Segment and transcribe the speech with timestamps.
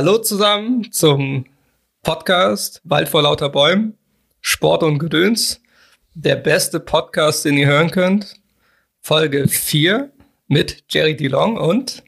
[0.00, 1.44] Hallo zusammen zum
[2.04, 3.98] Podcast Wald vor lauter Bäumen,
[4.40, 5.60] Sport und Gedöns.
[6.14, 8.36] Der beste Podcast, den ihr hören könnt.
[9.00, 10.12] Folge 4
[10.46, 12.04] mit Jerry DeLong und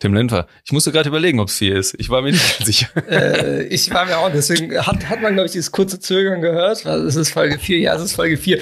[0.00, 0.46] Tim Lenfer.
[0.64, 1.94] Ich musste gerade überlegen, ob es vier ist.
[1.98, 2.88] Ich war mir nicht sicher.
[3.10, 6.86] äh, ich war mir auch, deswegen hat, hat man, glaube ich, dieses kurze Zögern gehört.
[6.86, 8.58] Es ist Folge 4, ja, es ist Folge 4.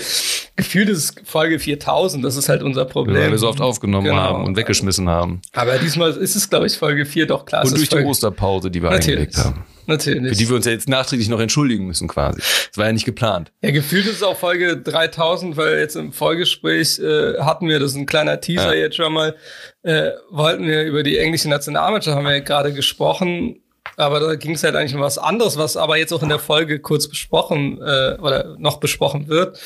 [0.56, 3.16] Gefühlt ist es Folge 4000, das ist halt unser Problem.
[3.16, 4.16] Weil wir so oft aufgenommen genau.
[4.16, 5.42] haben und weggeschmissen haben.
[5.52, 7.64] Aber diesmal ist es, glaube ich, Folge 4 doch klar.
[7.64, 9.36] Und durch die Osterpause, die wir Natürlich.
[9.36, 9.64] eingelegt haben.
[9.86, 10.32] Natürlich.
[10.32, 12.40] Für die wir uns ja jetzt nachträglich noch entschuldigen müssen quasi.
[12.40, 13.52] Das war ja nicht geplant.
[13.62, 17.92] Ja, gefühlt ist es auch Folge 3000, weil jetzt im Vorgespräch äh, hatten wir, das
[17.92, 18.82] ist ein kleiner Teaser ja.
[18.82, 19.36] jetzt schon mal,
[19.82, 23.60] äh, wollten wir über die englische Nationalmannschaft, haben wir ja gerade gesprochen,
[23.96, 26.38] aber da ging es halt eigentlich um was anderes, was aber jetzt auch in der
[26.38, 29.58] Folge kurz besprochen äh, oder noch besprochen wird.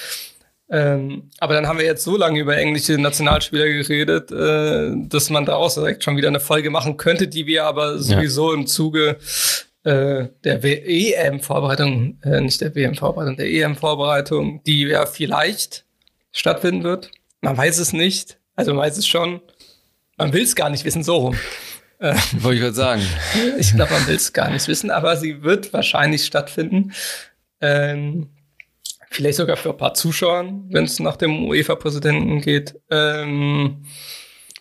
[0.72, 5.44] Ähm, aber dann haben wir jetzt so lange über englische Nationalspieler geredet, äh, dass man
[5.44, 8.58] daraus direkt schon wieder eine Folge machen könnte, die wir aber sowieso ja.
[8.58, 9.16] im Zuge
[9.84, 15.84] äh, der EM-Vorbereitung, äh, nicht der WM-Vorbereitung, der EM-Vorbereitung, die ja vielleicht
[16.33, 17.11] stattfinden wird.
[17.41, 18.39] Man weiß es nicht.
[18.56, 19.41] Also man weiß es schon.
[20.19, 21.37] Man will es gar nicht wissen, so rum.
[21.98, 23.03] Äh, Wollte ich gerade sagen.
[23.59, 26.92] ich glaube, man will es gar nicht wissen, aber sie wird wahrscheinlich stattfinden.
[27.61, 28.28] Ähm,
[29.11, 32.78] vielleicht sogar für ein paar Zuschauer, wenn es nach dem UEFA-Präsidenten geht.
[32.91, 33.84] Ähm,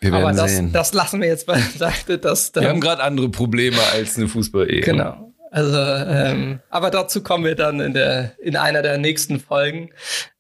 [0.01, 0.71] wir werden Aber das, sehen.
[0.71, 2.17] das lassen wir jetzt beiseite.
[2.19, 4.81] Dass wir haben gerade andere Probleme als eine Fußball-Ehe.
[4.81, 5.29] Genau.
[5.51, 9.89] Also, ähm, aber dazu kommen wir dann in der in einer der nächsten Folgen.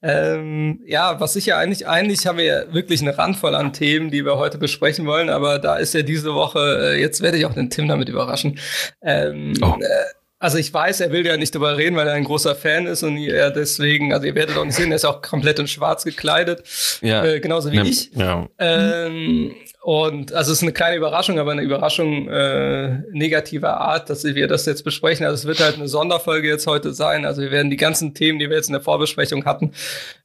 [0.03, 4.11] Ähm, ja, was ich ja eigentlich eigentlich haben wir ja wirklich eine Randvoll an Themen,
[4.11, 5.29] die wir heute besprechen wollen.
[5.29, 8.59] Aber da ist ja diese Woche äh, jetzt werde ich auch den Tim damit überraschen.
[9.01, 9.75] Ähm, oh.
[9.79, 12.87] äh, also ich weiß, er will ja nicht darüber reden, weil er ein großer Fan
[12.87, 15.67] ist und er deswegen, also ihr werdet auch nicht sehen, er ist auch komplett in
[15.67, 16.63] Schwarz gekleidet,
[17.01, 17.25] ja.
[17.25, 17.83] äh, genauso wie ja.
[17.83, 18.11] ich.
[18.15, 18.47] Ja.
[18.57, 24.25] Ähm, und also es ist eine kleine Überraschung, aber eine Überraschung äh, negativer Art, dass
[24.25, 25.25] wir das jetzt besprechen.
[25.25, 27.25] Also es wird halt eine Sonderfolge jetzt heute sein.
[27.25, 29.71] Also wir werden die ganzen Themen, die wir jetzt in der Vorbesprechung hatten,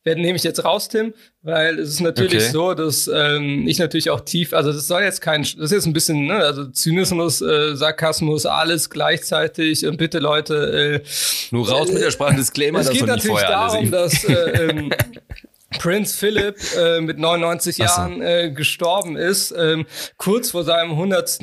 [0.02, 2.52] werden nehme ich jetzt raus, Tim, weil es ist natürlich okay.
[2.52, 5.86] so, dass ähm, ich natürlich auch tief, also das soll jetzt kein, das ist jetzt
[5.86, 11.00] ein bisschen, ne, also Zynismus, äh, Sarkasmus, alles gleichzeitig und bitte Leute.
[11.04, 11.08] Äh,
[11.52, 14.90] Nur raus mit der Sprache Disclaimer, es geht natürlich darum, dass äh, ähm,
[15.78, 17.82] Prince Philip äh, mit 99 so.
[17.82, 19.86] Jahren äh, gestorben ist, ähm,
[20.16, 21.40] kurz vor seinem 100.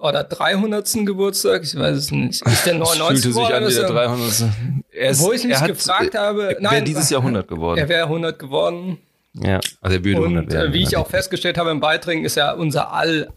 [0.00, 1.06] oder 300.
[1.06, 2.46] Geburtstag, ich weiß es nicht.
[2.46, 4.44] Ist der 99 Fühlte sich an wie der 300.
[4.92, 7.78] Er ist, wo ich mich hat, gefragt habe, nein, wäre dieses Jahr 100 geworden.
[7.78, 8.98] Er wäre 100 geworden.
[9.34, 10.66] Ja, also er würde 100 werden.
[10.66, 13.28] Und äh, wie ich auch festgestellt habe im Beiträgen, ist er unser All,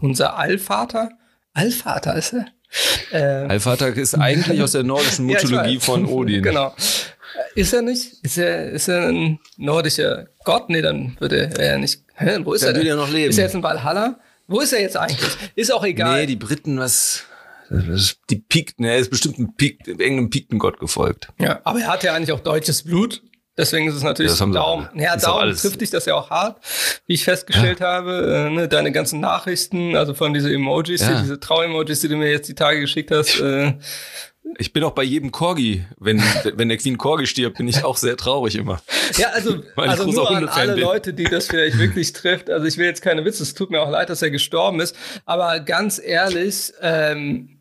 [0.00, 1.10] unser Allvater.
[1.54, 2.46] Allvater ist er.
[3.12, 6.42] Ähm, Allvater ist eigentlich aus der nordischen Mythologie ja, von Odin.
[6.46, 6.74] Genau.
[7.56, 8.12] Ist er nicht?
[8.22, 10.68] Ist er, ist er ein nordischer Gott?
[10.68, 12.02] Nee, dann würde er nicht.
[12.14, 12.82] Hä, wo ist dann er?
[12.82, 13.30] Will er noch leben.
[13.30, 14.20] Ist er jetzt in Valhalla?
[14.46, 15.36] Wo ist er jetzt eigentlich?
[15.54, 16.20] Ist auch egal.
[16.20, 17.24] Nee, die Briten, was.
[18.30, 21.28] Die Pikten, er ist bestimmt ein Pik, irgendeinem Piktengott gefolgt.
[21.40, 23.22] Ja, aber er hat ja eigentlich auch deutsches Blut.
[23.58, 24.88] Deswegen ist es natürlich ja, Daumen.
[24.94, 26.62] Ja, Daumen trifft dich das ja auch hart,
[27.06, 27.86] wie ich festgestellt ja.
[27.86, 28.48] habe.
[28.48, 31.22] Äh, ne, deine ganzen Nachrichten, also von diese Emojis, ja.
[31.22, 33.72] diese Trau-Emojis, die du mir jetzt die Tage geschickt hast, äh,
[34.58, 36.22] ich bin auch bei jedem Corgi, wenn,
[36.54, 38.80] wenn der Queen Corgi stirbt, bin ich auch sehr traurig immer.
[39.16, 40.82] Ja, also, also nur an alle bin.
[40.82, 42.50] Leute, die das vielleicht wirklich trifft.
[42.50, 44.96] Also ich will jetzt keine Witze, es tut mir auch leid, dass er gestorben ist.
[45.24, 47.58] Aber ganz ehrlich, ähm,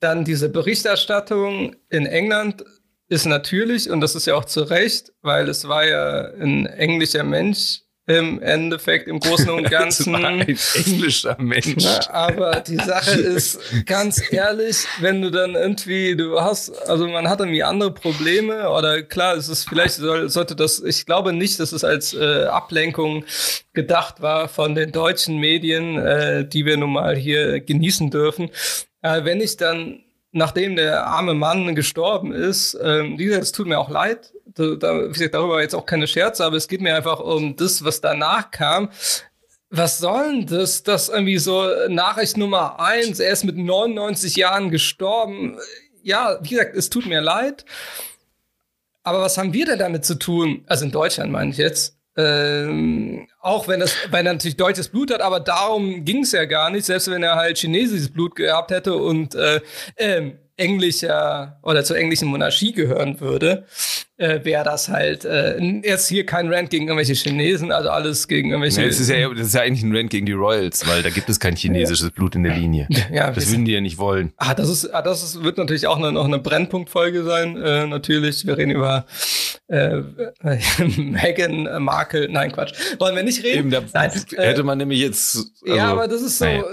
[0.00, 2.64] dann diese Berichterstattung in England
[3.08, 7.24] ist natürlich, und das ist ja auch zu Recht, weil es war ja ein englischer
[7.24, 10.14] Mensch, im Endeffekt im Großen und Ganzen.
[10.14, 11.86] ein englischer Mensch.
[12.10, 17.40] Aber die Sache ist, ganz ehrlich, wenn du dann irgendwie, du hast, also man hat
[17.40, 21.72] irgendwie andere Probleme oder klar, es ist vielleicht soll, sollte das, ich glaube nicht, dass
[21.72, 23.24] es als äh, Ablenkung
[23.74, 28.50] gedacht war von den deutschen Medien, äh, die wir nun mal hier genießen dürfen.
[29.02, 30.00] Äh, wenn ich dann
[30.32, 35.08] nachdem der arme Mann gestorben ist, ähm, wie gesagt, es tut mir auch leid, da,
[35.08, 38.00] wie gesagt, darüber jetzt auch keine Scherze, aber es geht mir einfach um das, was
[38.00, 38.90] danach kam.
[39.70, 40.82] Was soll denn das?
[40.82, 45.58] Das irgendwie so Nachricht Nummer eins, er ist mit 99 Jahren gestorben.
[46.02, 47.64] Ja, wie gesagt, es tut mir leid.
[49.02, 50.64] Aber was haben wir denn damit zu tun?
[50.66, 51.96] Also in Deutschland meine ich jetzt.
[52.16, 56.46] Ähm, auch wenn das, weil er natürlich deutsches Blut hat, aber darum ging es ja
[56.46, 59.60] gar nicht, selbst wenn er halt chinesisches Blut gehabt hätte und äh,
[59.96, 63.66] ähm, englischer oder zur englischen Monarchie gehören würde.
[64.18, 68.50] Äh, wäre das halt äh, jetzt hier kein Rant gegen irgendwelche Chinesen, also alles gegen
[68.50, 68.80] irgendwelche.
[68.80, 71.10] Nee, das, ist ja, das ist ja eigentlich ein Rant gegen die Royals, weil da
[71.10, 72.86] gibt es kein chinesisches Blut in der Linie.
[73.12, 74.32] Ja, Das würden die ja nicht wollen.
[74.36, 77.56] Ah, das ist, ah, das ist, wird natürlich auch eine, noch eine Brennpunktfolge sein.
[77.56, 79.06] Äh, natürlich, wir reden über
[79.68, 80.02] äh,
[80.96, 82.28] Meghan Markle.
[82.30, 82.72] Nein, Quatsch.
[82.98, 83.58] Wollen wir nicht reden?
[83.58, 84.10] Eben, da Nein.
[84.10, 85.36] hätte Äh, man nämlich jetzt.
[85.36, 86.44] Also, ja, aber das ist so.
[86.44, 86.64] naja.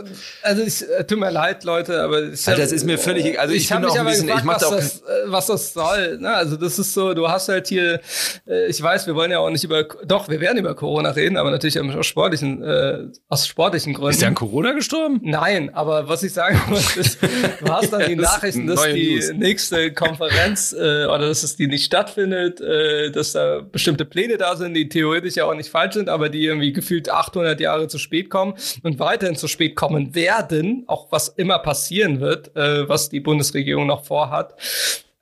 [0.44, 3.42] Also ich, äh, tut mir leid, Leute, aber ich, Alter, das ist mir völlig egal.
[3.44, 5.46] Also ich hab bin mich auch ein aber bisschen- gefragt, ich was, das, äh, was
[5.48, 6.18] das soll.
[6.20, 6.34] Ne?
[6.34, 8.00] Also das ist so, du hast halt hier,
[8.48, 11.38] äh, ich weiß, wir wollen ja auch nicht über, doch, wir werden über Corona reden,
[11.38, 14.12] aber natürlich aus sportlichen, äh, aus sportlichen Gründen.
[14.12, 15.20] Ist der an Corona gestorben?
[15.24, 17.20] Nein, aber was ich sagen muss, ist,
[17.60, 19.34] du hast dann die Das ist Nachrichten, dass die News.
[19.34, 24.56] nächste Konferenz äh, oder dass es die nicht stattfindet, äh, dass da bestimmte Pläne da
[24.56, 27.98] sind, die theoretisch ja auch nicht falsch sind, aber die irgendwie gefühlt 800 Jahre zu
[27.98, 28.54] spät kommen
[28.84, 33.88] und weiterhin zu spät kommen werden, auch was immer passieren wird, äh, was die Bundesregierung
[33.88, 34.56] noch vorhat.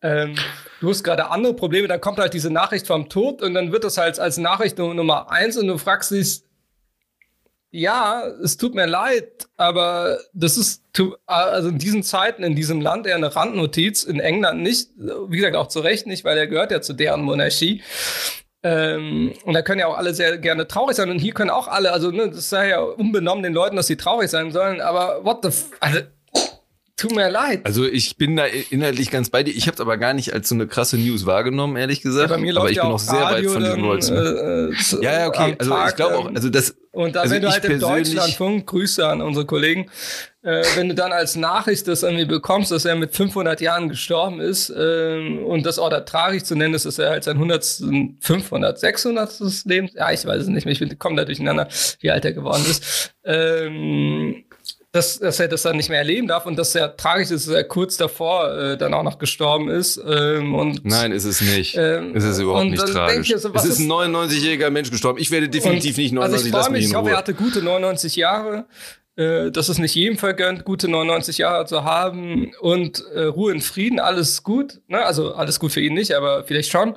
[0.04, 0.36] Ähm,
[0.82, 3.86] du hast gerade andere Probleme, dann kommt halt diese Nachricht vom Tod und dann wird
[3.86, 6.44] das halt als Nachricht Nummer eins und du fragst dich,
[7.72, 10.84] ja, es tut mir leid, aber das ist
[11.26, 15.56] also in diesen Zeiten in diesem Land eher eine Randnotiz, in England nicht, wie gesagt
[15.56, 17.82] auch zu Recht nicht, weil er gehört ja zu deren Monarchie.
[18.62, 21.68] Ähm, und da können ja auch alle sehr gerne traurig sein und hier können auch
[21.68, 25.26] alle, also ne, das sei ja unbenommen den Leuten, dass sie traurig sein sollen, aber
[25.26, 26.00] what the f also,
[26.96, 27.62] tut mir leid.
[27.66, 29.52] Also ich bin da inhaltlich ganz bei dir.
[29.56, 32.30] Ich habe es aber gar nicht als so eine krasse News wahrgenommen, ehrlich gesagt.
[32.30, 35.02] Ja, bei mir aber läuft ich ja bin auch sehr Radio weit von diesen weg.
[35.02, 35.56] äh, äh, ja, ja, okay.
[35.60, 36.76] Also Tag, ich glaube auch, also das.
[36.92, 39.90] Und dann, also wenn du halt im Deutschlandfunk, Grüße an unsere Kollegen,
[40.44, 44.40] äh, wenn du dann als Nachricht das irgendwie bekommst, dass er mit 500 Jahren gestorben
[44.40, 47.82] ist ähm, und das auch da tragisch zu nennen ist, dass er halt sein 100.,
[48.20, 49.40] 500, 600.
[49.66, 51.68] Lebens, ja, ich weiß es nicht mehr, ich bin- komme da durcheinander,
[52.02, 54.44] wie alt er geworden ist, ähm,
[54.94, 57.56] dass, dass er das dann nicht mehr erleben darf und dass er tragisch ist, dass
[57.56, 61.76] er kurz davor äh, dann auch noch gestorben ist ähm, und Nein, ist es nicht.
[61.76, 63.32] Ähm, es ist überhaupt nicht tragisch.
[63.32, 65.20] ich so, es ist ein ist- 99-jähriger Mensch gestorben.
[65.20, 68.16] Ich werde definitiv nicht Und- 99, also ich mich ich hoffe, er hatte gute 99
[68.16, 68.66] Jahre.
[69.16, 73.62] Äh, das ist nicht jedem vergönnt, gute 99 Jahre zu haben und äh, Ruhe in
[73.62, 74.80] Frieden, alles gut.
[74.88, 75.04] Ne?
[75.04, 76.96] Also alles gut für ihn nicht, aber vielleicht schon.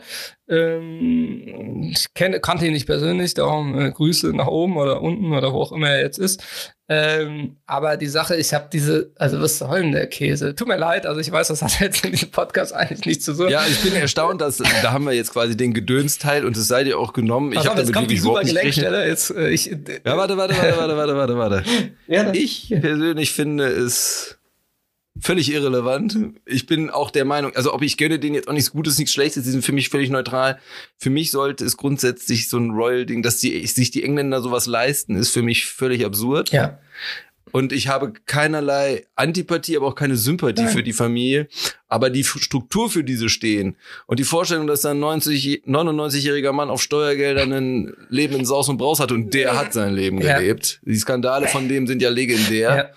[0.49, 5.53] Ähm, ich kenne, kannte ihn nicht persönlich, darum äh, Grüße nach oben oder unten oder
[5.53, 6.43] wo auch immer er jetzt ist.
[6.89, 10.55] Ähm, aber die Sache, ich habe diese, also was soll denn der Käse?
[10.55, 13.35] Tut mir leid, also ich weiß, das hat jetzt in diesem Podcast eigentlich nichts zu
[13.35, 13.49] tun.
[13.49, 16.85] Ja, ich bin erstaunt, dass da haben wir jetzt quasi den Gedönsteil und es sei
[16.85, 17.53] dir auch genommen.
[17.53, 18.43] Ich habe jetzt damit kommt die super.
[18.43, 19.09] Gelenkstelle.
[19.09, 21.65] Jetzt, äh, ich, äh, Ja, warte, warte, warte, warte, warte, warte, warte.
[22.07, 24.39] ja, Ich persönlich finde es
[25.21, 26.19] völlig irrelevant.
[26.45, 29.13] Ich bin auch der Meinung, also ob ich gönne denen jetzt auch nichts Gutes, nichts
[29.13, 30.59] Schlechtes, die sind für mich völlig neutral.
[30.99, 35.17] Für mich sollte es grundsätzlich so ein Royal-Ding, dass die, sich die Engländer sowas leisten,
[35.17, 36.51] ist für mich völlig absurd.
[36.51, 36.79] ja.
[37.53, 40.73] Und ich habe keinerlei Antipathie, aber auch keine Sympathie Nein.
[40.73, 41.47] für die Familie.
[41.89, 43.77] Aber die Struktur, für diese stehen
[44.07, 48.69] und die Vorstellung, dass da ein 90, 99-jähriger Mann auf Steuergeldern ein Leben in Saus
[48.69, 50.39] und Braus hat und der hat sein Leben Ja.
[50.41, 50.81] gelebt.
[50.83, 52.93] Die Skandale von dem sind ja legendär.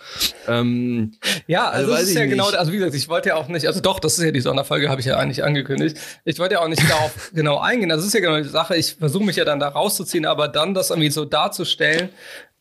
[0.48, 1.12] Ähm,
[1.46, 2.57] Ja, also, Also das ist ja ich genau, nicht.
[2.57, 4.90] also wie gesagt, ich wollte ja auch nicht, also doch, das ist ja die Sonderfolge,
[4.90, 5.98] habe ich ja eigentlich angekündigt.
[6.25, 7.90] Ich wollte ja auch nicht darauf genau eingehen.
[7.90, 8.75] Das ist ja genau die Sache.
[8.75, 12.10] Ich versuche mich ja dann da rauszuziehen, aber dann das irgendwie so darzustellen,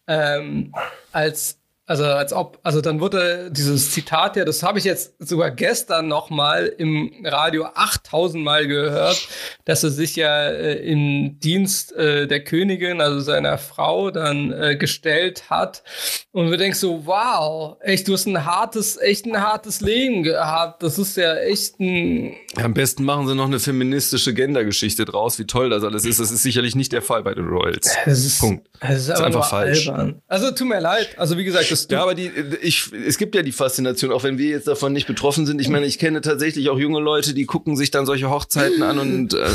[0.07, 0.75] ähm,
[1.12, 1.58] als
[1.88, 6.07] also als ob, also dann wurde dieses Zitat ja, das habe ich jetzt sogar gestern
[6.07, 9.26] noch mal im Radio 8000 Mal gehört,
[9.64, 14.76] dass er sich ja äh, im Dienst äh, der Königin, also seiner Frau, dann äh,
[14.76, 15.83] gestellt hat.
[16.30, 20.83] Und wir denken so, wow, echt, du hast ein hartes, echt ein hartes Leben gehabt.
[20.83, 25.47] Das ist ja echt ein, am besten machen sie noch eine feministische Gendergeschichte draus, wie
[25.47, 26.21] toll das alles ist.
[26.21, 27.97] Das ist sicherlich nicht der Fall bei den Royals.
[28.40, 28.67] Punkt.
[28.80, 29.88] Das ist, aber einfach falsch.
[29.88, 30.23] Albern.
[30.28, 31.18] Also tut mir leid.
[31.18, 32.30] Also wie gesagt, das Ja, aber die,
[32.62, 35.61] ich, es gibt ja die Faszination, auch wenn wir jetzt davon nicht betroffen sind.
[35.61, 38.99] Ich meine, ich kenne tatsächlich auch junge Leute, die gucken sich dann solche Hochzeiten an
[38.99, 39.49] und äh,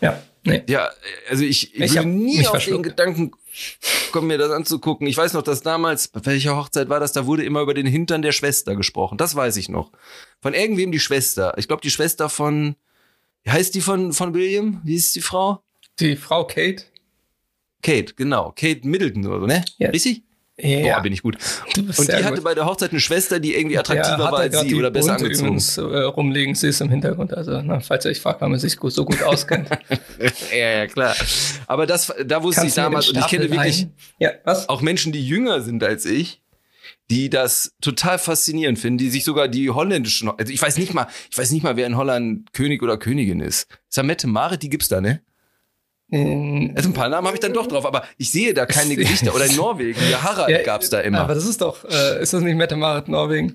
[0.00, 0.62] ja, nee.
[0.68, 0.88] ja,
[1.28, 2.78] also ich, ich, Ich würde nie auf verschluckt.
[2.86, 3.32] den Gedanken
[4.12, 5.06] kommen, mir das anzugucken.
[5.06, 7.86] Ich weiß noch, dass damals, bei welcher Hochzeit war das, da wurde immer über den
[7.86, 9.18] Hintern der Schwester gesprochen.
[9.18, 9.92] Das weiß ich noch.
[10.40, 11.54] Von irgendwem die Schwester.
[11.58, 12.76] Ich glaube, die Schwester von,
[13.44, 14.80] wie heißt die von, von William?
[14.84, 15.62] Wie ist die Frau?
[16.00, 16.84] Die Frau Kate.
[17.82, 18.52] Kate, genau.
[18.56, 19.64] Kate Middleton oder so, ne?
[19.78, 19.90] Ja.
[19.90, 20.22] Richtig?
[20.58, 21.38] Ja, Boah, bin ich gut.
[21.76, 22.44] Und die hatte gut.
[22.44, 24.90] bei der Hochzeit eine Schwester, die irgendwie Ja, attraktiver hat war als sie die oder
[24.90, 25.46] besser bunte angezogen.
[25.48, 27.32] übrigens, äh, rumliegen, sie ist im Hintergrund.
[27.34, 29.68] Also, na, falls ihr euch fragt, warum er sich gut, so gut auskennt.
[30.52, 31.16] ja, ja, klar.
[31.66, 33.88] Aber das, da wusste ich Kannst den damals, und ich kenne wirklich?
[34.18, 34.30] Ja,
[34.68, 36.42] auch Menschen, die jünger sind als ich,
[37.10, 41.06] die das total faszinierend finden, die sich sogar die holländischen, also ich weiß nicht mal,
[41.30, 43.66] ich weiß nicht mal, wer in Holland König oder Königin ist.
[43.88, 45.22] Samette Marit, die gibt's da, ne?
[46.12, 48.94] Ähm, Also ein paar Namen habe ich dann doch drauf, aber ich sehe da keine
[48.96, 49.34] Gesichter.
[49.34, 51.20] Oder in Norwegen, ja, Harald ja, gab's da immer.
[51.20, 53.54] Aber das ist doch, äh, ist das nicht Mette Marit Norwegen?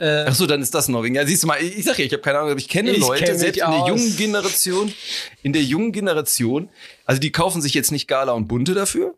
[0.00, 1.16] Äh, Ach so, dann ist das Norwegen.
[1.16, 2.92] Ja, siehst du mal, ich, ich sag ja, ich habe keine Ahnung, aber ich kenne
[2.92, 4.92] ich Leute, kenn selbst in der jungen Generation,
[5.42, 6.68] in der jungen Generation,
[7.04, 9.14] also die kaufen sich jetzt nicht Gala und Bunte dafür,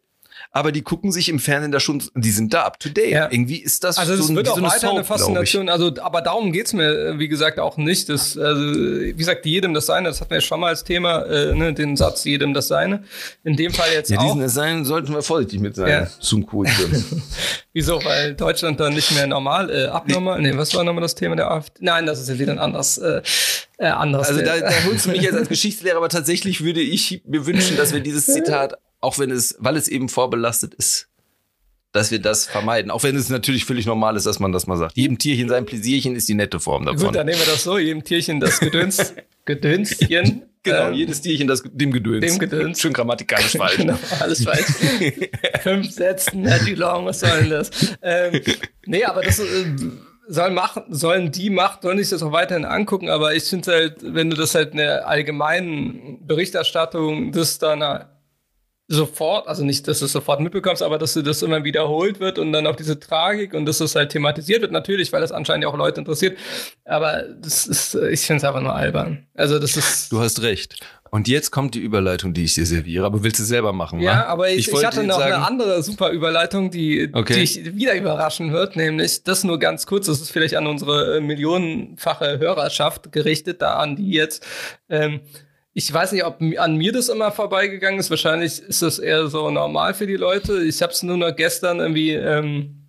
[0.52, 3.12] aber die gucken sich im Fernsehen da schon, die sind da up to date.
[3.12, 3.28] Ja.
[3.30, 5.68] Irgendwie ist das also so, das wird so auch weiter Soap, eine Faszination.
[5.68, 8.08] Also, aber darum geht's mir, wie gesagt, auch nicht.
[8.08, 11.22] Das, also, wie gesagt, jedem das Seine, das hatten wir ja schon mal als Thema,
[11.26, 13.04] äh, ne, den Satz, jedem das Seine.
[13.44, 14.34] In dem Fall jetzt ja, auch.
[14.34, 15.88] diesen Sein sollten wir vorsichtig mit sein.
[15.88, 16.08] Ja.
[16.18, 16.70] Zum Quote.
[17.72, 18.04] Wieso?
[18.04, 20.42] Weil Deutschland dann nicht mehr normal, äh, abnormal.
[20.42, 21.78] Nee, was war nochmal das Thema der AfD?
[21.80, 22.98] Nein, das ist ja wieder ein anderes.
[22.98, 23.22] Äh,
[23.78, 27.22] äh, anderes also da, da holst du mich jetzt als Geschichtslehrer, aber tatsächlich würde ich
[27.26, 31.08] mir wünschen, dass wir dieses Zitat, auch wenn es, weil es eben vorbelastet ist,
[31.92, 32.90] dass wir das vermeiden.
[32.90, 34.96] Auch wenn es natürlich völlig normal ist, dass man das mal sagt.
[34.96, 37.06] Jedem Tierchen sein Pläsierchen ist die nette Form davon.
[37.06, 37.78] Gut, dann nehmen wir das so.
[37.78, 39.14] Jedem Tierchen das Gedöns,
[39.44, 40.42] Gedönschen.
[40.62, 42.24] Genau, ähm, jedes Tierchen das dem Gedöns.
[42.24, 42.80] Dem Gedöns.
[42.80, 43.78] Schön grammatikalisch falsch.
[43.78, 44.66] genau, alles falsch.
[45.62, 47.70] Fünf Sätzen, Eddie Long, was soll denn das?
[48.02, 48.42] Ähm,
[48.84, 49.64] nee, aber das äh,
[50.28, 53.96] soll machen, sollen die machen, sollen sich das auch weiterhin angucken, aber ich finde halt,
[54.02, 58.04] wenn du das halt in der allgemeinen Berichterstattung das dann
[58.90, 62.40] sofort, also nicht, dass du es sofort mitbekommst, aber dass du das immer wiederholt wird
[62.40, 65.64] und dann auch diese Tragik und dass das halt thematisiert wird, natürlich, weil das anscheinend
[65.66, 66.36] auch Leute interessiert.
[66.84, 69.26] Aber das ist, ich finde es einfach nur albern.
[69.34, 70.10] Also das ist.
[70.10, 70.80] Du hast recht.
[71.12, 74.00] Und jetzt kommt die Überleitung, die ich dir serviere, aber willst du selber machen?
[74.00, 74.22] Ja, wa?
[74.26, 77.34] aber ich, ich, ich hatte noch sagen, eine andere super Überleitung, die, okay.
[77.34, 81.16] die ich wieder überraschen wird, nämlich das nur ganz kurz, das ist vielleicht an unsere
[81.16, 84.46] äh, millionenfache Hörerschaft gerichtet, da an die jetzt.
[84.88, 85.20] Ähm,
[85.72, 88.10] ich weiß nicht, ob an mir das immer vorbeigegangen ist.
[88.10, 90.62] Wahrscheinlich ist das eher so normal für die Leute.
[90.62, 92.88] Ich habe es nur noch gestern irgendwie ähm,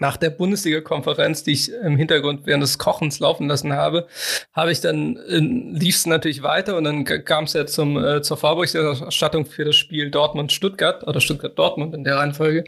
[0.00, 4.06] nach der Bundesliga-Konferenz, die ich im Hintergrund während des Kochens laufen lassen habe,
[4.52, 8.20] habe ich dann äh, lief es natürlich weiter und dann kam es ja zum äh,
[8.20, 12.64] zur Vorberichterstattung für das Spiel Dortmund-Stuttgart oder Stuttgart-Dortmund in der Reihenfolge.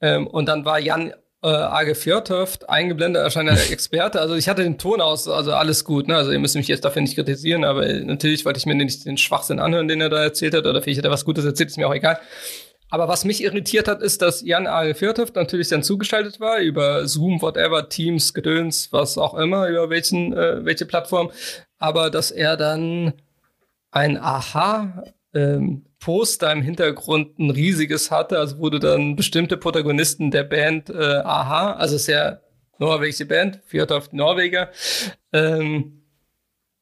[0.00, 1.12] Ähm, und dann war Jan
[1.44, 4.20] äh, AG Fjörtoft eingeblendet, erscheint der Experte.
[4.20, 6.08] Also ich hatte den Ton aus, also alles gut.
[6.08, 6.16] Ne?
[6.16, 9.18] Also ihr müsst mich jetzt dafür nicht kritisieren, aber natürlich wollte ich mir nicht den
[9.18, 11.76] Schwachsinn anhören, den er da erzählt hat, oder vielleicht hat er was Gutes erzählt, ist
[11.76, 12.18] mir auch egal.
[12.88, 17.06] Aber was mich irritiert hat, ist, dass Jan AG Fjörtoft natürlich dann zugeschaltet war über
[17.06, 21.30] Zoom, whatever, Teams, Gedöns, was auch immer, über welchen, äh, welche Plattform.
[21.78, 23.12] Aber dass er dann
[23.90, 30.44] ein Aha ähm, Poster im Hintergrund ein riesiges hatte, also wurde dann bestimmte Protagonisten der
[30.44, 32.42] Band äh, Aha, also sehr
[32.78, 34.70] norwegische Band, Fjordhoft Norweger,
[35.32, 36.02] ähm,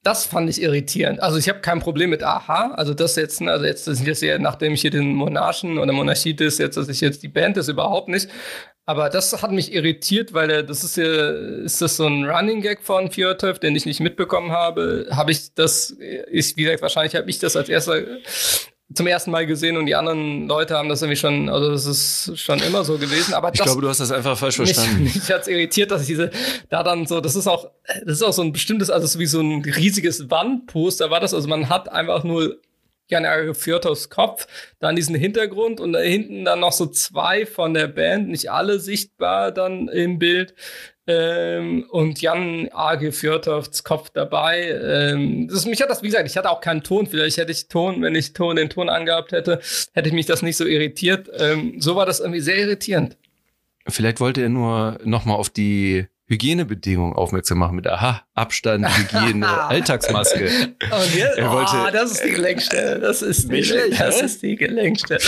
[0.02, 1.22] das fand ich irritierend.
[1.22, 4.06] Also ich habe kein Problem mit Aha, also das jetzt, ne, also jetzt, das ist
[4.08, 7.28] jetzt ja, nachdem ich hier den Monarchen oder Monarchie ist, jetzt, dass ich jetzt die
[7.28, 8.28] Band ist, überhaupt nicht.
[8.86, 11.30] Aber das hat mich irritiert, weil er, das ist ja,
[11.64, 15.06] ist das so ein Running Gag von Fjordhoff, den ich nicht mitbekommen habe.
[15.12, 18.02] Habe ich das, ist, wie gesagt, wahrscheinlich habe ich das als erster
[18.94, 22.38] zum ersten Mal gesehen und die anderen Leute haben das irgendwie schon, also das ist
[22.38, 23.34] schon immer so gewesen.
[23.34, 25.04] Aber ich glaube, du hast das einfach falsch verstanden.
[25.04, 26.30] Mich, mich hat's irritiert, dass diese
[26.68, 27.70] da dann so, das ist auch,
[28.04, 31.34] das ist auch so ein bestimmtes, also so wie so ein riesiges Wandposter war das.
[31.34, 32.58] Also man hat einfach nur
[33.08, 34.46] Jan Fjörtos Kopf,
[34.78, 38.80] dann diesen Hintergrund und da hinten dann noch so zwei von der Band, nicht alle
[38.80, 40.54] sichtbar dann im Bild.
[41.06, 43.10] Ähm, und Jan A.G.
[43.10, 44.68] Fjörtofts Kopf dabei.
[44.70, 47.06] Ähm, das, mich hat das, wie gesagt, ich hatte auch keinen Ton.
[47.06, 49.60] Vielleicht hätte ich Ton, wenn ich Ton, den Ton angehabt hätte,
[49.92, 51.28] hätte ich mich das nicht so irritiert.
[51.38, 53.16] Ähm, so war das irgendwie sehr irritierend.
[53.88, 60.44] Vielleicht wollte er nur nochmal auf die Hygienebedingungen aufmerksam machen mit Aha, Abstand, Hygiene, Alltagsmaske.
[60.44, 63.00] Und jetzt, er wollte, oh, das ist die Gelenkstelle.
[63.00, 64.24] Das ist die, schlecht, das ne?
[64.24, 65.20] ist die Gelenkstelle.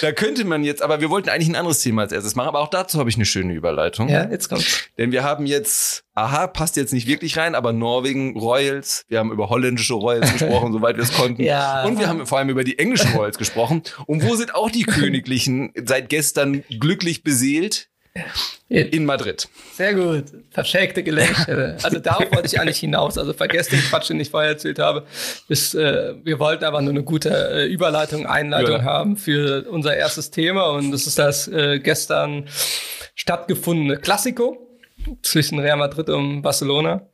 [0.00, 2.60] Da könnte man jetzt, aber wir wollten eigentlich ein anderes Thema als erstes machen, aber
[2.60, 4.08] auch dazu habe ich eine schöne Überleitung.
[4.08, 4.88] Ja, jetzt kommt's.
[4.98, 9.32] Denn wir haben jetzt, aha, passt jetzt nicht wirklich rein, aber Norwegen, Royals, wir haben
[9.32, 11.42] über holländische Royals gesprochen, soweit wir es konnten.
[11.42, 11.84] Ja.
[11.84, 13.82] Und wir haben vor allem über die englischen Royals gesprochen.
[14.06, 17.88] Und wo sind auch die Königlichen seit gestern glücklich beseelt?
[18.68, 19.48] In Madrid.
[19.74, 20.24] Sehr gut.
[20.50, 21.76] Verschenkte Gelenkstelle.
[21.82, 23.18] Also darauf wollte ich eigentlich hinaus.
[23.18, 25.06] Also vergesst den Quatsch, den ich vorher erzählt habe.
[25.48, 28.84] Bis, äh, wir wollten aber nur eine gute äh, Überleitung, Einleitung ja.
[28.84, 30.70] haben für unser erstes Thema.
[30.70, 32.48] Und das ist das äh, gestern
[33.14, 34.58] stattgefundene Klassiko
[35.22, 37.06] zwischen Real Madrid und Barcelona.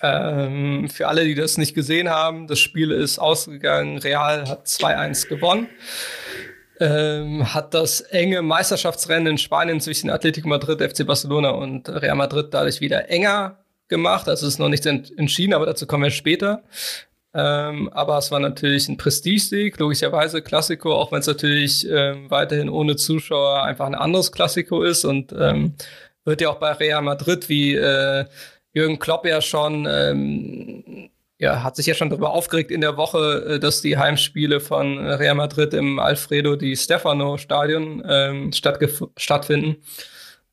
[0.00, 3.98] Ähm, für alle, die das nicht gesehen haben, das Spiel ist ausgegangen.
[3.98, 5.68] Real hat 2-1 gewonnen
[6.80, 12.48] ähm, hat das enge Meisterschaftsrennen in Spanien zwischen Atletico Madrid, FC Barcelona und Real Madrid
[12.52, 14.28] dadurch wieder enger gemacht.
[14.28, 16.62] Also es ist noch nicht entschieden, aber dazu kommen wir später.
[17.36, 22.68] Ähm, aber es war natürlich ein Prestigesieg, logischerweise Klassiko, auch wenn es natürlich ähm, weiterhin
[22.68, 25.74] ohne Zuschauer einfach ein anderes Klassiko ist und ähm,
[26.24, 28.24] wird ja auch bei Real Madrid, wie äh,
[28.72, 31.10] Jürgen Klopp ja schon ähm,
[31.44, 34.98] ja, hat sich ja schon darüber aufgeregt in der Woche, äh, dass die Heimspiele von
[34.98, 39.76] Real Madrid im Alfredo di Stefano Stadion ähm, stattfinden.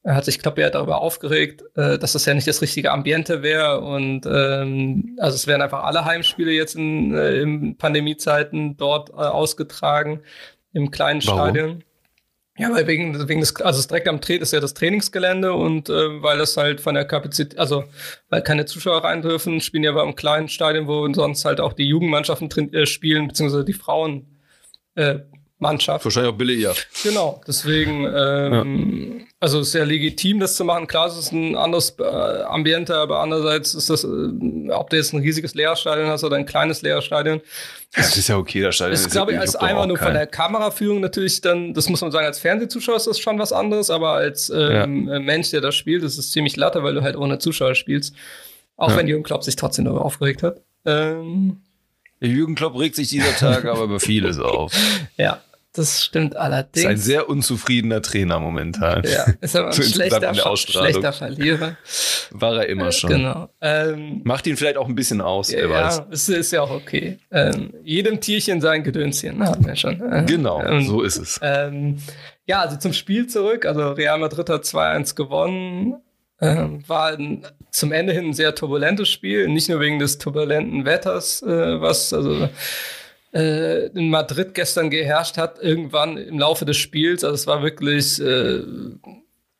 [0.04, 3.42] Er hat sich, glaube ich, darüber aufgeregt, äh, dass das ja nicht das richtige Ambiente
[3.42, 3.82] wäre.
[3.82, 9.14] Und ähm, also es werden einfach alle Heimspiele jetzt in, äh, in Pandemiezeiten dort äh,
[9.14, 10.22] ausgetragen,
[10.74, 11.40] im kleinen Warum?
[11.40, 11.84] Stadion.
[12.58, 15.90] Ja, weil wegen, wegen des, also das direkt am Tret ist ja das Trainingsgelände und
[15.90, 17.86] äh, weil das halt von der Kapazität, also
[18.30, 21.74] weil keine Zuschauer rein dürfen, spielen ja aber im kleinen Stadion, wo sonst halt auch
[21.74, 24.28] die Jugendmannschaften äh, spielen, beziehungsweise die Frauen.
[24.96, 25.20] Äh,
[25.62, 26.04] Mannschaft.
[26.04, 26.74] Wahrscheinlich auch billiger.
[27.04, 29.26] Genau, deswegen, ähm, ja.
[29.40, 30.88] also ist sehr legitim, das zu machen.
[30.88, 34.08] Klar, es ist ein anderes äh, Ambiente, aber andererseits ist das, äh,
[34.72, 37.42] ob du jetzt ein riesiges Lehrstadion hast oder ein kleines Lehrstadion.
[37.94, 40.26] Das ist ja okay, das Stadion ist, ist glaube ich, als einmal nur von der
[40.26, 44.14] Kameraführung natürlich dann, das muss man sagen, als Fernsehzuschauer ist das schon was anderes, aber
[44.14, 45.20] als ähm, ja.
[45.20, 48.16] Mensch, der das spielt, ist es ziemlich latte, weil du halt ohne Zuschauer spielst.
[48.78, 48.98] Auch ja.
[48.98, 50.62] wenn Jürgen Klopp sich trotzdem darüber aufgeregt hat.
[50.86, 51.62] Ähm,
[52.20, 54.74] Jürgen Klopp regt sich dieser Tag aber über vieles auf.
[55.18, 55.42] Ja,
[55.74, 56.84] das stimmt allerdings.
[56.84, 59.04] Ist ein sehr unzufriedener Trainer momentan.
[59.06, 61.78] Ja, ist aber ein schlechter, schlechter Verlierer.
[62.32, 63.10] War er immer schon.
[63.10, 63.50] Genau.
[63.62, 65.98] Ähm, Macht ihn vielleicht auch ein bisschen aus, ja, wer weiß.
[65.98, 67.20] Ja, ist, ist ja auch okay.
[67.32, 70.02] Ähm, jedem Tierchen sein Gedönschen, hatten wir schon.
[70.02, 71.40] Äh, genau, ähm, so ist es.
[71.42, 71.98] Ähm,
[72.46, 73.66] ja, also zum Spiel zurück.
[73.66, 76.02] Also Real Madrid hat 2-1 gewonnen.
[76.42, 79.48] Ähm, war ein, zum Ende hin ein sehr turbulentes Spiel.
[79.48, 82.50] Nicht nur wegen des turbulenten Wetters, äh, was, also
[83.34, 87.24] äh, in Madrid gestern geherrscht hat, irgendwann im Laufe des Spiels.
[87.24, 88.62] Also es war wirklich, äh,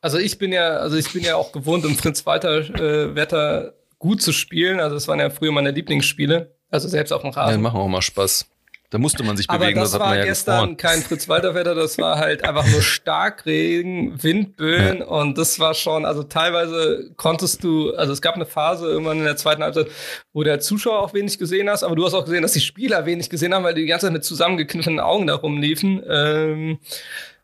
[0.02, 3.74] also ich bin ja, also ich bin ja auch gewohnt, im Fritz Walter äh, Wetter
[4.00, 4.80] gut zu spielen.
[4.80, 6.56] Also es waren ja früher meine Lieblingsspiele.
[6.70, 7.56] Also selbst auf dem Rasen.
[7.56, 8.51] Ja, machen auch mal Spaß.
[8.92, 9.80] Da musste man sich bewegen.
[9.80, 10.78] Aber das, das war ja gestern gefroren.
[10.78, 15.06] kein Fritz-Walter-Wetter, das war halt einfach nur Starkregen, Windböen ja.
[15.06, 19.24] und das war schon, also teilweise konntest du, also es gab eine Phase irgendwann in
[19.24, 19.88] der zweiten Halbzeit,
[20.34, 23.06] wo der Zuschauer auch wenig gesehen hast, aber du hast auch gesehen, dass die Spieler
[23.06, 26.04] wenig gesehen haben, weil die die ganze Zeit mit zusammengekniffenen Augen da rumliefen.
[26.10, 26.80] Ähm,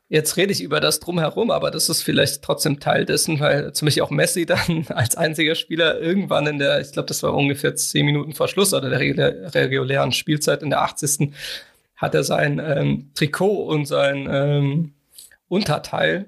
[0.10, 3.88] Jetzt rede ich über das drumherum, aber das ist vielleicht trotzdem Teil dessen, weil zum
[3.88, 7.76] Beispiel auch Messi dann als einziger Spieler irgendwann in der, ich glaube, das war ungefähr
[7.76, 11.34] zehn Minuten vor Schluss oder der regulären Spielzeit in der 80.
[11.98, 14.94] hat er sein ähm, Trikot und sein ähm,
[15.50, 16.28] Unterteil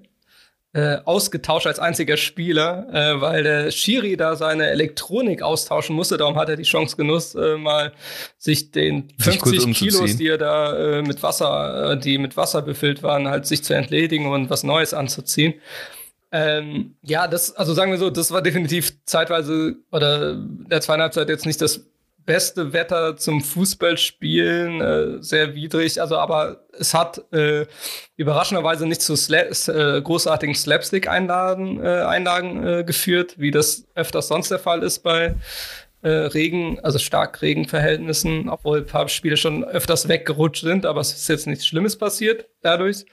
[0.73, 6.17] äh, ausgetauscht als einziger Spieler, äh, weil der Schiri da seine Elektronik austauschen musste.
[6.17, 7.91] Darum hat er die Chance genutzt, äh, mal
[8.37, 12.61] sich den 50 sich Kilos, die er da äh, mit Wasser, äh, die mit Wasser
[12.61, 15.55] befüllt waren, halt sich zu entledigen und was Neues anzuziehen.
[16.31, 21.47] Ähm, ja, das, also sagen wir so, das war definitiv zeitweise oder der zweieinhalb jetzt
[21.47, 21.87] nicht das
[22.29, 25.99] beste Wetter zum Fußballspielen, äh, sehr widrig.
[25.99, 27.65] Also, aber es hat äh,
[28.17, 34.51] überraschenderweise nicht zu Sla äh, großartigen Slapstick-Einlagen äh, Einlagen, äh, geführt, wie das öfters sonst
[34.51, 35.37] der Fall ist bei
[36.03, 41.29] äh, Regen, also Starkregenverhältnissen, obwohl ein paar Spiele schon öfters weggerutscht sind, aber es ist
[41.29, 43.05] jetzt nichts Schlimmes passiert dadurch.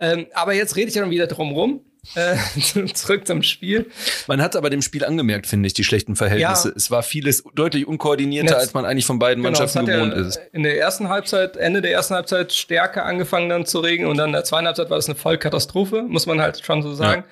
[0.00, 1.80] Ähm, aber jetzt rede ich ja wieder drum rum.
[2.14, 2.36] Äh,
[2.94, 3.90] zurück zum Spiel.
[4.26, 6.68] Man hat aber dem Spiel angemerkt, finde ich, die schlechten Verhältnisse.
[6.68, 6.74] Ja.
[6.76, 10.40] Es war vieles deutlich unkoordinierter, als man eigentlich von beiden genau, Mannschaften gewohnt ist.
[10.52, 14.30] In der ersten Halbzeit, Ende der ersten Halbzeit stärker angefangen dann zu regen und dann
[14.30, 17.24] in der zweiten Halbzeit war es eine Vollkatastrophe, muss man halt schon so sagen.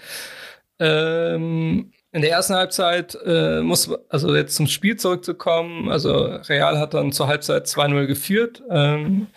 [0.81, 1.35] Ja.
[1.35, 6.93] Ähm, in der ersten Halbzeit äh, muss, also jetzt zum Spiel zurückzukommen, also Real hat
[6.93, 9.29] dann zur Halbzeit 2-0 geführt, ähm,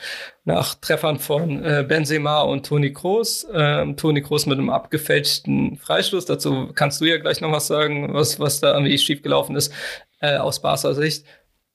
[0.45, 3.45] nach Treffern von äh, Benzema und Toni Kroos.
[3.53, 6.25] Ähm, Toni Kroos mit einem abgefälschten Freistoß.
[6.25, 9.71] Dazu kannst du ja gleich noch was sagen, was, was da irgendwie schiefgelaufen ist
[10.19, 11.27] äh, aus Barca Sicht.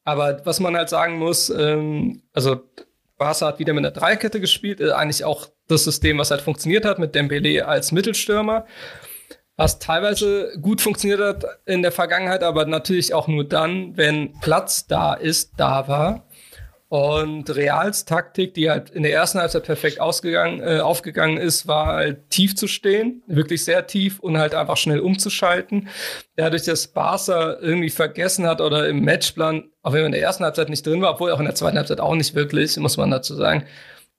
[0.03, 2.63] Aber was man halt sagen muss, ähm, also
[3.17, 6.85] Barca hat wieder mit einer Dreikette gespielt, äh, eigentlich auch das System, was halt funktioniert
[6.85, 8.67] hat, mit Dembele als Mittelstürmer
[9.57, 14.87] was teilweise gut funktioniert hat in der Vergangenheit, aber natürlich auch nur dann, wenn Platz
[14.87, 16.27] da ist, da war.
[16.89, 21.87] Und Reals Taktik, die halt in der ersten Halbzeit perfekt ausgegangen, äh, aufgegangen ist, war
[21.87, 25.89] halt tief zu stehen, wirklich sehr tief und halt einfach schnell umzuschalten.
[26.37, 30.45] Dadurch, dass Barca irgendwie vergessen hat oder im Matchplan, auch wenn er in der ersten
[30.45, 33.11] Halbzeit nicht drin war, obwohl auch in der zweiten Halbzeit auch nicht wirklich, muss man
[33.11, 33.67] dazu sagen,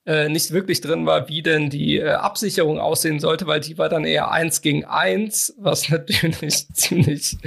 [0.07, 3.89] äh, nicht wirklich drin war, wie denn die äh, Absicherung aussehen sollte, weil die war
[3.89, 7.37] dann eher eins gegen eins, was natürlich ziemlich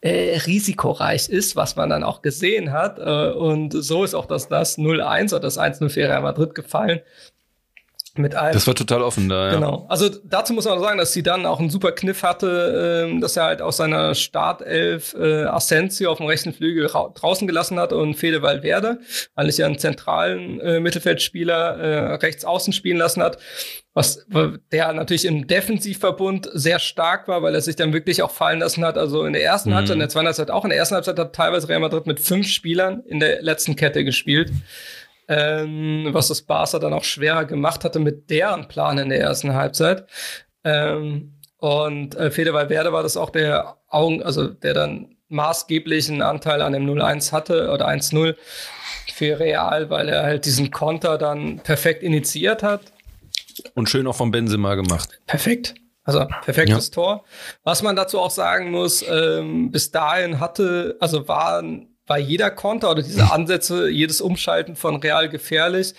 [0.00, 2.98] äh, risikoreich ist, was man dann auch gesehen hat.
[2.98, 7.00] Äh, und so ist auch das, das 0-1 oder das 1-0 für Real Madrid gefallen.
[8.16, 9.54] Mit einem, das war total offen da, ja.
[9.54, 9.86] Genau.
[9.88, 13.36] Also dazu muss man sagen, dass sie dann auch einen super Kniff hatte, äh, dass
[13.36, 18.14] er halt aus seiner Startelf äh, Asensio auf dem rechten Flügel draußen gelassen hat und
[18.14, 18.98] Fede Valverde,
[19.36, 23.38] eigentlich ja einen zentralen äh, Mittelfeldspieler äh, rechts außen spielen lassen hat.
[23.92, 24.24] Was
[24.70, 28.84] der natürlich im Defensivverbund sehr stark war, weil er sich dann wirklich auch fallen lassen
[28.84, 28.96] hat.
[28.96, 29.74] Also in der ersten mhm.
[29.74, 30.64] Halbzeit, in der zweiten Halbzeit auch.
[30.64, 34.04] In der ersten Halbzeit hat teilweise Real Madrid mit fünf Spielern in der letzten Kette
[34.04, 34.52] gespielt
[35.30, 39.54] ähm, was das Barca dann auch schwerer gemacht hatte mit deren Plan in der ersten
[39.54, 40.06] Halbzeit.
[40.64, 46.62] Ähm, Und äh, Fede Valverde war das auch der Augen, also der dann maßgeblichen Anteil
[46.62, 48.34] an dem 0-1 hatte oder 1-0
[49.12, 52.80] für Real, weil er halt diesen Konter dann perfekt initiiert hat.
[53.74, 55.20] Und schön auch von Benzema gemacht.
[55.26, 55.74] Perfekt.
[56.02, 56.94] Also perfektes ja.
[56.94, 57.24] Tor.
[57.62, 62.90] Was man dazu auch sagen muss, ähm, bis dahin hatte, also waren, war jeder Konter
[62.90, 65.94] oder diese Ansätze, jedes Umschalten von Real gefährlich.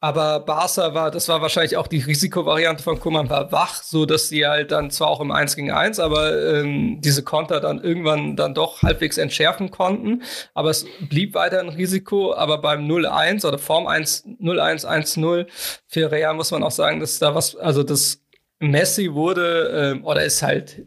[0.00, 4.28] Aber Barca war, das war wahrscheinlich auch die Risikovariante von Kuman, war wach, so dass
[4.28, 8.36] sie halt dann zwar auch im 1 gegen 1, aber ähm, diese Konter dann irgendwann
[8.36, 10.22] dann doch halbwegs entschärfen konnten.
[10.52, 12.34] Aber es blieb weiter ein Risiko.
[12.34, 15.46] Aber beim 0-1 oder Form 1, 0-1, 1-0
[15.88, 18.20] für Real muss man auch sagen, dass da was, also das
[18.58, 20.86] Messi wurde ähm, oder ist halt,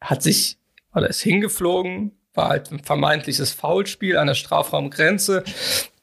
[0.00, 0.58] hat sich
[0.94, 5.44] oder ist hingeflogen, war halt ein vermeintliches Foulspiel an der Strafraumgrenze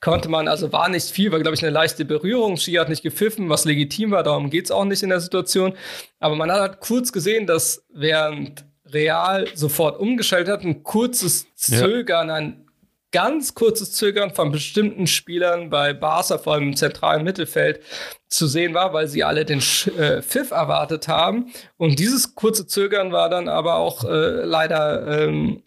[0.04, 2.58] konnte man, also war nicht viel, war, glaube ich, eine leichte Berührung.
[2.58, 5.74] Ski hat nicht gepfiffen, was legitim war, darum geht es auch nicht in der Situation.
[6.20, 12.28] Aber man hat halt kurz gesehen, dass während Real sofort umgeschaltet hat, ein kurzes Zögern,
[12.28, 12.36] ja.
[12.36, 12.68] ein
[13.14, 17.80] ganz kurzes Zögern von bestimmten Spielern bei Barca, vor allem im zentralen Mittelfeld,
[18.28, 19.60] zu sehen war, weil sie alle den
[19.98, 21.54] äh, Pfiff erwartet haben.
[21.78, 25.64] Und dieses kurze Zögern war dann aber auch äh, leider ähm,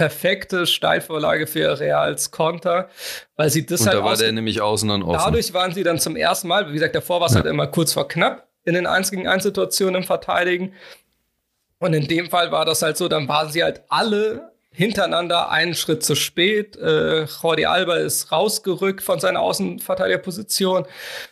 [0.00, 2.88] perfekte Steilvorlage für Reals Konter,
[3.36, 3.98] weil sie das und halt.
[3.98, 5.20] Da war der nämlich außen dann offen.
[5.22, 7.40] Dadurch waren sie dann zum ersten Mal, wie gesagt, davor war es ja.
[7.40, 10.72] halt immer kurz vor knapp in den 1 gegen 1 Situationen im Verteidigen.
[11.80, 15.74] Und in dem Fall war das halt so, dann waren sie halt alle hintereinander einen
[15.74, 16.78] Schritt zu spät.
[16.78, 20.86] Äh, Jordi Alba ist rausgerückt von seiner Außenverteidigerposition,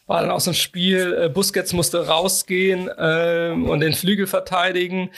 [0.07, 1.17] war dann aus dem Spiel.
[1.19, 5.11] Äh, Busquets musste rausgehen ähm, und den Flügel verteidigen.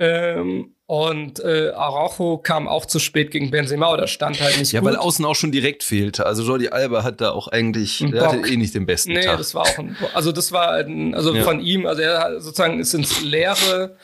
[0.00, 4.80] Ähm, und äh, Araujo kam auch zu spät gegen Benzema oder stand halt nicht ja,
[4.80, 4.88] gut.
[4.88, 6.26] Ja, weil außen auch schon direkt fehlte.
[6.26, 9.38] Also Jordi Alba hat da auch eigentlich, der hatte eh nicht den besten nee, Tag.
[9.38, 11.44] das war auch ein, also das war ein, also ja.
[11.44, 13.94] von ihm, also er sozusagen ist ins Leere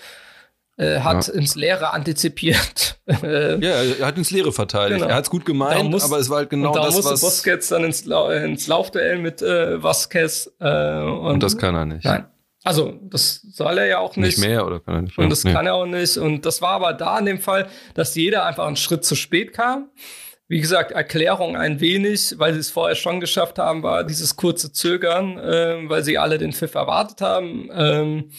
[0.76, 1.34] äh, hat ja.
[1.34, 3.00] ins Leere antizipiert.
[3.08, 5.00] ja, er hat ins Leere verteidigt.
[5.00, 5.10] Genau.
[5.10, 7.20] Er hat es gut gemeint, muss, aber es war halt genau da das, musste was...
[7.20, 10.52] Busquets dann ins, ins Laufduell mit äh, Vasquez.
[10.60, 12.04] Äh, und, und das kann er nicht.
[12.04, 12.26] Nein.
[12.66, 14.38] Also, das soll er ja auch nicht.
[14.38, 15.16] Nicht mehr oder kann er nicht?
[15.16, 15.52] Und das nee.
[15.52, 16.16] kann er auch nicht.
[16.16, 19.52] Und das war aber da in dem Fall, dass jeder einfach einen Schritt zu spät
[19.52, 19.88] kam.
[20.48, 24.72] Wie gesagt, Erklärung ein wenig, weil sie es vorher schon geschafft haben, war dieses kurze
[24.72, 28.30] Zögern, äh, weil sie alle den Pfiff erwartet haben, ähm,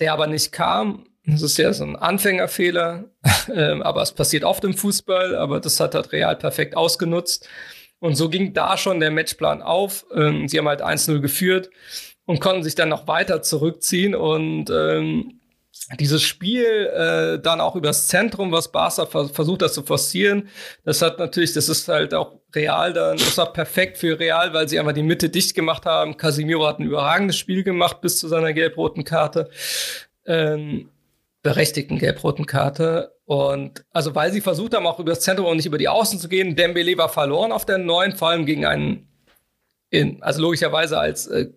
[0.00, 1.04] der aber nicht kam.
[1.26, 3.10] Das ist ja so ein Anfängerfehler,
[3.54, 7.46] äh, aber es passiert oft im Fußball, aber das hat halt Real perfekt ausgenutzt.
[8.00, 10.06] Und so ging da schon der Matchplan auf.
[10.14, 11.68] Ähm, sie haben halt 1-0 geführt
[12.28, 15.40] und konnten sich dann noch weiter zurückziehen und ähm,
[15.98, 20.50] dieses Spiel äh, dann auch übers Zentrum, was Barca vers versucht das zu forcieren,
[20.84, 24.68] das hat natürlich, das ist halt auch real dann, das war perfekt für Real, weil
[24.68, 26.18] sie einfach die Mitte dicht gemacht haben.
[26.18, 29.48] Casimiro hat ein überragendes Spiel gemacht bis zu seiner gelb-roten Karte.
[30.26, 30.90] Ähm,
[31.42, 33.14] berechtigten gelb-roten Karte.
[33.24, 36.28] Und also weil sie versucht haben, auch übers Zentrum und nicht über die Außen zu
[36.28, 36.56] gehen.
[36.56, 39.08] Dembele war verloren auf der neuen, vor allem gegen einen
[39.90, 41.48] in, also logischerweise als äh,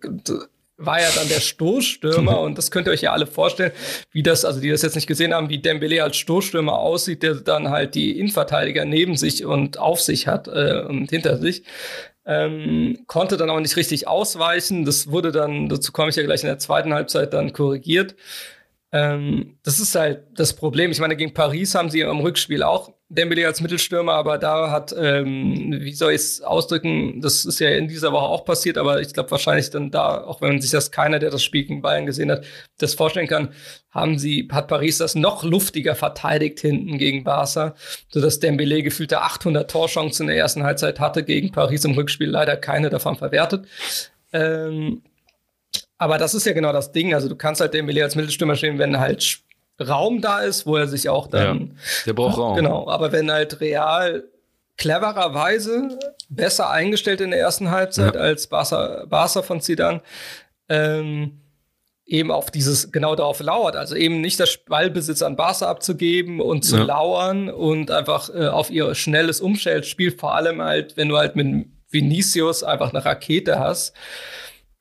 [0.76, 3.72] war ja dann der Stoßstürmer und das könnt ihr euch ja alle vorstellen,
[4.10, 7.34] wie das, also die das jetzt nicht gesehen haben, wie Dembele als Stoßstürmer aussieht, der
[7.34, 11.64] dann halt die Innenverteidiger neben sich und auf sich hat äh, und hinter sich.
[12.24, 14.84] Ähm, konnte dann auch nicht richtig ausweichen.
[14.84, 18.14] Das wurde dann, dazu komme ich ja gleich in der zweiten Halbzeit dann korrigiert.
[18.92, 20.90] Ähm, das ist halt das Problem.
[20.90, 24.94] Ich meine, gegen Paris haben sie im Rückspiel auch Dembele als Mittelstürmer, aber da hat,
[24.98, 29.02] ähm, wie soll ich es ausdrücken, das ist ja in dieser Woche auch passiert, aber
[29.02, 32.06] ich glaube wahrscheinlich dann da, auch wenn sich das keiner, der das Spiel gegen Bayern
[32.06, 32.44] gesehen hat,
[32.78, 33.50] das vorstellen kann,
[33.90, 37.74] haben sie, hat Paris das noch luftiger verteidigt hinten gegen Barca,
[38.08, 42.56] sodass Dembele gefühlte 800 Torchancen in der ersten Halbzeit hatte gegen Paris im Rückspiel, leider
[42.56, 43.66] keine davon verwertet.
[44.32, 45.02] Ähm,
[45.98, 47.12] aber das ist ja genau das Ding.
[47.12, 49.42] Also du kannst halt Dembele als Mittelstürmer stehen, wenn halt
[49.80, 51.60] Raum da ist, wo er sich auch dann.
[51.60, 52.56] Ja, der braucht Raum.
[52.56, 52.88] Genau.
[52.88, 54.24] Aber wenn halt Real
[54.76, 58.20] clevererweise besser eingestellt in der ersten Halbzeit ja.
[58.20, 60.02] als Barca, Barca von Zidane,
[60.68, 61.42] ähm,
[62.04, 63.76] eben auf dieses, genau darauf lauert.
[63.76, 66.84] Also eben nicht das Ballbesitz an Barca abzugeben und zu ja.
[66.84, 71.66] lauern und einfach äh, auf ihr schnelles Umstellspiel, vor allem halt, wenn du halt mit
[71.90, 73.94] Vinicius einfach eine Rakete hast,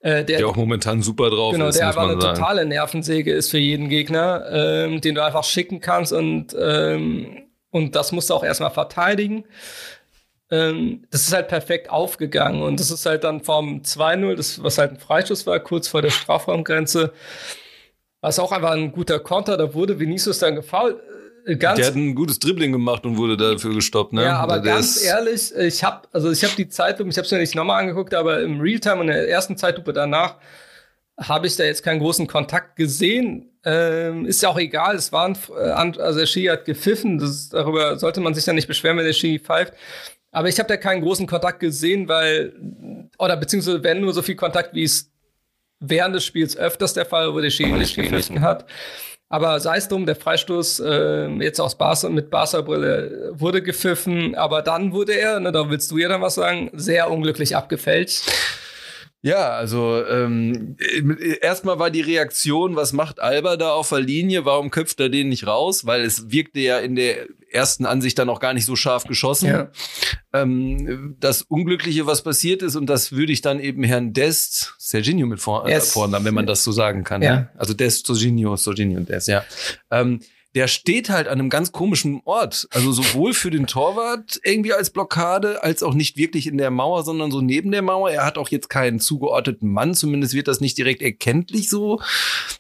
[0.02, 1.76] äh, der, der, auch momentan super drauf genau, ist.
[1.78, 2.36] Genau, der einfach eine sagen.
[2.36, 7.96] totale Nervensäge ist für jeden Gegner, ähm, den du einfach schicken kannst und, ähm, und
[7.96, 9.46] das musst du auch erstmal verteidigen.
[10.50, 14.92] Ähm, das ist halt perfekt aufgegangen und das ist halt dann vom 2-0, was halt
[14.92, 17.14] ein Freischuss war, kurz vor der Strafraumgrenze,
[18.22, 20.98] was auch einfach ein guter Konter, da wurde Vinicius dann gefault
[21.58, 21.78] ganz.
[21.78, 24.24] Der hat ein gutes Dribbling gemacht und wurde dafür gestoppt, ne?
[24.24, 27.32] Ja, aber der ganz ehrlich, ich habe also ich habe die Zeitlupe, ich habe es
[27.32, 30.38] mir nicht nochmal angeguckt, aber im Realtime und in der ersten Zeitlupe danach
[31.20, 33.50] habe ich da jetzt keinen großen Kontakt gesehen.
[33.64, 38.00] Ähm, ist ja auch egal, es waren, äh, also der Ski hat gepfiffen, das, darüber
[38.00, 39.74] sollte man sich ja nicht beschweren, wenn der Ski pfeift.
[40.32, 42.54] Aber ich habe da keinen großen Kontakt gesehen, weil,
[43.20, 45.12] oder beziehungsweise wenn nur so viel Kontakt, wie es
[45.80, 48.66] während des Spiels öfters der Fall, wo der Ski nicht gepfiffen hat.
[49.32, 54.62] Aber sei es drum, der Freistoß äh, jetzt aus Barca mit Barca-Brille wurde gepfiffen, aber
[54.62, 58.24] dann wurde er, ne, da willst du ja dann was sagen, sehr unglücklich abgefälscht.
[59.24, 60.78] Ja, also ähm,
[61.42, 64.46] erstmal war die Reaktion, was macht Alba da auf der Linie?
[64.46, 65.86] Warum köpft er den nicht raus?
[65.86, 69.50] Weil es wirkte ja in der ersten Ansicht dann auch gar nicht so scharf geschossen.
[69.50, 69.72] Ja.
[70.34, 75.28] Ähm, das Unglückliche, was passiert ist, und das würde ich dann eben Herrn Dest, Serginho
[75.28, 75.90] mit vor, yes.
[75.90, 77.22] äh, Vornamen, wenn man das so sagen kann.
[77.22, 77.36] Ja.
[77.36, 77.50] Ne?
[77.58, 79.44] Also Dest, Serginho, Serginho und Dest, ja.
[79.92, 80.22] Ähm,
[80.56, 82.68] der steht halt an einem ganz komischen Ort.
[82.72, 87.04] Also sowohl für den Torwart irgendwie als Blockade, als auch nicht wirklich in der Mauer,
[87.04, 88.12] sondern so neben der Mauer.
[88.12, 92.02] Er hat auch jetzt keinen zugeordneten Mann, zumindest wird das nicht direkt erkenntlich so.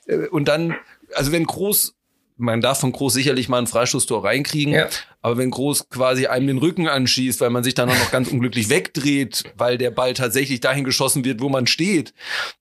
[0.07, 0.75] Äh, und dann,
[1.13, 1.95] also wenn Groß
[2.41, 4.89] man darf von Groß sicherlich mal ein Freistoßtor reinkriegen, ja.
[5.21, 8.27] aber wenn Groß quasi einem den Rücken anschießt, weil man sich dann auch noch ganz
[8.29, 12.13] unglücklich wegdreht, weil der Ball tatsächlich dahin geschossen wird, wo man steht,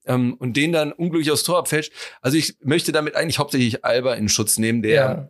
[0.07, 1.93] ähm, und den dann unglücklich aufs Tor abfälscht.
[2.21, 5.29] Also ich möchte damit eigentlich hauptsächlich Alba in Schutz nehmen, der ja.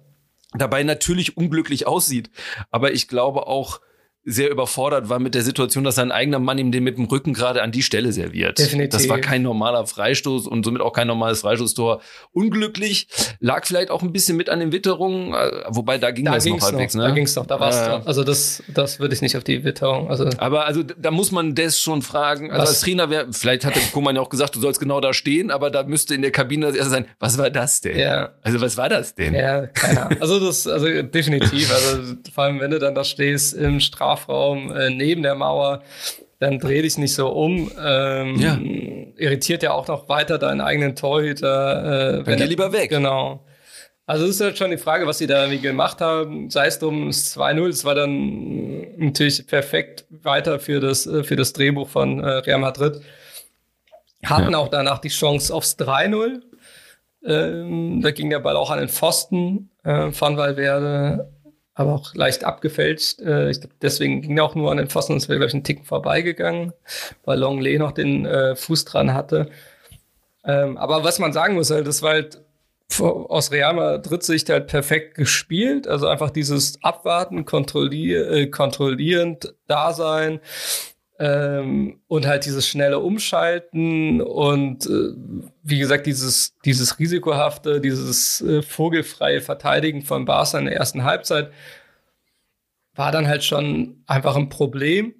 [0.59, 2.31] dabei natürlich unglücklich aussieht,
[2.71, 3.81] aber ich glaube auch,
[4.25, 7.33] sehr überfordert war mit der Situation, dass sein eigener Mann ihm den mit dem Rücken
[7.33, 8.59] gerade an die Stelle serviert.
[8.59, 8.91] Definitiv.
[8.91, 12.03] Das war kein normaler Freistoß und somit auch kein normales Freistoßtor.
[12.33, 13.09] Unglücklich,
[13.41, 16.45] lag vielleicht auch ein bisschen mit an den Witterungen, äh, wobei da ging da das
[16.45, 16.95] noch halbwegs.
[16.95, 17.09] Noch, ne?
[17.09, 19.45] Da ging es noch, da war es äh, Also das, das würde ich nicht auf
[19.45, 20.11] die Witterung.
[20.11, 22.51] Also aber also da muss man das schon fragen.
[22.51, 22.69] Also was?
[22.69, 25.51] als Trainer wäre, vielleicht hat der Kuhmann ja auch gesagt, du sollst genau da stehen,
[25.51, 27.99] aber da müsste in der Kabine das erste sein, was war das denn?
[27.99, 28.35] Ja.
[28.43, 29.35] Also was war das denn?
[29.35, 30.21] Ja, keine Ahnung.
[30.21, 31.73] Also das, also definitiv.
[31.73, 35.83] Also vor allem, wenn du dann da stehst im Straf Strafraum äh, neben der Mauer,
[36.39, 37.71] dann dreh dich nicht so um.
[37.83, 38.59] Ähm, ja.
[39.17, 42.21] Irritiert ja auch noch weiter deinen eigenen Torhüter.
[42.21, 42.91] Äh, dann geh lieber weg.
[42.91, 43.45] Genau.
[44.07, 46.51] Also es ist halt schon die Frage, was sie da irgendwie gemacht haben.
[46.51, 51.37] Sei es drum, es 2-0, es war dann natürlich perfekt weiter für das, äh, für
[51.37, 53.01] das Drehbuch von äh, Real Madrid.
[54.25, 54.59] Hatten ja.
[54.59, 56.41] auch danach die Chance aufs 3-0.
[57.23, 61.31] Ähm, da ging der Ball auch an den Pfosten äh, von Valverde
[61.75, 63.21] aber auch leicht abgefälscht.
[63.21, 65.55] Äh, ich glaube, deswegen ging er auch nur an den Pfosten, sonst wäre, glaube ich,
[65.55, 66.73] ein Ticken vorbeigegangen,
[67.25, 69.51] weil Longley noch den äh, Fuß dran hatte.
[70.45, 72.43] Ähm, aber was man sagen muss, halt, das war halt
[72.99, 75.87] aus Real Madrid Sicht halt perfekt gespielt.
[75.87, 80.41] Also einfach dieses Abwarten, kontrollier äh, kontrollierend Dasein,
[81.21, 85.13] ähm, und halt dieses schnelle Umschalten und äh,
[85.63, 91.53] wie gesagt, dieses, dieses risikohafte, dieses äh, vogelfreie Verteidigen von Barca in der ersten Halbzeit
[92.95, 95.15] war dann halt schon einfach ein Problem.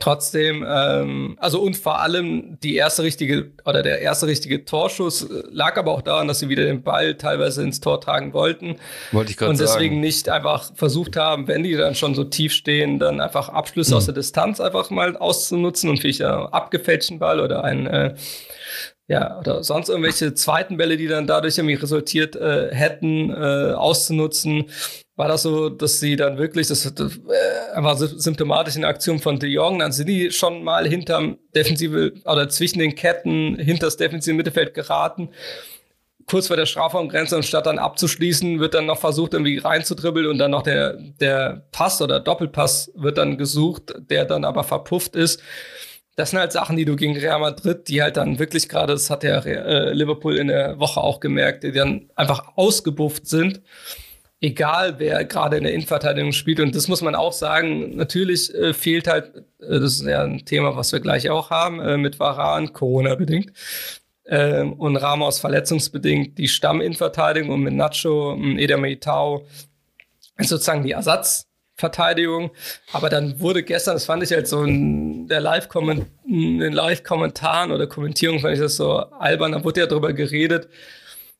[0.00, 5.42] Trotzdem, ähm, also und vor allem die erste richtige oder der erste richtige Torschuss äh,
[5.50, 8.76] lag aber auch daran, dass sie wieder den Ball teilweise ins Tor tragen wollten.
[9.12, 9.66] Wollte ich gerade sagen.
[9.66, 10.00] Und deswegen sagen.
[10.00, 13.96] nicht einfach versucht haben, wenn die dann schon so tief stehen, dann einfach Abschlüsse mhm.
[13.96, 18.14] aus der Distanz einfach mal auszunutzen und vielleicht einen abgefälschten Ball oder einen äh,
[19.08, 24.66] ja, oder sonst irgendwelche zweiten Bälle, die dann dadurch irgendwie resultiert äh, hätten, äh, auszunutzen
[25.18, 29.18] war das so, dass sie dann wirklich, das, das äh, einfach symptomatisch in der Aktion
[29.18, 33.86] von De Jong, dann sind die schon mal hinterm defensive oder zwischen den Ketten hinter
[33.86, 35.30] das defensive Mittelfeld geraten.
[36.26, 40.38] Kurz vor der Strafraumgrenze und statt dann abzuschließen, wird dann noch versucht, irgendwie reinzudribbeln und
[40.38, 45.42] dann noch der, der Pass oder Doppelpass wird dann gesucht, der dann aber verpufft ist.
[46.18, 49.08] Das sind halt Sachen, die du gegen Real Madrid, die halt dann wirklich gerade, das
[49.08, 53.62] hat ja äh, Liverpool in der Woche auch gemerkt, die dann einfach ausgebufft sind
[54.40, 56.60] egal wer gerade in der Innenverteidigung spielt.
[56.60, 60.44] Und das muss man auch sagen, natürlich äh, fehlt halt, äh, das ist ja ein
[60.44, 63.52] Thema, was wir gleich auch haben, äh, mit Varan, Corona-bedingt.
[64.26, 69.46] Ähm, und Ramos verletzungsbedingt die Stamminnenverteidigung und mit Nacho, ähm, Eder Meitao
[70.40, 70.94] sozusagen die
[71.78, 72.50] Ersatzverteidigung.
[72.92, 76.10] Aber dann wurde gestern, das fand ich halt so in der Live-Kommentaren
[76.72, 77.02] Live
[77.74, 80.68] oder Kommentierung, fand ich das so albern, da wurde ja drüber geredet,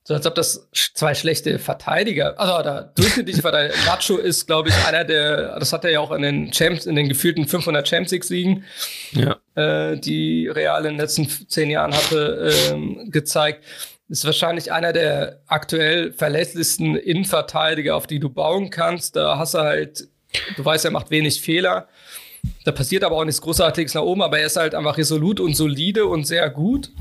[0.04, 4.74] so als ob das zwei schlechte Verteidiger, also der durchschnittliche Verteidiger, Nacho ist, glaube ich,
[4.86, 8.12] einer der, das hat er ja auch in den Champs, in den gefühlten 500 Champions
[8.12, 8.64] League Siegen,
[9.12, 9.36] ja.
[9.54, 13.64] äh, die Real in den letzten zehn Jahren hatte, ähm, gezeigt.
[14.10, 19.16] Ist wahrscheinlich einer der aktuell verlässlichsten Innenverteidiger, auf die du bauen kannst.
[19.16, 20.08] Da hast du halt,
[20.56, 21.88] du weißt, er macht wenig Fehler.
[22.64, 25.54] Da passiert aber auch nichts Großartiges nach oben, aber er ist halt einfach resolut und
[25.54, 26.92] solide und sehr gut.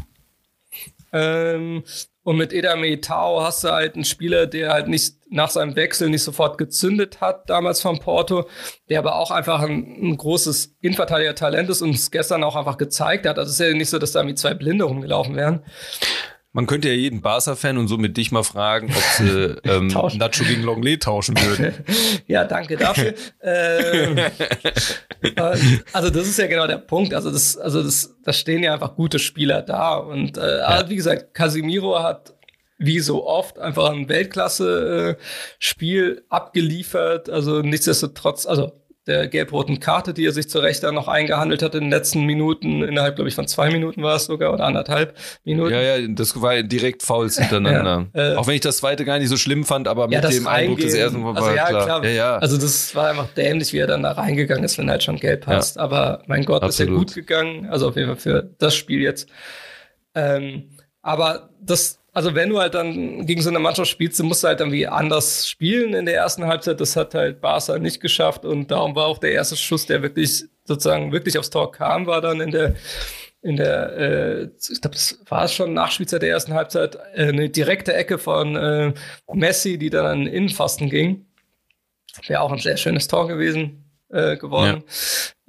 [1.14, 1.84] Ähm,
[2.24, 6.10] und mit Eda Meitao hast du halt einen Spieler, der halt nicht nach seinem Wechsel
[6.10, 8.50] nicht sofort gezündet hat, damals von Porto,
[8.90, 13.26] der aber auch einfach ein, ein großes Innenverteidiger-Talent ist und es gestern auch einfach gezeigt
[13.26, 13.40] hat.
[13.40, 15.64] Also es ist ja nicht so, dass da irgendwie zwei Blinde rumgelaufen wären.
[16.58, 20.64] Man könnte ja jeden Barca-Fan und somit dich mal fragen, ob sie ähm, Nacho gegen
[20.64, 21.72] Longley tauschen würden.
[22.28, 23.14] ja, danke dafür.
[23.44, 24.18] ähm,
[25.94, 27.14] also das ist ja genau der Punkt.
[27.14, 30.90] Also das, also das, da stehen ja einfach gute Spieler da und äh, ja.
[30.90, 32.34] wie gesagt, Casimiro hat
[32.80, 37.30] wie so oft einfach ein Weltklasse-Spiel abgeliefert.
[37.30, 38.72] Also nichtsdestotrotz, also
[39.08, 42.24] der gelb-roten Karte, die er sich zu Recht dann noch eingehandelt hat in den letzten
[42.26, 45.72] Minuten, innerhalb, glaube ich, von zwei Minuten war es sogar oder anderthalb Minuten.
[45.74, 48.08] Ja, ja, das war direkt Fouls hintereinander.
[48.14, 50.30] ja, äh, Auch wenn ich das zweite gar nicht so schlimm fand, aber mit ja,
[50.30, 51.86] dem Eindruck des ersten war also, ja, klar.
[51.86, 52.06] klar.
[52.06, 52.38] Ja, ja.
[52.38, 55.18] Also das war einfach dämlich, wie er dann da reingegangen ist, wenn er halt schon
[55.18, 55.80] gelb hast.
[55.80, 57.10] Aber mein Gott, Absolut.
[57.10, 57.70] ist ja gut gegangen.
[57.70, 59.30] Also auf jeden Fall für das Spiel jetzt.
[60.16, 60.70] Ähm,
[61.02, 64.48] aber das also wenn du halt dann gegen so eine Mannschaft spielst, dann musst du
[64.48, 66.82] halt irgendwie anders spielen in der ersten Halbzeit.
[66.82, 70.46] Das hat halt Barca nicht geschafft und darum war auch der erste Schuss, der wirklich
[70.64, 72.74] sozusagen wirklich aufs Tor kam, war dann in der
[73.44, 77.28] in der, äh, ich glaube, das war es schon nach Spielzeit der ersten Halbzeit, äh,
[77.28, 78.94] eine direkte Ecke von äh,
[79.32, 81.28] Messi, die dann an den Innenpfosten ging.
[82.26, 84.84] Wäre auch ein sehr schönes Tor gewesen äh, geworden.
[84.88, 84.94] Ja.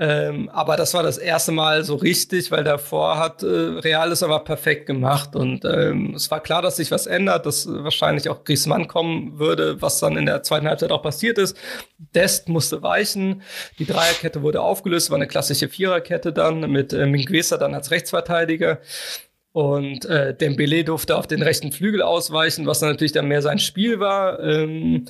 [0.01, 4.23] Ähm, aber das war das erste Mal so richtig, weil davor hat äh, Real es
[4.23, 8.45] aber perfekt gemacht und ähm, es war klar, dass sich was ändert, dass wahrscheinlich auch
[8.45, 11.57] Griezmann kommen würde, was dann in der zweiten Halbzeit auch passiert ist.
[12.15, 13.43] Dest musste weichen,
[13.81, 18.79] die Dreierkette wurde aufgelöst, war eine klassische Viererkette dann mit äh, Minguesa dann als Rechtsverteidiger.
[19.51, 23.99] Und äh, Dembele durfte auf den rechten Flügel ausweichen, was natürlich dann mehr sein Spiel
[23.99, 24.39] war.
[24.39, 25.07] Ähm,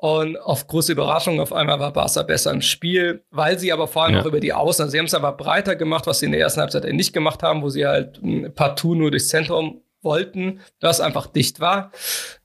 [0.00, 4.04] und auf große Überraschung, auf einmal war Barca besser im Spiel, weil sie aber vor
[4.04, 4.22] allem ja.
[4.22, 6.40] auch über die Außen, also sie haben es aber breiter gemacht, was sie in der
[6.40, 8.18] ersten Halbzeit nicht gemacht haben, wo sie halt
[8.54, 11.92] partout nur durchs Zentrum wollten, das einfach dicht war.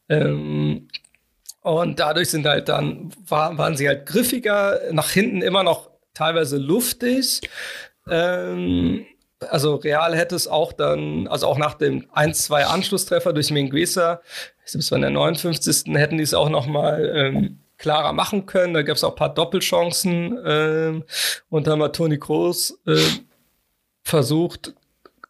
[0.09, 0.89] Ähm,
[1.61, 6.57] und dadurch sind halt dann, war, waren sie halt griffiger, nach hinten immer noch teilweise
[6.57, 7.39] luftig.
[8.09, 9.05] Ähm,
[9.49, 14.21] also Real hätte es auch dann, also auch nach dem 1-2 Anschlusstreffer durch Minguesa,
[14.65, 15.93] selbst bei der 59.
[15.93, 18.73] hätten die es auch noch mal ähm, klarer machen können.
[18.73, 20.37] Da gab es auch ein paar Doppelchancen.
[20.45, 21.03] Ähm,
[21.49, 22.97] und dann hat Toni Kroos äh,
[24.03, 24.73] versucht,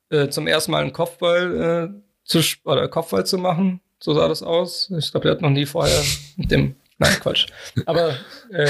[0.09, 3.81] äh, zum ersten Mal einen Kopfball, äh, zu, oder Kopfball zu machen.
[3.99, 4.91] So sah das aus.
[4.97, 6.01] Ich glaube, der hat noch nie vorher
[6.37, 7.47] mit dem Nein, Quatsch.
[7.85, 8.15] Aber
[8.51, 8.69] äh,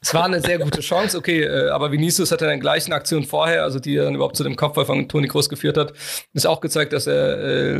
[0.00, 1.16] es war eine sehr gute Chance.
[1.16, 4.42] Okay, äh, aber Vinicius hatte in der gleichen Aktion vorher, also die dann überhaupt zu
[4.42, 5.92] dem Kopfball von Toni Kroos geführt hat,
[6.32, 7.78] ist auch gezeigt, dass er äh,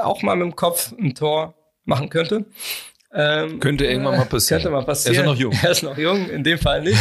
[0.00, 1.54] auch mal mit dem Kopf ein Tor
[1.84, 2.44] machen könnte.
[3.14, 4.62] Ähm, könnte irgendwann mal passieren.
[4.62, 5.16] Könnte mal passieren.
[5.16, 5.52] Er ist noch jung.
[5.62, 6.98] Er ist noch jung, in dem Fall nicht.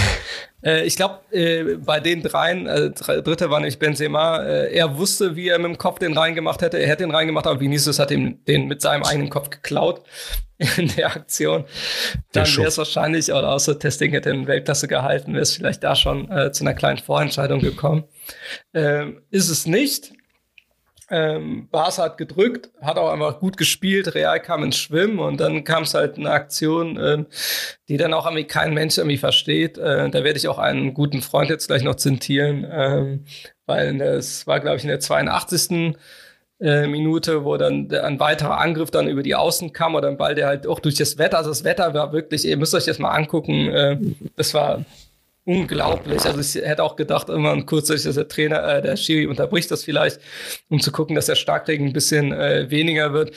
[0.63, 5.36] Äh, ich glaube, äh, bei den dreien, äh, dritte war nicht Benzema, äh, er wusste,
[5.36, 6.78] wie er mit dem Kopf den reingemacht hätte.
[6.78, 10.02] Er hätte den reingemacht, aber Vinicius hat ihm den mit seinem eigenen Kopf geklaut
[10.78, 11.65] in der Aktion.
[12.34, 15.95] Dann wäre es wahrscheinlich, oder außer Testing hätte in Weltklasse gehalten, wäre es vielleicht da
[15.95, 18.04] schon zu einer kleinen Vorentscheidung gekommen.
[18.74, 20.13] Ähm, ist es nicht.
[21.13, 25.65] Ähm, Barca hat gedrückt, hat auch einfach gut gespielt, Real kam ins Schwimmen und dann
[25.65, 27.26] kam es halt eine Aktion, ähm,
[27.89, 29.78] die dann auch irgendwie kein Mensch irgendwie versteht.
[29.78, 33.26] Äh, da werde ich auch einen guten Freund jetzt gleich noch zitieren, ähm,
[33.65, 35.95] weil es war, glaube ich, in der 82.
[36.62, 40.36] Äh, Minute, wo dann ein weiterer Angriff dann über die Außen kam oder ein Ball,
[40.36, 43.00] der halt auch durch das Wetter, also das Wetter war wirklich, ihr müsst euch das
[43.00, 43.97] mal angucken, äh,
[44.38, 44.86] das war
[45.45, 46.25] unglaublich.
[46.25, 49.84] Also ich hätte auch gedacht, immer kurzzeitig, dass der Trainer, äh, der Schiri unterbricht das
[49.84, 50.19] vielleicht,
[50.69, 53.36] um zu gucken, dass der Starkregen ein bisschen äh, weniger wird.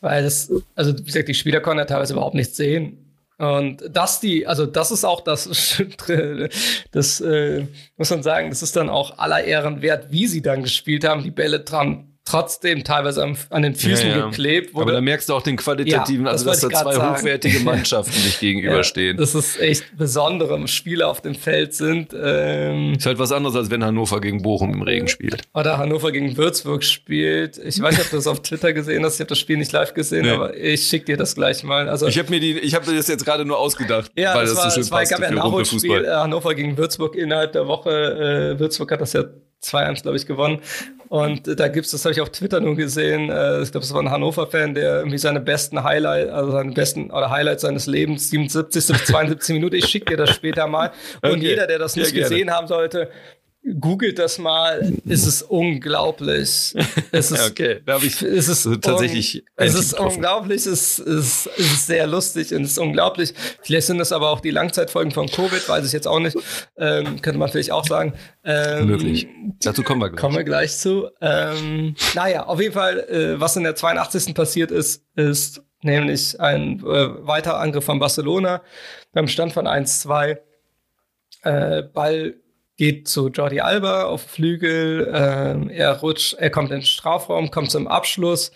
[0.00, 3.02] Weil das, also wie gesagt, die Spieler konnten ja teilweise überhaupt nichts sehen.
[3.38, 5.48] Und dass die, also das ist auch das,
[6.90, 10.62] das äh, muss man sagen, das ist dann auch aller Ehren wert, wie sie dann
[10.62, 14.26] gespielt haben, die Bälle dran trotzdem teilweise an, an den Füßen ja, ja.
[14.26, 14.74] geklebt.
[14.74, 14.82] Wurde.
[14.82, 17.16] Aber da merkst du auch den qualitativen, ja, also dass da zwei sagen.
[17.16, 19.16] hochwertige Mannschaften sich gegenüberstehen.
[19.16, 22.14] das ist echt besondere Spieler auf dem Feld sind.
[22.20, 25.42] Ähm, ist halt was anderes, als wenn Hannover gegen Bochum im Regen spielt.
[25.54, 27.58] Oder Hannover gegen Würzburg spielt.
[27.58, 29.14] Ich weiß nicht, ob du das auf Twitter gesehen hast.
[29.14, 30.30] Ich habe das Spiel nicht live gesehen, nee.
[30.30, 31.88] aber ich schicke dir das gleich mal.
[31.88, 34.54] Also, ich habe mir die, ich habe das jetzt gerade nur ausgedacht, ja, weil das,
[34.54, 35.12] das war, so schön das war, passt.
[35.12, 38.54] Es gab ja ein Nachholspiel, äh, Hannover gegen Würzburg innerhalb der Woche.
[38.56, 39.24] Äh, Würzburg hat das ja
[39.62, 40.60] 2-1, glaube ich, gewonnen.
[41.08, 44.02] Und da gibt's, das habe ich auf Twitter nur gesehen, äh, ich glaube, es war
[44.02, 48.86] ein Hannover-Fan, der irgendwie seine besten Highlights, also seine besten oder Highlights seines Lebens, 77.
[48.88, 50.92] bis 72 Minuten, ich schicke dir das später mal.
[51.22, 51.40] Und okay.
[51.40, 53.10] jeder, der das nicht ja, gesehen haben sollte,
[53.80, 56.74] googelt das mal, es ist unglaublich.
[57.12, 59.44] Es ist, okay, da habe ich es ist tatsächlich.
[59.56, 63.34] Es ist unglaublich, es ist, es ist sehr lustig und es ist unglaublich.
[63.62, 66.36] Vielleicht sind das aber auch die Langzeitfolgen von Covid, weiß ich jetzt auch nicht.
[66.76, 68.14] Ähm, könnte man vielleicht auch sagen.
[68.44, 69.26] Ähm, Möglich.
[69.60, 70.20] Dazu kommen wir gleich.
[70.20, 71.08] Kommen wir gleich zu.
[71.20, 74.34] Ähm, naja, auf jeden Fall, äh, was in der 82.
[74.34, 78.62] passiert ist, ist nämlich ein äh, weiterer Angriff von Barcelona
[79.12, 80.38] beim Stand von 1-2.
[81.42, 82.34] Äh, Ball
[82.76, 87.70] geht zu Jordi Alba auf Flügel, ähm, er rutscht, er kommt in den Strafraum, kommt
[87.70, 88.52] zum Abschluss,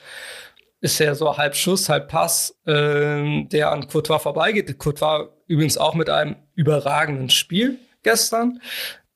[0.81, 4.79] ist ja so halb Schuss, halb Pass, ähm, der an Courtois vorbeigeht.
[4.79, 8.61] Courtois übrigens auch mit einem überragenden Spiel gestern.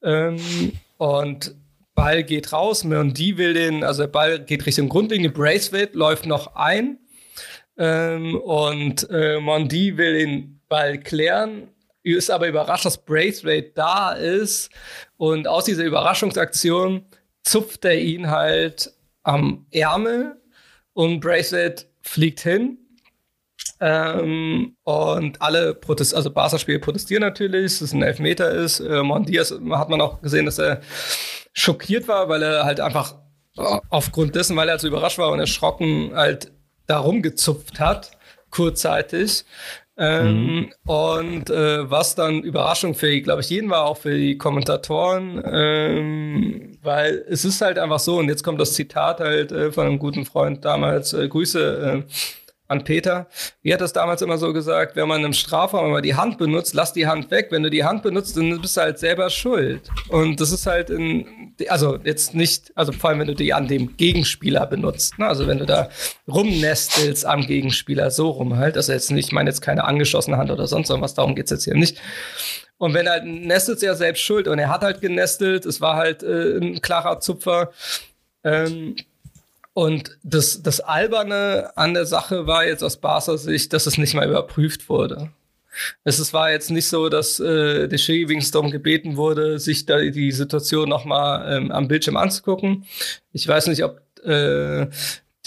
[0.02, 1.54] Ähm, und
[1.94, 6.56] Ball geht raus, Mendy will den, also der Ball geht Richtung Grundlinie, Braithwaite läuft noch
[6.56, 6.98] ein
[7.78, 11.68] ähm, und äh, Mondi will den Ball klären,
[12.04, 14.70] ist aber überrascht, dass Braithwaite da ist
[15.16, 17.04] und aus dieser Überraschungsaktion
[17.42, 18.92] zupft er ihn halt
[19.22, 20.36] am Ärmel
[20.92, 22.78] und Braithwaite fliegt hin.
[23.80, 28.80] Ähm, und alle Protest also Barca-Spieler protestieren natürlich, dass es ein Elfmeter ist.
[28.80, 30.80] Äh, Mondias hat man auch gesehen, dass er
[31.52, 33.16] schockiert war, weil er halt einfach
[33.56, 36.52] aufgrund dessen, weil er so überrascht war und erschrocken halt
[36.86, 38.12] darum gezupft hat,
[38.50, 39.44] kurzzeitig.
[39.96, 40.72] Ähm, mhm.
[40.84, 46.72] Und äh, was dann Überraschung für, glaube ich, jeden war, auch für die Kommentatoren, ähm,
[46.82, 49.98] weil es ist halt einfach so, und jetzt kommt das Zitat halt äh, von einem
[50.00, 52.12] guten Freund damals, äh, Grüße, äh,
[52.66, 53.28] an Peter.
[53.62, 56.74] Wie hat das damals immer so gesagt, wenn man im Strafraum immer die Hand benutzt,
[56.74, 57.48] lass die Hand weg.
[57.50, 59.82] Wenn du die Hand benutzt, dann bist du halt selber schuld.
[60.08, 63.68] Und das ist halt in, also jetzt nicht, also vor allem, wenn du die an
[63.68, 65.18] dem Gegenspieler benutzt.
[65.18, 65.26] Ne?
[65.26, 65.88] Also wenn du da
[66.28, 68.76] rumnestelst am Gegenspieler, so rum halt.
[68.76, 71.64] Also jetzt nicht, ich meine jetzt keine angeschossene Hand oder sonst irgendwas, darum geht's jetzt
[71.64, 72.00] hier nicht.
[72.78, 74.48] Und wenn er nestelt, ist er selbst schuld.
[74.48, 77.70] Und er hat halt genestelt, es war halt äh, ein klarer Zupfer.
[78.42, 78.96] Ähm,
[79.72, 84.14] und das, das Alberne an der Sache war jetzt aus Barca Sicht, dass es nicht
[84.14, 85.30] mal überprüft wurde.
[86.04, 90.32] Es war jetzt nicht so, dass äh, der Schiri Wingstorm gebeten wurde, sich da die
[90.32, 92.84] Situation nochmal ähm, am Bildschirm anzugucken.
[93.32, 94.86] Ich weiß nicht, ob äh,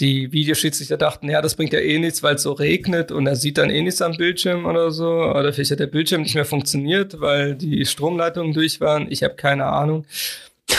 [0.00, 3.34] die Videoschiedsrichter dachten, ja, das bringt ja eh nichts, weil es so regnet und er
[3.34, 5.08] sieht dann eh nichts am Bildschirm oder so.
[5.08, 9.10] Oder vielleicht hat der Bildschirm nicht mehr funktioniert, weil die Stromleitungen durch waren.
[9.10, 10.06] Ich habe keine Ahnung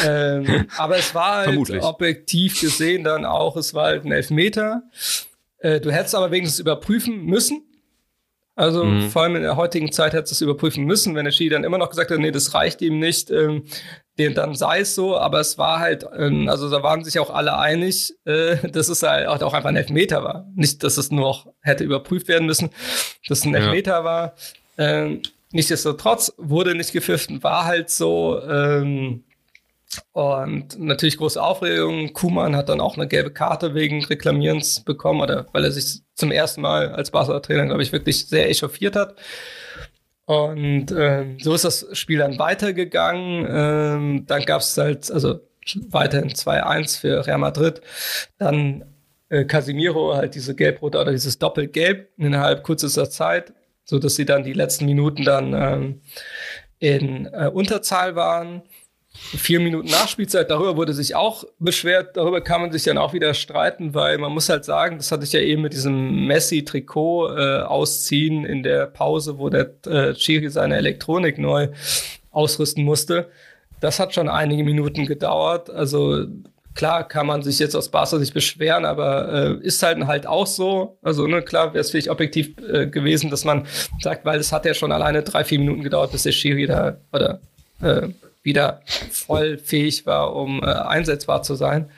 [0.06, 4.84] ähm, aber es war halt objektiv gesehen dann auch, es war halt ein Elfmeter.
[5.60, 7.64] Äh, du hättest aber wenigstens überprüfen müssen.
[8.60, 9.10] Also mhm.
[9.10, 11.64] vor allem in der heutigen Zeit hättest du es überprüfen müssen, wenn der Ski dann
[11.64, 13.64] immer noch gesagt hat, nee, das reicht ihm nicht, ähm,
[14.18, 15.18] dann sei es so.
[15.18, 19.02] Aber es war halt, ähm, also da waren sich auch alle einig, äh, dass es
[19.02, 20.46] halt auch einfach ein Elfmeter war.
[20.56, 22.70] Nicht, dass es nur noch hätte überprüft werden müssen,
[23.30, 24.04] dass es ein Elfmeter ja.
[24.04, 24.34] war.
[24.78, 25.22] Ähm,
[25.54, 28.42] nichtsdestotrotz wurde nicht gepfiffen, war halt so.
[28.44, 29.24] Ähm,
[30.12, 32.14] und natürlich große Aufregung.
[32.14, 36.32] Kuman hat dann auch eine gelbe Karte wegen Reklamierens bekommen, oder weil er sich zum
[36.32, 39.16] ersten Mal als Barca-Trainer, glaube ich, wirklich sehr echauffiert hat.
[40.26, 43.48] Und ähm, so ist das Spiel dann weitergegangen.
[43.50, 45.40] Ähm, dann gab es halt, also
[45.90, 47.82] weiterhin 2-1 für Real Madrid.
[48.38, 48.86] Dann
[49.30, 53.54] äh, Casimiro halt diese gelb-rote oder dieses Doppelgelb innerhalb kürzester Zeit,
[53.86, 56.02] so dass sie dann die letzten Minuten dann ähm,
[56.78, 58.62] in äh, Unterzahl waren
[59.38, 63.34] vier Minuten Nachspielzeit, darüber wurde sich auch beschwert, darüber kann man sich dann auch wieder
[63.34, 67.62] streiten, weil man muss halt sagen, das hatte ich ja eben mit diesem Messi-Trikot äh,
[67.62, 71.70] ausziehen in der Pause, wo der äh, Chiri seine Elektronik neu
[72.32, 73.30] ausrüsten musste.
[73.80, 75.70] Das hat schon einige Minuten gedauert.
[75.70, 76.26] Also
[76.74, 80.48] klar kann man sich jetzt aus Barca sich beschweren, aber äh, ist halt halt auch
[80.48, 80.98] so.
[81.02, 83.68] Also ne, klar wäre es vielleicht objektiv äh, gewesen, dass man
[84.02, 86.98] sagt, weil es hat ja schon alleine drei, vier Minuten gedauert, bis der Schiri da
[87.12, 87.40] oder
[87.82, 88.10] äh,
[88.44, 88.82] wieder
[89.12, 91.92] voll fähig war, um äh, einsetzbar zu sein.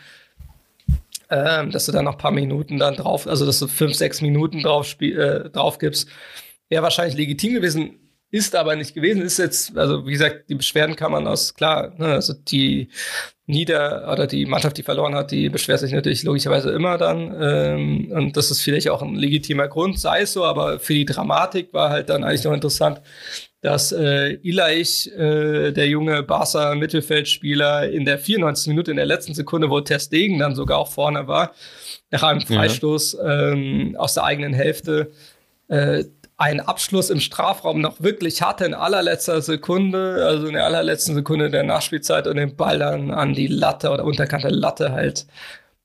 [1.30, 4.22] Ähm, dass du dann noch ein paar Minuten dann drauf, also dass du fünf, sechs
[4.22, 6.10] Minuten drauf, äh, drauf gibst,
[6.68, 9.22] wäre wahrscheinlich legitim gewesen, ist aber nicht gewesen.
[9.22, 12.90] Ist jetzt, also wie gesagt, die Beschwerden kann man aus, klar, ne, also die
[13.46, 17.36] Nieder- oder die Mannschaft, die verloren hat, die beschwert sich natürlich logischerweise immer dann.
[17.40, 21.06] Ähm, und das ist vielleicht auch ein legitimer Grund, sei es so, aber für die
[21.06, 23.02] Dramatik war halt dann eigentlich noch interessant,
[23.62, 28.68] dass äh, Ilaich, äh, der junge Barca Mittelfeldspieler, in der 94.
[28.68, 31.54] Minute, in der letzten Sekunde, wo Ter Stegen dann sogar auch vorne war,
[32.10, 33.52] nach einem Freistoß ja.
[33.52, 35.12] ähm, aus der eigenen Hälfte,
[35.68, 36.04] äh,
[36.38, 41.52] einen Abschluss im Strafraum noch wirklich hatte in allerletzter Sekunde, also in der allerletzten Sekunde
[41.52, 45.28] der Nachspielzeit und den Ball dann an die Latte oder unterkante Latte halt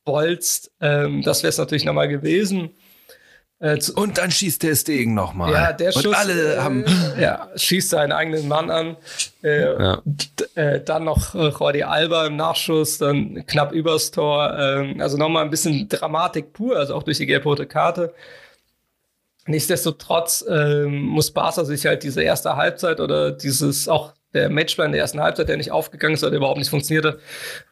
[0.07, 0.72] bolzt.
[0.81, 2.70] Ähm, das wäre es natürlich nochmal gewesen.
[3.59, 5.52] Äh, und dann schießt der Stegen nochmal.
[5.52, 6.07] Ja, der Schuss.
[6.07, 6.84] Und alle äh, haben.
[7.18, 8.96] Ja, schießt seinen eigenen Mann an.
[9.42, 10.02] Äh, ja.
[10.54, 14.54] äh, dann noch äh, Jordi Alba im Nachschuss, dann knapp übers Tor.
[14.59, 18.12] Ähm, also nochmal ein bisschen Dramatik pur, also auch durch die gelb-rote Karte.
[19.46, 25.01] Nichtsdestotrotz ähm, muss Barca sich halt diese erste Halbzeit oder dieses auch der Matchplan der
[25.01, 27.18] ersten Halbzeit, der nicht aufgegangen ist oder überhaupt nicht funktionierte,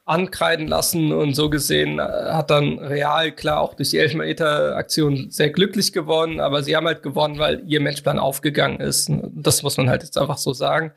[0.05, 1.12] ankreiden lassen.
[1.12, 6.41] Und so gesehen äh, hat dann Real klar auch durch die Elfmeter-Aktion sehr glücklich gewonnen,
[6.41, 9.11] aber sie haben halt gewonnen, weil ihr Matchplan aufgegangen ist.
[9.35, 10.93] Das muss man halt jetzt einfach so sagen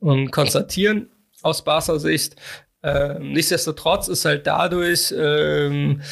[0.00, 1.08] und konstatieren.
[1.42, 2.36] aus Barca Sicht.
[2.84, 6.02] Ähm, nichtsdestotrotz ist halt dadurch ähm,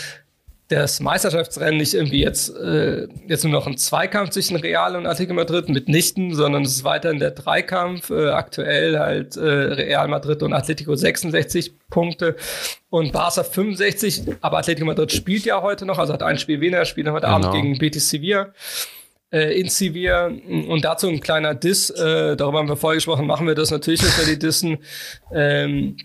[0.70, 5.34] das Meisterschaftsrennen nicht irgendwie jetzt, äh, jetzt nur noch ein Zweikampf zwischen Real und Atletico
[5.34, 8.10] Madrid mitnichten, sondern es ist weiterhin der Dreikampf.
[8.10, 12.36] Äh, aktuell halt äh, Real Madrid und Atletico 66 Punkte
[12.88, 14.22] und Barca 65.
[14.40, 17.48] Aber Atletico Madrid spielt ja heute noch, also hat ein Spiel weniger, spielt heute genau.
[17.48, 18.52] Abend gegen Betis Sevilla
[19.32, 20.26] äh, in Sevilla.
[20.26, 24.02] Und dazu ein kleiner Diss, äh, darüber haben wir vorher gesprochen, machen wir das natürlich
[24.02, 24.78] nicht, die Dissen.
[25.34, 25.96] Ähm,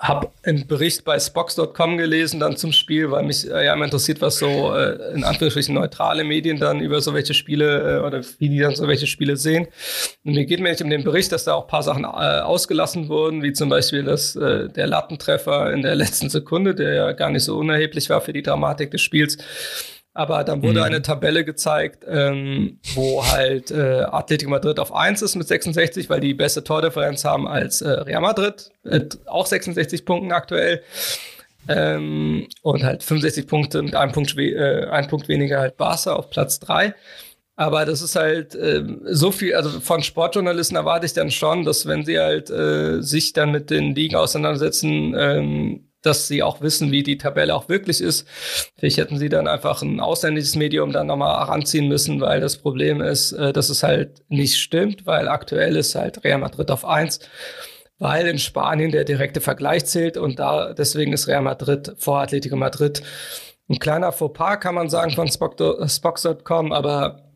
[0.00, 4.20] habe einen Bericht bei Spox.com gelesen dann zum Spiel, weil mich äh, ja immer interessiert,
[4.20, 8.48] was so äh, in Anführungsstrichen neutrale Medien dann über so welche Spiele äh, oder wie
[8.48, 9.68] die dann so welche Spiele sehen.
[10.24, 13.08] Und mir geht mir nicht um den Bericht, dass da auch paar Sachen äh, ausgelassen
[13.08, 17.30] wurden, wie zum Beispiel das, äh, der Lattentreffer in der letzten Sekunde, der ja gar
[17.30, 19.38] nicht so unerheblich war für die Dramatik des Spiels.
[20.18, 20.86] Aber dann wurde mhm.
[20.86, 26.18] eine Tabelle gezeigt, ähm, wo halt äh, Atletico Madrid auf 1 ist mit 66, weil
[26.18, 30.82] die beste Tordifferenz haben als äh, Real Madrid, äh, auch 66 Punkten aktuell.
[31.68, 36.30] Ähm, und halt 65 Punkte mit einem Punkt, äh, ein Punkt weniger halt Barca auf
[36.30, 36.96] Platz 3.
[37.54, 41.86] Aber das ist halt äh, so viel, also von Sportjournalisten erwarte ich dann schon, dass
[41.86, 46.92] wenn sie halt äh, sich dann mit den Ligen auseinandersetzen, ähm, dass sie auch wissen,
[46.92, 48.26] wie die Tabelle auch wirklich ist.
[48.76, 53.00] Vielleicht hätten sie dann einfach ein ausländisches Medium dann nochmal heranziehen müssen, weil das Problem
[53.00, 57.20] ist, äh, dass es halt nicht stimmt, weil aktuell ist halt Real Madrid auf eins,
[57.98, 62.56] weil in Spanien der direkte Vergleich zählt und da deswegen ist Real Madrid vor Atletico
[62.56, 63.02] Madrid.
[63.68, 67.27] Ein kleiner Fauxpas kann man sagen von Spox.com, aber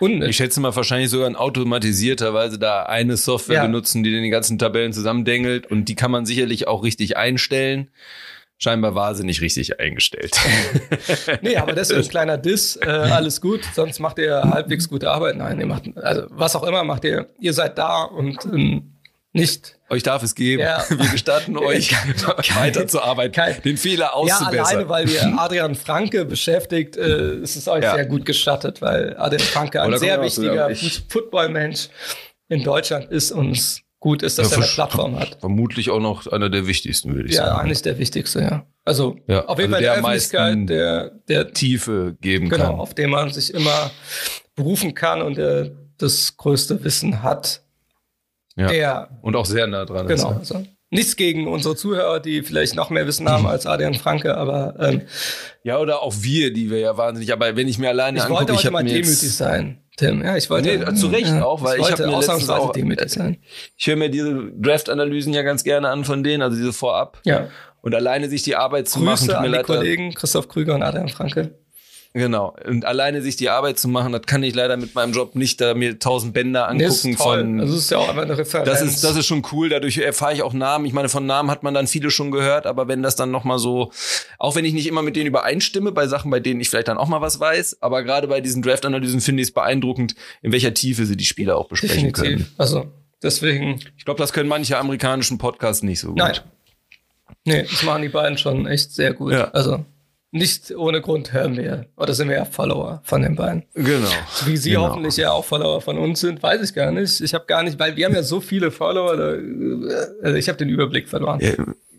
[0.00, 0.30] Unnötig.
[0.30, 3.66] Ich schätze mal wahrscheinlich sogar in automatisierter Weise da eine Software ja.
[3.66, 7.88] benutzen, die den ganzen Tabellen zusammendengelt und die kann man sicherlich auch richtig einstellen.
[8.58, 10.38] Scheinbar war sie nicht richtig eingestellt.
[11.42, 12.76] nee, aber das ist ein kleiner Diss.
[12.76, 15.36] Äh, alles gut, sonst macht ihr halbwegs gute Arbeit.
[15.36, 18.92] Nein, ihr macht, also was auch immer macht ihr, ihr seid da und ähm,
[19.34, 19.75] nicht.
[19.88, 20.62] Euch darf es geben.
[20.62, 20.84] Ja.
[20.88, 21.92] Wir gestatten euch,
[22.56, 24.54] weiterzuarbeiten, den Fehler auszubessern.
[24.54, 27.94] Ja, alleine, weil ihr Adrian Franke beschäftigt, äh, ist es euch ja.
[27.94, 30.70] sehr gut gestattet, weil Adrian Franke ein sehr wichtiger
[31.08, 31.88] Footballmensch
[32.48, 35.38] in Deutschland ist und es gut ist, dass ja, er eine Plattform hat.
[35.40, 37.56] Vermutlich auch noch einer der wichtigsten, würde ich ja, sagen.
[37.56, 38.66] Ja, eigentlich der wichtigste, ja.
[38.84, 42.72] Also ja, auf jeden also Fall der, der Öffentlichkeit, der, der Tiefe geben genau, kann.
[42.72, 43.90] Genau, auf den man sich immer
[44.54, 47.62] berufen kann und der das größte Wissen hat
[48.56, 48.66] ja.
[48.68, 50.48] Der, und auch sehr nah dran genau, ist.
[50.48, 50.60] Genau.
[50.60, 54.74] Also, nichts gegen unsere Zuhörer, die vielleicht noch mehr Wissen haben als Adrian Franke, aber
[54.78, 55.02] ähm,
[55.62, 57.32] ja, oder auch wir, die wir ja wahnsinnig.
[57.32, 59.82] Aber wenn ich mir alleine ich angucke, wollte heute ich mal demütig sein.
[59.96, 62.50] Tim, ja, ich wollte nee, zu Recht ja, auch, weil ich, ich habe mir letztens
[62.50, 63.38] auch demütig sein.
[63.78, 67.20] Ich höre mir diese Draft-Analysen ja ganz gerne an von denen, also diese vorab.
[67.24, 67.48] Ja.
[67.80, 71.08] Und alleine sich die Arbeit zu Grüße machen, an die Kollegen Christoph Krüger und Adrian
[71.08, 71.58] Franke.
[72.16, 72.56] Genau.
[72.66, 75.60] Und alleine sich die Arbeit zu machen, das kann ich leider mit meinem Job nicht
[75.60, 77.58] da mir tausend Bänder angucken nee, von.
[77.58, 78.66] Das ist ja auch einfach eine Referenz.
[78.66, 79.68] Das ist, das ist schon cool.
[79.68, 80.86] Dadurch erfahre ich auch Namen.
[80.86, 83.58] Ich meine, von Namen hat man dann viele schon gehört, aber wenn das dann nochmal
[83.58, 83.92] so,
[84.38, 86.96] auch wenn ich nicht immer mit denen übereinstimme, bei Sachen, bei denen ich vielleicht dann
[86.96, 90.72] auch mal was weiß, aber gerade bei diesen Draft-Analysen finde ich es beeindruckend, in welcher
[90.72, 92.22] Tiefe sie die Spieler auch besprechen Definitiv.
[92.22, 92.54] können.
[92.56, 92.86] Also,
[93.22, 93.78] deswegen.
[93.98, 96.16] Ich glaube, das können manche amerikanischen Podcasts nicht so gut.
[96.16, 96.38] Nein.
[97.44, 99.34] Nee, das machen die beiden schon echt sehr gut.
[99.34, 99.50] Ja.
[99.50, 99.84] Also
[100.32, 103.64] nicht ohne Grund hören wir, oder sind wir ja Follower von den beiden.
[103.74, 104.08] Genau.
[104.44, 104.88] Wie Sie genau.
[104.88, 107.20] hoffentlich ja auch Follower von uns sind, weiß ich gar nicht.
[107.20, 109.30] Ich habe gar nicht, weil wir haben ja so viele Follower, da,
[110.22, 111.40] also ich habe den Überblick verloren.
[111.40, 111.52] Ja,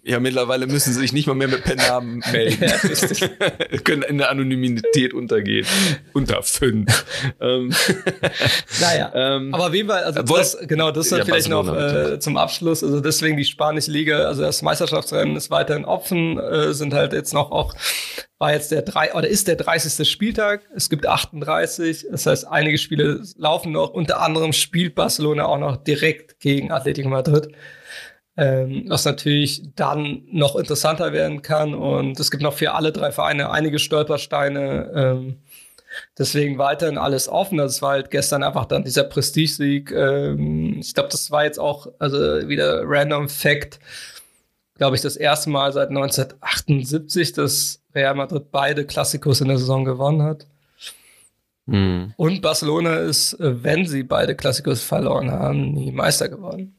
[0.08, 2.64] ja, mittlerweile müssen sie sich nicht mal mehr mit Pennamen melden.
[2.64, 5.66] ja, Können in der Anonymität untergehen.
[6.14, 7.06] Unter fünf.
[7.42, 7.74] ähm,
[8.82, 12.38] naja, ähm, aber wie war, also das, genau, das ist ja, vielleicht noch äh, zum
[12.38, 12.84] Abschluss.
[12.84, 17.34] Also deswegen die spanische Liga, also das Meisterschaftsrennen ist weiterhin offen, äh, sind halt jetzt
[17.34, 17.76] noch auch,
[18.40, 20.10] war jetzt der drei, oder ist der 30.
[20.10, 20.62] Spieltag.
[20.74, 22.08] Es gibt 38.
[22.12, 23.90] Das heißt, einige Spiele laufen noch.
[23.90, 27.50] Unter anderem spielt Barcelona auch noch direkt gegen Atletico Madrid
[28.38, 31.74] ähm, was natürlich dann noch interessanter werden kann.
[31.74, 34.92] Und es gibt noch für alle drei Vereine einige Stolpersteine.
[34.96, 35.38] Ähm,
[36.18, 37.58] deswegen weiterhin alles offen.
[37.58, 39.92] Das war halt gestern einfach dann dieser Prestigesieg.
[39.92, 42.18] Ähm, ich glaube, das war jetzt auch, also
[42.48, 43.80] wieder random Fact,
[44.76, 49.84] glaube ich, das erste Mal seit 1978, dass Real Madrid beide Klassikos in der Saison
[49.84, 50.46] gewonnen hat.
[51.66, 52.14] Mhm.
[52.18, 56.76] Und Barcelona ist, wenn sie beide Klassikos verloren haben, nie Meister geworden.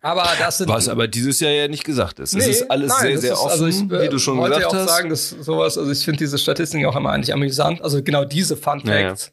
[0.00, 2.34] Aber das sind Was aber dieses Jahr ja nicht gesagt ist.
[2.34, 4.54] Nee, es ist alles nein, sehr, sehr ist, offen, also ich, wie du schon gesagt
[4.54, 4.60] hast.
[4.60, 7.82] Ich wollte auch sagen, dass sowas, also ich finde diese Statistiken auch immer eigentlich amüsant.
[7.82, 9.32] Also genau diese Fun Facts.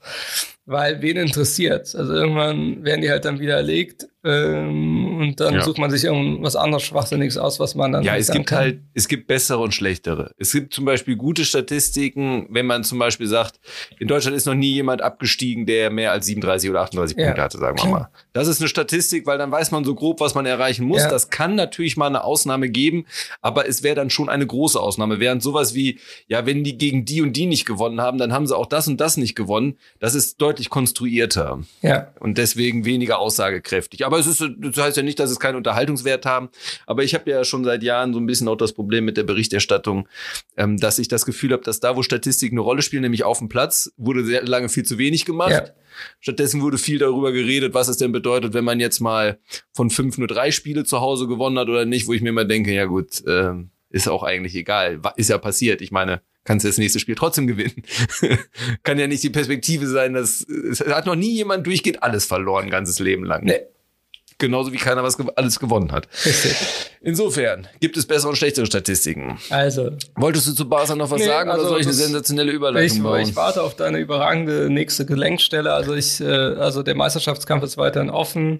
[0.65, 5.61] Weil wen interessiert Also irgendwann werden die halt dann widerlegt ähm, und dann ja.
[5.61, 8.03] sucht man sich irgendwas anderes Schwachsinniges aus, was man dann.
[8.03, 8.57] Ja, es gibt kann.
[8.57, 10.31] halt, es gibt bessere und schlechtere.
[10.39, 13.59] Es gibt zum Beispiel gute Statistiken, wenn man zum Beispiel sagt,
[13.99, 17.25] in Deutschland ist noch nie jemand abgestiegen, der mehr als 37 oder 38 ja.
[17.25, 18.09] Punkte hatte, sagen wir mal.
[18.33, 21.03] Das ist eine Statistik, weil dann weiß man so grob, was man erreichen muss.
[21.03, 21.09] Ja.
[21.09, 23.05] Das kann natürlich mal eine Ausnahme geben,
[23.41, 25.19] aber es wäre dann schon eine große Ausnahme.
[25.19, 28.47] Während sowas wie, ja, wenn die gegen die und die nicht gewonnen haben, dann haben
[28.47, 29.77] sie auch das und das nicht gewonnen.
[29.99, 31.61] Das ist deutlich konstruierter.
[31.81, 32.11] Ja.
[32.19, 34.05] Und deswegen weniger aussagekräftig.
[34.05, 36.49] Aber aber es ist, das heißt ja nicht, dass es keinen Unterhaltungswert haben.
[36.87, 39.23] Aber ich habe ja schon seit Jahren so ein bisschen auch das Problem mit der
[39.23, 40.07] Berichterstattung,
[40.55, 43.39] ähm, dass ich das Gefühl habe, dass da, wo Statistiken eine Rolle spielen, nämlich auf
[43.39, 45.51] dem Platz, wurde sehr lange viel zu wenig gemacht.
[45.51, 45.65] Ja.
[46.21, 49.37] Stattdessen wurde viel darüber geredet, was es denn bedeutet, wenn man jetzt mal
[49.73, 52.45] von fünf nur drei Spiele zu Hause gewonnen hat oder nicht, wo ich mir immer
[52.45, 53.51] denke, ja gut, äh,
[53.89, 55.01] ist auch eigentlich egal.
[55.17, 55.81] Ist ja passiert.
[55.81, 57.83] Ich meine, kannst du das nächste Spiel trotzdem gewinnen.
[58.83, 62.69] Kann ja nicht die Perspektive sein, dass es hat noch nie jemand durchgeht alles verloren,
[62.69, 63.43] ganzes Leben lang.
[63.43, 63.59] Nee.
[64.37, 66.09] Genauso wie keiner was alles gewonnen hat.
[67.01, 69.39] Insofern gibt es bessere und schlechtere Statistiken.
[69.49, 69.91] Also.
[70.15, 72.97] Wolltest du zu Barca noch was nee, sagen also oder soll ich eine sensationelle Überleitung
[72.97, 73.21] ich, bauen?
[73.21, 75.71] Ich warte auf deine überragende nächste Gelenkstelle.
[75.71, 78.59] Also ich, äh, also der Meisterschaftskampf ist weiterhin offen.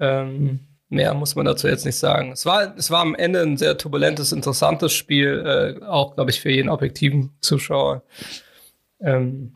[0.00, 0.58] Ähm,
[0.88, 2.32] mehr muss man dazu jetzt nicht sagen.
[2.32, 6.40] Es war, es war am Ende ein sehr turbulentes, interessantes Spiel, äh, auch, glaube ich,
[6.40, 8.02] für jeden objektiven Zuschauer.
[9.00, 9.52] Ähm,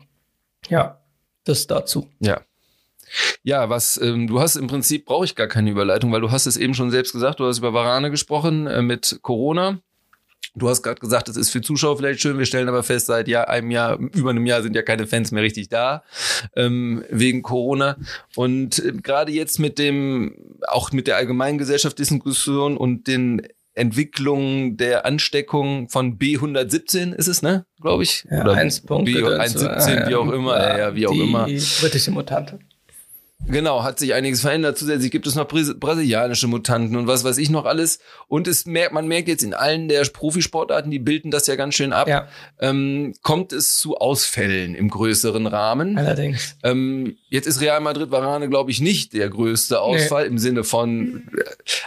[0.69, 1.01] ja,
[1.43, 2.09] das dazu.
[2.19, 2.41] Ja.
[3.41, 6.45] Ja, was ähm, du hast im Prinzip brauche ich gar keine Überleitung, weil du hast
[6.45, 9.79] es eben schon selbst gesagt, du hast über Varane gesprochen äh, mit Corona.
[10.55, 12.37] Du hast gerade gesagt, es ist für Zuschauer vielleicht schön.
[12.37, 15.31] Wir stellen aber fest, seit Jahr, einem Jahr, über einem Jahr sind ja keine Fans
[15.31, 16.03] mehr richtig da
[16.55, 17.97] ähm, wegen Corona.
[18.35, 20.35] Und äh, gerade jetzt mit dem,
[20.67, 23.41] auch mit der allgemeinen Gesellschaftsdiskussion und den
[23.75, 27.65] Entwicklungen der Ansteckung von B117 ist es, ne?
[27.79, 28.25] Glaube ich.
[28.29, 28.87] Ja, Oder 1.
[28.87, 30.59] B117, wie auch immer.
[30.59, 31.45] Ja, ja wie auch die immer.
[31.45, 32.59] Britische Mutante.
[33.47, 34.77] Genau, hat sich einiges verändert.
[34.77, 37.99] Zusätzlich gibt es noch brasilianische Mutanten und was weiß ich noch alles.
[38.27, 41.75] Und es merkt, man merkt jetzt in allen der Profisportarten, die bilden das ja ganz
[41.75, 42.27] schön ab, ja.
[42.59, 45.97] ähm, kommt es zu Ausfällen im größeren Rahmen.
[45.97, 46.57] Allerdings.
[46.63, 50.29] Ähm, jetzt ist Real Madrid Varane, glaube ich, nicht der größte Ausfall nee.
[50.29, 51.29] im Sinne von,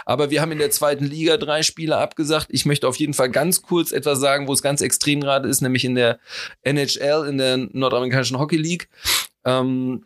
[0.05, 2.47] aber wir haben in der zweiten Liga drei Spiele abgesagt.
[2.49, 5.61] Ich möchte auf jeden Fall ganz kurz etwas sagen, wo es ganz extrem gerade ist,
[5.61, 6.19] nämlich in der
[6.63, 8.89] NHL, in der nordamerikanischen Hockey League.
[9.45, 10.05] Ähm,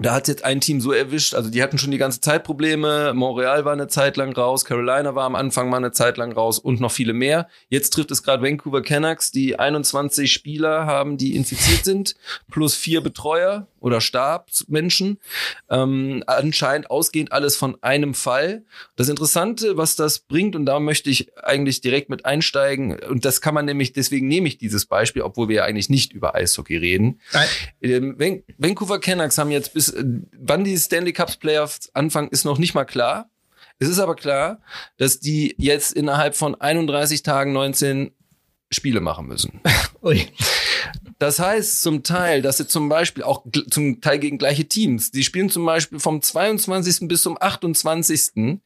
[0.00, 3.12] da hat jetzt ein Team so erwischt, also die hatten schon die ganze Zeit Probleme.
[3.14, 6.58] Montreal war eine Zeit lang raus, Carolina war am Anfang mal eine Zeit lang raus
[6.58, 7.48] und noch viele mehr.
[7.68, 12.14] Jetzt trifft es gerade Vancouver Canucks, die 21 Spieler haben, die infiziert sind,
[12.50, 15.18] plus vier Betreuer oder Stabsmenschen.
[15.68, 18.64] Ähm, anscheinend ausgehend alles von einem Fall.
[18.96, 23.40] Das Interessante, was das bringt, und da möchte ich eigentlich direkt mit einsteigen, und das
[23.40, 26.76] kann man nämlich, deswegen nehme ich dieses Beispiel, obwohl wir ja eigentlich nicht über Eishockey
[26.76, 27.20] reden.
[27.80, 28.16] Ähm,
[28.58, 32.84] Vancouver Canucks haben jetzt bis, wann die Stanley Cups Playoffs anfangen, ist noch nicht mal
[32.84, 33.30] klar.
[33.78, 34.60] Es ist aber klar,
[34.98, 38.12] dass die jetzt innerhalb von 31 Tagen 19
[38.70, 39.60] Spiele machen müssen.
[40.02, 40.26] Ui.
[41.18, 45.22] Das heißt zum Teil, dass sie zum Beispiel auch zum Teil gegen gleiche Teams, die
[45.22, 47.06] spielen zum Beispiel vom 22.
[47.08, 48.60] bis zum 28.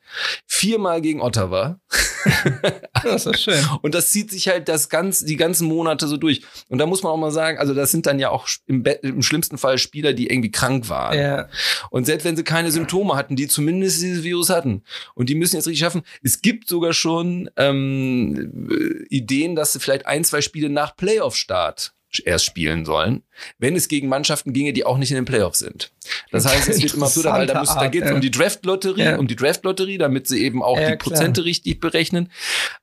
[0.46, 1.80] viermal gegen Ottawa.
[3.02, 3.62] Das ist schön.
[3.82, 6.42] Und das zieht sich halt das ganz, die ganzen Monate so durch.
[6.68, 9.22] Und da muss man auch mal sagen, also das sind dann ja auch im, im
[9.22, 11.18] schlimmsten Fall Spieler, die irgendwie krank waren.
[11.18, 11.48] Ja.
[11.90, 14.84] Und selbst wenn sie keine Symptome hatten, die zumindest dieses Virus hatten.
[15.14, 16.02] Und die müssen jetzt richtig schaffen.
[16.22, 22.44] Es gibt sogar schon ähm, Ideen, dass sie vielleicht ein, zwei Spiele nach Playoff-Start erst
[22.44, 23.22] spielen sollen,
[23.58, 25.92] wenn es gegen Mannschaften ginge, die auch nicht in den Playoffs sind.
[26.30, 28.14] Das heißt, es wird immer so, weil da, muss, da geht es ja.
[28.14, 29.16] um die Draft-Lotterie, ja.
[29.16, 31.46] um die Draft-Lotterie, damit sie eben auch ja, die Prozente klar.
[31.46, 32.30] richtig berechnen.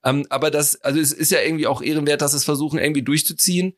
[0.03, 3.74] Ähm, aber das, also es ist ja irgendwie auch ehrenwert, dass es versuchen, irgendwie durchzuziehen.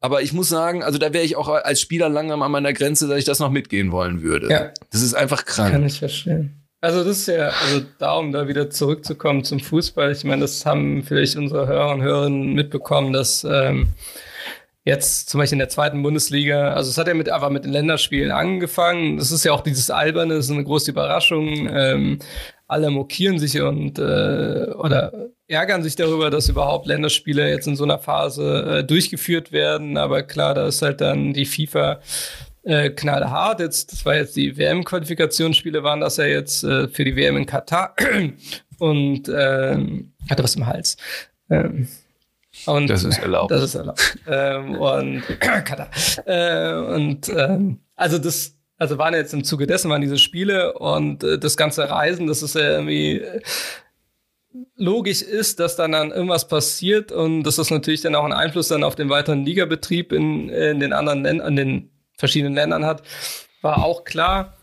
[0.00, 3.08] Aber ich muss sagen, also da wäre ich auch als Spieler langsam an meiner Grenze,
[3.08, 4.48] dass ich das noch mitgehen wollen würde.
[4.90, 5.72] Das ist einfach krank.
[5.72, 6.57] Kann ich verstehen.
[6.80, 10.64] Also das ist ja, also da, um da wieder zurückzukommen zum Fußball, ich meine, das
[10.64, 13.88] haben vielleicht unsere Hörer und Hörerinnen mitbekommen, dass ähm,
[14.84, 17.72] jetzt zum Beispiel in der zweiten Bundesliga, also es hat ja mit, einfach mit den
[17.72, 19.18] Länderspielen angefangen.
[19.18, 21.68] Das ist ja auch dieses Alberne, das ist eine große Überraschung.
[21.68, 22.20] Ähm,
[22.68, 27.84] alle mokieren sich und äh, oder ärgern sich darüber, dass überhaupt Länderspiele jetzt in so
[27.84, 29.96] einer Phase äh, durchgeführt werden.
[29.96, 32.00] Aber klar, da ist halt dann die FIFA
[32.68, 33.60] äh, knallhart.
[33.60, 37.46] Jetzt, das war jetzt die WM-Qualifikationsspiele, waren das ja jetzt äh, für die WM in
[37.46, 37.96] Katar
[38.78, 40.96] und ähm, hatte was im Hals.
[41.48, 41.88] Ähm,
[42.66, 43.50] und das ist erlaubt.
[43.50, 44.18] Das ist erlaubt.
[44.28, 45.22] ähm, und
[46.26, 51.24] äh, und ähm, also das, also waren jetzt im Zuge dessen waren diese Spiele und
[51.24, 53.40] äh, das ganze Reisen, das ist ja irgendwie äh,
[54.76, 58.68] logisch ist, dass dann, dann irgendwas passiert und dass das natürlich dann auch einen Einfluss
[58.68, 63.02] dann auf den weiteren Ligabetrieb in, in den anderen Ländern, an den verschiedenen Ländern hat,
[63.62, 64.54] war auch klar.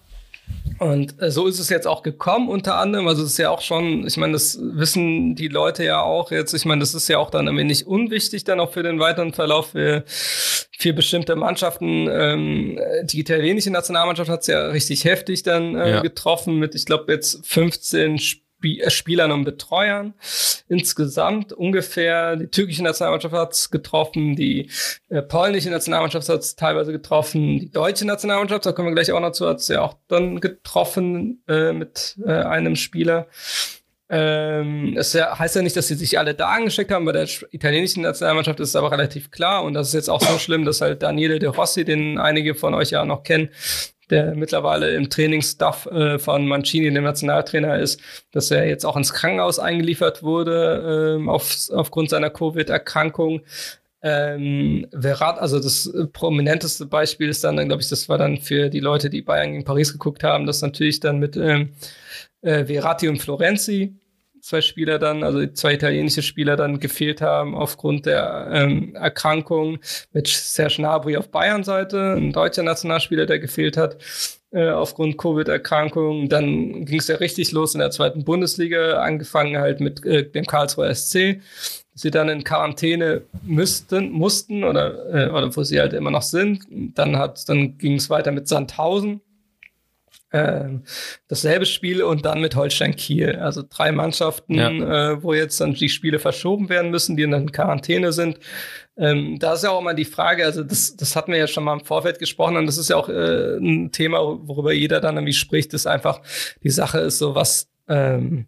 [0.77, 3.07] Und äh, so ist es jetzt auch gekommen, unter anderem.
[3.07, 6.53] Also es ist ja auch schon, ich meine, das wissen die Leute ja auch jetzt.
[6.53, 9.33] Ich meine, das ist ja auch dann ein wenig unwichtig dann auch für den weiteren
[9.33, 12.09] Verlauf für, für bestimmte Mannschaften.
[12.11, 16.01] Ähm, die italienische Nationalmannschaft hat es ja richtig heftig dann äh, ja.
[16.01, 18.44] getroffen mit, ich glaube, jetzt 15 Spielen
[18.87, 20.13] Spielern und Betreuern
[20.67, 22.35] insgesamt ungefähr.
[22.35, 24.69] Die türkische Nationalmannschaft hat es getroffen, die
[25.09, 29.19] äh, polnische Nationalmannschaft hat es teilweise getroffen, die deutsche Nationalmannschaft, da kommen wir gleich auch
[29.19, 33.27] noch zu, hat es ja auch dann getroffen äh, mit äh, einem Spieler.
[34.07, 37.05] Ähm, es ja, heißt ja nicht, dass sie sich alle da angesteckt haben.
[37.05, 39.63] Bei der italienischen Nationalmannschaft ist es aber relativ klar.
[39.63, 42.75] Und das ist jetzt auch so schlimm, dass halt Daniele De Rossi, den einige von
[42.75, 43.49] euch ja noch kennen,
[44.09, 47.99] der mittlerweile im Trainingsstaff äh, von Mancini, dem Nationaltrainer ist,
[48.31, 53.41] dass er jetzt auch ins Krankenhaus eingeliefert wurde äh, auf, aufgrund seiner Covid-Erkrankung.
[54.01, 58.79] Ähm, Verrat, also das prominenteste Beispiel ist dann, glaube ich, das war dann für die
[58.79, 61.71] Leute, die Bayern gegen Paris geguckt haben, das natürlich dann mit ähm,
[62.41, 63.95] äh, Verratti und Florenzi,
[64.45, 69.79] zwei Spieler dann, also zwei italienische Spieler dann gefehlt haben aufgrund der ähm, Erkrankung
[70.13, 73.97] mit Serge Gnabry auf Bayern-Seite, ein deutscher Nationalspieler, der gefehlt hat
[74.51, 76.29] äh, aufgrund Covid-Erkrankung.
[76.29, 80.45] Dann ging es ja richtig los in der zweiten Bundesliga, angefangen halt mit äh, dem
[80.45, 81.41] Karlsruher SC
[81.97, 86.65] sie dann in Quarantäne müssten, mussten oder, äh, oder wo sie halt immer noch sind.
[86.69, 87.13] Dann
[87.47, 89.21] dann ging es weiter mit Sandhausen,
[90.35, 90.83] ähm,
[91.29, 93.37] dasselbe Spiel und dann mit Holstein Kiel.
[93.37, 94.69] Also drei Mannschaften, ja.
[94.69, 98.39] äh, wo jetzt dann die Spiele verschoben werden müssen, die dann in Quarantäne sind.
[98.97, 101.63] Ähm, da ist ja auch immer die Frage, also das, das hatten wir ja schon
[101.63, 105.15] mal im Vorfeld gesprochen und das ist ja auch äh, ein Thema, worüber jeder dann
[105.15, 106.21] irgendwie spricht, ist einfach,
[106.63, 108.47] die Sache ist so, was, ähm,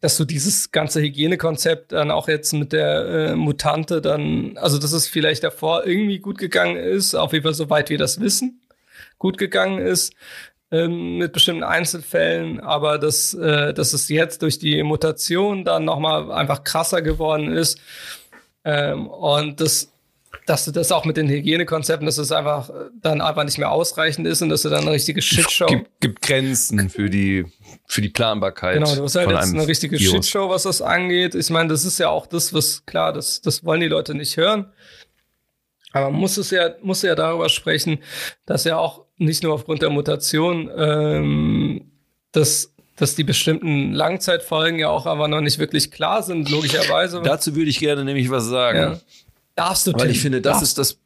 [0.00, 4.92] dass du dieses ganze Hygienekonzept dann auch jetzt mit der äh, Mutante dann, also dass
[4.92, 8.60] es vielleicht davor irgendwie gut gegangen ist, auf jeden Fall soweit wir das wissen,
[9.18, 10.14] gut gegangen ist
[10.70, 16.30] ähm, mit bestimmten Einzelfällen, aber dass, äh, dass es jetzt durch die Mutation dann nochmal
[16.30, 17.80] einfach krasser geworden ist
[18.64, 19.92] ähm, und das
[20.46, 24.26] dass du das auch mit den Hygienekonzepten, dass es einfach dann einfach nicht mehr ausreichend
[24.26, 25.66] ist und dass du dann eine richtige Shitshow.
[25.66, 27.46] Gibt, gibt Grenzen für die,
[27.86, 28.74] für die Planbarkeit.
[28.74, 30.26] Genau, du hast halt jetzt eine richtige Virus.
[30.26, 31.34] Shitshow, was das angeht.
[31.34, 34.36] Ich meine, das ist ja auch das, was klar, das, das wollen die Leute nicht
[34.36, 34.72] hören.
[35.92, 37.98] Aber man muss es ja, muss ja darüber sprechen,
[38.46, 41.90] dass ja auch nicht nur aufgrund der Mutation, ähm,
[42.32, 47.22] dass dass die bestimmten Langzeitfolgen ja auch aber noch nicht wirklich klar sind, logischerweise.
[47.24, 48.78] Dazu würde ich gerne nämlich was sagen.
[48.78, 49.00] Ja.
[49.54, 50.98] Darfst du, Weil Tim, ich finde, das ist das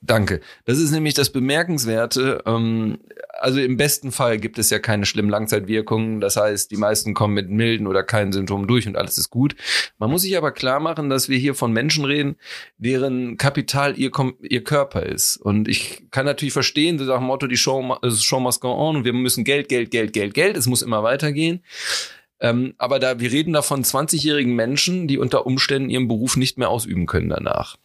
[0.00, 0.40] Danke.
[0.64, 2.42] Das ist nämlich das Bemerkenswerte.
[2.46, 2.98] Ähm,
[3.38, 6.20] also im besten Fall gibt es ja keine schlimmen Langzeitwirkungen.
[6.20, 9.56] Das heißt, die meisten kommen mit milden oder keinen Symptomen durch und alles ist gut.
[9.98, 12.36] Man muss sich aber klar machen, dass wir hier von Menschen reden,
[12.78, 14.10] deren Kapital ihr,
[14.42, 15.36] ihr Körper ist.
[15.36, 19.04] Und ich kann natürlich verstehen, so nach Motto, die Show, Show must go on und
[19.04, 20.56] wir müssen Geld, Geld, Geld, Geld, Geld.
[20.56, 21.62] Es muss immer weitergehen.
[22.40, 26.58] Ähm, aber da, wir reden da von 20-jährigen Menschen, die unter Umständen ihren Beruf nicht
[26.58, 27.76] mehr ausüben können danach.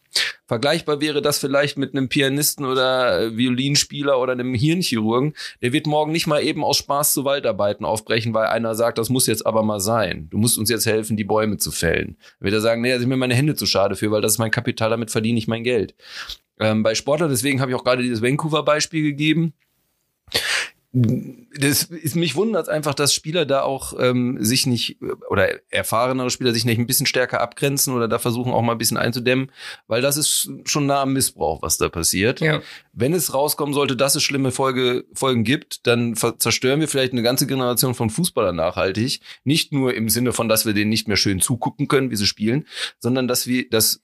[0.46, 5.34] Vergleichbar wäre das vielleicht mit einem Pianisten oder äh, Violinspieler oder einem Hirnchirurgen.
[5.62, 9.08] Der wird morgen nicht mal eben aus Spaß zu Waldarbeiten aufbrechen, weil einer sagt, das
[9.08, 10.28] muss jetzt aber mal sein.
[10.30, 12.16] Du musst uns jetzt helfen, die Bäume zu fällen.
[12.38, 14.32] Dann wird er sagen, nee, da sind mir meine Hände zu schade für, weil das
[14.32, 15.94] ist mein Kapital, damit verdiene ich mein Geld.
[16.60, 19.54] Ähm, bei Sportlern, deswegen habe ich auch gerade dieses Vancouver-Beispiel gegeben
[20.96, 26.54] das ist, mich wundert einfach, dass Spieler da auch ähm, sich nicht oder erfahrenere Spieler
[26.54, 29.50] sich nicht ein bisschen stärker abgrenzen oder da versuchen auch mal ein bisschen einzudämmen,
[29.88, 32.38] weil das ist schon nah am Missbrauch, was da passiert.
[32.38, 32.62] Ja.
[32.92, 37.22] Wenn es rauskommen sollte, dass es schlimme Folge, Folgen gibt, dann zerstören wir vielleicht eine
[37.22, 39.20] ganze Generation von Fußballern nachhaltig.
[39.42, 42.26] Nicht nur im Sinne von, dass wir denen nicht mehr schön zugucken können, wie sie
[42.26, 42.68] spielen,
[43.00, 44.00] sondern dass wir, dass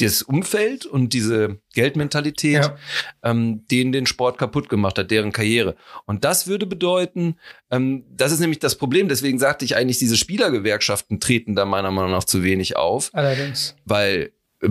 [0.00, 2.76] das Umfeld und diese Geldmentalität, ja.
[3.22, 5.76] ähm, denen den Sport kaputt gemacht hat, deren Karriere.
[6.06, 7.36] Und das würde bedeuten,
[7.70, 11.90] ähm, das ist nämlich das Problem, deswegen sagte ich eigentlich, diese Spielergewerkschaften treten da meiner
[11.90, 13.10] Meinung nach zu wenig auf.
[13.12, 13.76] Allerdings.
[13.84, 14.32] Weil
[14.62, 14.68] äh,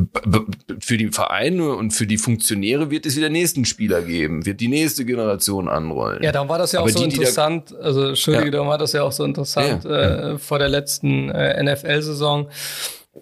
[0.79, 4.67] für die Vereine und für die Funktionäre wird es wieder nächsten Spieler geben, wird die
[4.67, 6.21] nächste Generation anrollen.
[6.23, 8.51] Ja, darum war das ja auch Aber so die, interessant, da, also Entschuldige, ja.
[8.51, 10.33] darum war das ja auch so interessant ja.
[10.33, 12.49] äh, vor der letzten äh, NFL-Saison,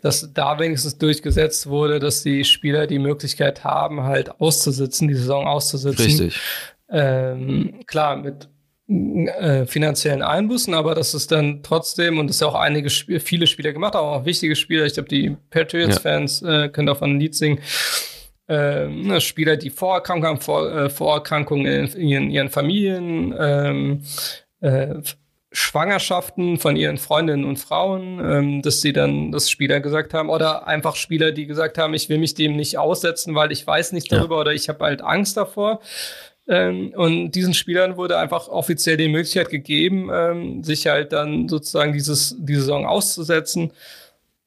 [0.01, 5.47] dass da wenigstens durchgesetzt wurde, dass die Spieler die Möglichkeit haben, halt auszusitzen, die Saison
[5.47, 6.05] auszusitzen.
[6.05, 6.39] Richtig.
[6.89, 8.49] Ähm, klar, mit
[8.87, 13.19] äh, finanziellen Einbußen, aber das ist dann trotzdem, und das ist ja auch einige, Sp
[13.19, 16.63] viele Spieler gemacht, aber auch wichtige Spieler, ich glaube, die Patriots-Fans ja.
[16.63, 17.59] äh, können davon ein Lied singen,
[18.47, 24.03] äh, Spieler, die Vorerkrankungen haben, Vor, äh, Vorerkrankungen in, in, ihren, ihren Familien, ähm,
[24.59, 24.95] äh,
[25.53, 30.65] Schwangerschaften von ihren Freundinnen und Frauen, ähm, dass sie dann das Spieler gesagt haben oder
[30.65, 34.11] einfach Spieler, die gesagt haben, ich will mich dem nicht aussetzen, weil ich weiß nicht
[34.11, 34.41] darüber ja.
[34.41, 35.81] oder ich habe halt Angst davor.
[36.47, 41.91] Ähm, und diesen Spielern wurde einfach offiziell die Möglichkeit gegeben, ähm, sich halt dann sozusagen
[41.91, 43.73] dieses, die Saison auszusetzen,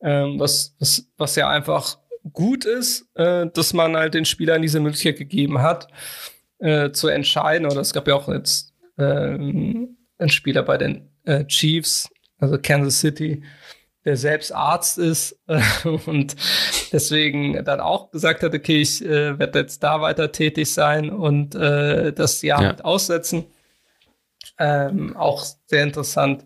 [0.00, 1.98] ähm, was, was, was ja einfach
[2.32, 5.88] gut ist, äh, dass man halt den Spielern diese Möglichkeit gegeben hat,
[6.58, 7.66] äh, zu entscheiden.
[7.66, 13.00] Oder es gab ja auch jetzt ähm, einen Spieler bei den äh, Chiefs, also Kansas
[13.00, 13.42] City,
[14.04, 15.60] der selbst Arzt ist äh,
[16.06, 16.36] und
[16.92, 21.54] deswegen dann auch gesagt hat, okay, ich äh, werde jetzt da weiter tätig sein und
[21.54, 22.68] äh, das Jahr ja.
[22.68, 23.46] mit aussetzen.
[24.58, 26.44] Ähm, auch sehr interessant.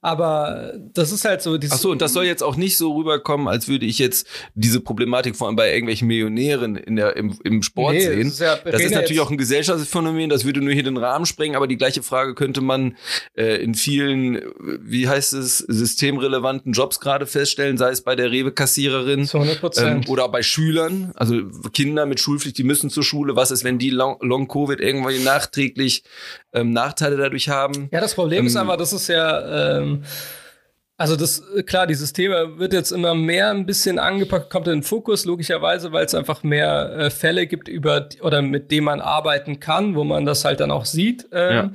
[0.00, 1.58] Aber das ist halt so.
[1.70, 4.80] Ach so, und das soll jetzt auch nicht so rüberkommen, als würde ich jetzt diese
[4.80, 8.24] Problematik vor allem bei irgendwelchen Millionären in der, im, im Sport nee, sehen.
[8.24, 11.26] Das ist, ja, das ist natürlich auch ein Gesellschaftsphänomen, das würde nur hier den Rahmen
[11.26, 12.96] sprengen, aber die gleiche Frage könnte man
[13.34, 14.40] äh, in vielen,
[14.80, 19.28] wie heißt es, systemrelevanten Jobs gerade feststellen, sei es bei der Rewe-Kassiererin
[19.76, 21.40] ähm, oder bei Schülern, also
[21.72, 23.36] Kinder mit Schulpflicht, die müssen zur Schule.
[23.36, 26.04] Was ist, wenn die Long-Covid irgendwie nachträglich
[26.52, 27.88] ähm, Nachteile dadurch haben?
[27.92, 30.04] Ja, das Problem ähm, ist aber, das ist ja ähm,
[30.98, 34.82] also das, klar, dieses Thema wird jetzt immer mehr ein bisschen angepackt, kommt in den
[34.82, 39.60] Fokus, logischerweise, weil es einfach mehr äh, Fälle gibt, über oder mit denen man arbeiten
[39.60, 41.28] kann, wo man das halt dann auch sieht.
[41.32, 41.70] Ähm, ja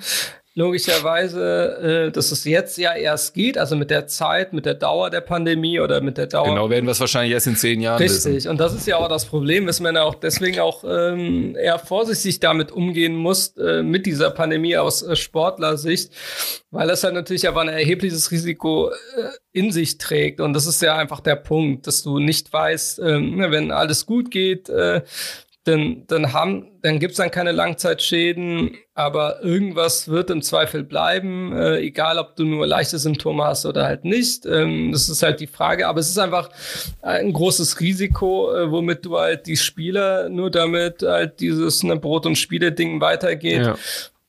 [0.54, 5.10] logischerweise, äh, dass es jetzt ja erst geht, also mit der Zeit, mit der Dauer
[5.10, 6.46] der Pandemie oder mit der Dauer.
[6.46, 8.50] Genau, werden wir es wahrscheinlich erst in zehn Jahren Richtig, wissen.
[8.50, 12.42] und das ist ja auch das Problem, dass man auch deswegen auch ähm, eher vorsichtig
[12.42, 16.12] damit umgehen muss, äh, mit dieser Pandemie aus äh, Sportlersicht,
[16.70, 18.94] weil das halt natürlich aber ein erhebliches Risiko äh,
[19.54, 20.42] in sich trägt.
[20.42, 24.32] Und das ist ja einfach der Punkt, dass du nicht weißt, ähm, wenn alles gut
[24.32, 25.02] geht, äh,
[25.64, 31.78] dann, dann haben, dann gibt's dann keine Langzeitschäden, aber irgendwas wird im Zweifel bleiben, äh,
[31.78, 34.48] egal ob du nur leichte Symptome hast oder halt nicht.
[34.48, 36.50] Ähm, das ist halt die Frage, aber es ist einfach
[37.04, 42.26] ein großes Risiko, äh, womit du halt die Spieler nur damit halt dieses ne, Brot-
[42.26, 43.66] und Spiele-Ding weitergeht.
[43.66, 43.76] Ja.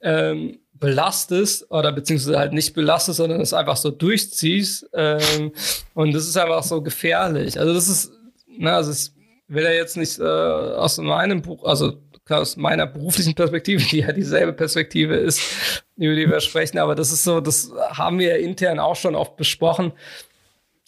[0.03, 4.91] Ähm, belastest oder beziehungsweise halt nicht belastest, sondern es einfach so durchziehst.
[4.93, 5.53] Ähm,
[5.95, 7.59] und das ist einfach so gefährlich.
[7.59, 8.13] Also das ist,
[8.59, 9.15] na, also es
[9.53, 11.95] will er jetzt nicht äh, aus meinem Buch, also
[12.29, 17.13] aus meiner beruflichen Perspektive, die ja dieselbe Perspektive ist, über die wir sprechen, aber das
[17.13, 19.93] ist so, das haben wir intern auch schon oft besprochen.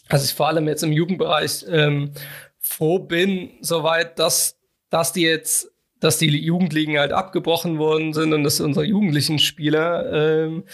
[0.09, 2.13] Also ich vor allem jetzt im Jugendbereich ähm,
[2.59, 4.59] froh bin, soweit, dass,
[4.91, 10.45] dass die jetzt, dass die Jugendligen halt abgebrochen worden sind und dass unsere jugendlichen Spieler
[10.45, 10.65] ähm,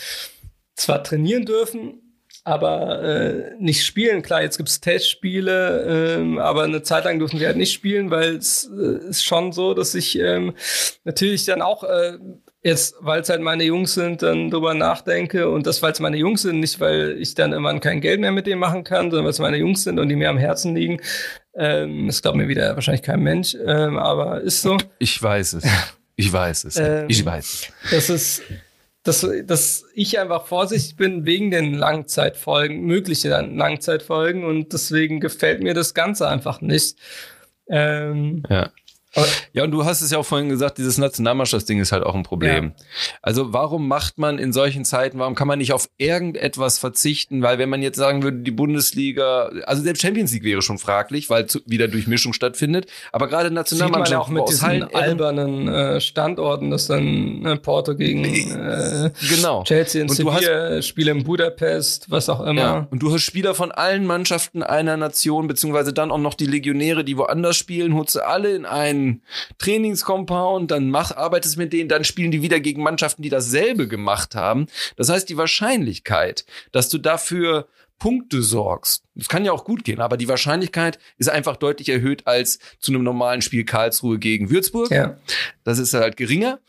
[0.74, 2.09] zwar trainieren dürfen,
[2.45, 4.22] aber äh, nicht spielen.
[4.22, 8.36] Klar, jetzt gibt's Testspiele, ähm, aber eine Zeit lang dürfen sie halt nicht spielen, weil
[8.36, 10.55] es äh, ist schon so, dass ich ähm,
[11.05, 12.18] natürlich dann auch äh,
[12.62, 16.16] jetzt, weil es halt meine Jungs sind, dann drüber nachdenke und das, weil es meine
[16.16, 19.24] Jungs sind, nicht weil ich dann irgendwann kein Geld mehr mit denen machen kann, sondern
[19.24, 21.01] weil es meine Jungs sind und die mir am Herzen liegen.
[21.55, 24.76] Ähm, das glaubt mir wieder wahrscheinlich kein Mensch, ähm, aber ist so.
[24.99, 25.64] Ich weiß es.
[26.16, 26.76] Ich weiß es.
[26.76, 27.91] Ähm, ich weiß es.
[27.91, 28.43] Das ist
[29.03, 35.74] dass, dass ich einfach vorsichtig bin wegen den Langzeitfolgen, mögliche Langzeitfolgen und deswegen gefällt mir
[35.74, 36.98] das Ganze einfach nicht.
[37.68, 38.70] Ähm, ja.
[39.52, 42.22] Ja, und du hast es ja auch vorhin gesagt, dieses Nationalmannschaftsding ist halt auch ein
[42.22, 42.72] Problem.
[42.76, 42.84] Ja.
[43.22, 47.42] Also warum macht man in solchen Zeiten, warum kann man nicht auf irgendetwas verzichten?
[47.42, 51.28] Weil wenn man jetzt sagen würde, die Bundesliga, also selbst Champions League wäre schon fraglich,
[51.28, 52.86] weil zu, wieder Durchmischung stattfindet.
[53.11, 58.24] Aber gerade Nationalmannschaft auch mit diesen Hallen, albernen äh, Standorten, das dann äh, Porto gegen
[58.24, 59.64] äh, genau.
[59.64, 62.61] Chelsea in und Sevilla, hast, Spiele in Budapest, was auch immer.
[62.61, 62.86] Ja.
[62.90, 67.04] Und du hast Spieler von allen Mannschaften einer Nation, beziehungsweise dann auch noch die Legionäre,
[67.04, 69.22] die woanders spielen, holst du alle in einen einen
[69.59, 74.34] Trainingscompound, dann mach, arbeitest mit denen, dann spielen die wieder gegen Mannschaften, die dasselbe gemacht
[74.34, 74.66] haben.
[74.96, 77.66] Das heißt, die Wahrscheinlichkeit, dass du dafür
[78.01, 79.05] Punkte sorgst.
[79.14, 82.90] Das kann ja auch gut gehen, aber die Wahrscheinlichkeit ist einfach deutlich erhöht als zu
[82.90, 84.90] einem normalen Spiel Karlsruhe gegen Würzburg.
[84.90, 85.18] Ja.
[85.64, 86.61] Das ist halt geringer.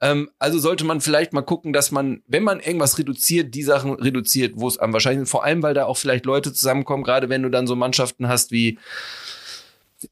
[0.00, 3.94] Ähm, also sollte man vielleicht mal gucken, dass man, wenn man irgendwas reduziert, die Sachen
[3.94, 7.44] reduziert, wo es am wahrscheinlichsten, vor allem, weil da auch vielleicht Leute zusammenkommen, gerade wenn
[7.44, 8.76] du dann so Mannschaften hast wie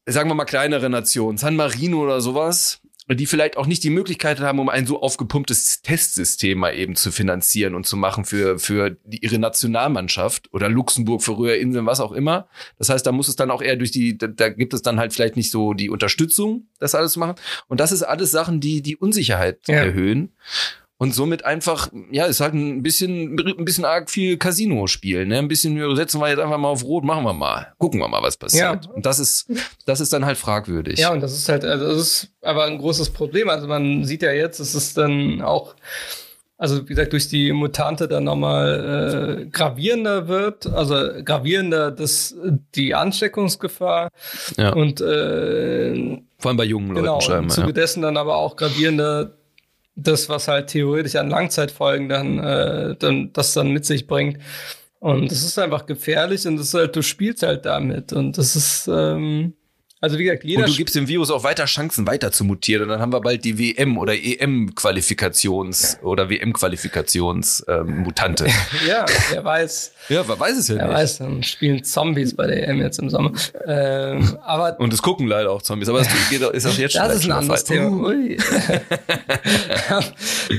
[0.05, 2.81] sagen wir mal kleinere Nationen, San Marino oder sowas,
[3.15, 7.11] die vielleicht auch nicht die Möglichkeit haben, um ein so aufgepumptes Testsystem mal eben zu
[7.11, 12.11] finanzieren und zu machen für, für die, ihre Nationalmannschaft oder Luxemburg für Röhrinseln, was auch
[12.11, 12.47] immer.
[12.77, 14.99] Das heißt, da muss es dann auch eher durch die, da, da gibt es dann
[14.99, 17.35] halt vielleicht nicht so die Unterstützung, das alles zu machen.
[17.67, 19.75] Und das ist alles Sachen, die die Unsicherheit ja.
[19.75, 20.33] erhöhen
[21.01, 25.37] und somit einfach, ja, ist halt ein bisschen, ein bisschen arg viel Casino spielen, ne?
[25.39, 27.73] Ein bisschen, setzen wir jetzt einfach mal auf Rot, machen wir mal.
[27.77, 28.85] Gucken wir mal, was passiert.
[28.85, 28.91] Ja.
[28.91, 29.47] Und das ist,
[29.85, 30.99] das ist dann halt fragwürdig.
[30.99, 33.47] Ja, und das ist halt, also das ist aber ein großes Problem.
[33.49, 35.73] Also man sieht ja jetzt, es ist dann auch,
[36.57, 42.35] also wie gesagt, durch die Mutante dann nochmal äh, gravierender wird, also gravierender das,
[42.75, 44.09] die Ansteckungsgefahr
[44.57, 44.73] Ja.
[44.73, 47.43] und äh, Vor allem bei jungen genau, Leuten scheinbar.
[47.43, 47.73] im Zuge Ja.
[47.73, 49.31] dessen dann aber auch gravierender
[50.03, 54.39] das, was halt theoretisch an Langzeitfolgen dann, äh, dann das dann mit sich bringt.
[54.99, 58.11] Und das ist einfach gefährlich und das halt, du spielst halt damit.
[58.13, 59.53] Und das ist, ähm,
[60.01, 62.83] also wie gesagt, jeder Und du gibst dem Virus auch weiter Chancen, weiter zu mutieren.
[62.83, 68.47] Und dann haben wir bald die WM- oder EM-Qualifikations- oder WM-Qualifikations-Mutante.
[68.87, 70.95] ja, wer weiß, ja, wer weiß es ja wer nicht.
[70.95, 73.33] weiß, dann spielen Zombies bei der EM jetzt im Sommer.
[73.67, 75.89] Ähm, aber Und es gucken leider auch Zombies.
[75.89, 77.65] Aber das geht, ist auch jetzt schon Das ist ein anderes.
[77.65, 78.07] Thema.
[78.07, 78.37] Ui.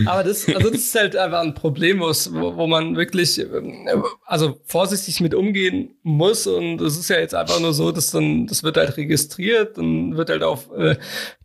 [0.04, 3.86] Aber das, also das ist halt einfach ein Problem, wo, wo man wirklich ähm,
[4.26, 6.46] also vorsichtig mit umgehen muss.
[6.46, 9.29] Und es ist ja jetzt einfach nur so, dass dann, das wird halt registriert
[9.78, 10.96] und wird halt auf äh,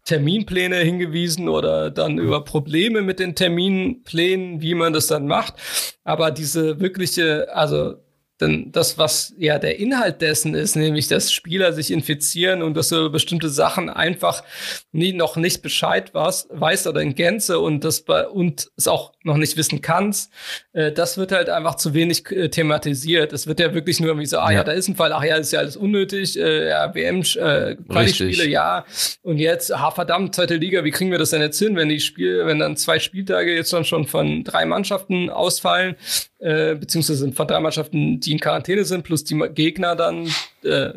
[0.05, 5.55] Terminpläne hingewiesen oder dann über Probleme mit den Terminplänen, wie man das dann macht.
[6.03, 7.95] Aber diese wirkliche, also
[8.41, 12.89] denn das, was ja der Inhalt dessen ist, nämlich dass Spieler sich infizieren und dass
[12.89, 14.43] du bestimmte Sachen einfach
[14.91, 19.13] nie, noch nicht Bescheid was, weißt oder in Gänze und das bei, und es auch
[19.23, 20.31] noch nicht wissen kannst,
[20.73, 23.31] äh, das wird halt einfach zu wenig äh, thematisiert.
[23.33, 24.63] Es wird ja wirklich nur irgendwie so, ah ja, Ja.
[24.63, 28.47] da ist ein Fall, ach ja, ist ja alles unnötig, äh, ja, WM, äh, Quali-Spiele,
[28.47, 28.86] ja,
[29.21, 31.99] und jetzt, ah verdammt, zweite Liga, wie kriegen wir das denn jetzt hin, wenn die
[31.99, 35.95] Spiel, wenn dann zwei Spieltage jetzt dann schon von drei Mannschaften ausfallen,
[36.39, 40.27] äh, beziehungsweise sind von drei Mannschaften, die in Quarantäne sind, plus die Gegner dann,
[40.63, 40.91] äh,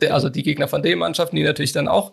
[0.00, 2.12] der, also die Gegner von den Mannschaften, die natürlich dann auch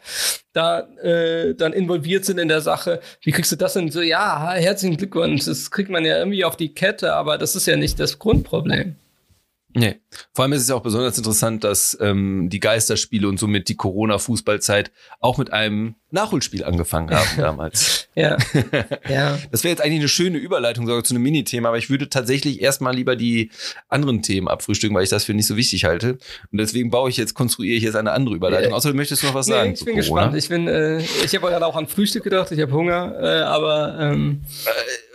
[0.53, 3.01] da äh, dann involviert sind in der Sache.
[3.21, 4.01] Wie kriegst du das denn so?
[4.01, 5.45] Ja, herzlichen Glückwunsch.
[5.45, 8.95] Das kriegt man ja irgendwie auf die Kette, aber das ist ja nicht das Grundproblem.
[9.75, 9.99] Nee.
[10.33, 13.75] Vor allem ist es ja auch besonders interessant, dass ähm, die Geisterspiele und somit die
[13.75, 18.07] Corona-Fußballzeit auch mit einem Nachholspiel angefangen haben damals.
[18.15, 18.37] Ja,
[19.09, 19.37] ja.
[19.51, 22.61] Das wäre jetzt eigentlich eine schöne Überleitung sogar zu einem Minithema, aber ich würde tatsächlich
[22.61, 23.49] erstmal lieber die
[23.89, 26.19] anderen Themen abfrühstücken, weil ich das für nicht so wichtig halte.
[26.51, 28.69] Und deswegen baue ich jetzt, konstruiere ich jetzt eine andere Überleitung.
[28.71, 28.75] Ja.
[28.77, 30.27] Außerdem möchtest du noch was Nee, sagen ich zu bin Corona?
[30.27, 30.37] gespannt.
[30.37, 32.51] Ich bin, äh, ich habe gerade auch an Frühstück gedacht.
[32.51, 34.41] Ich habe Hunger, äh, aber ähm,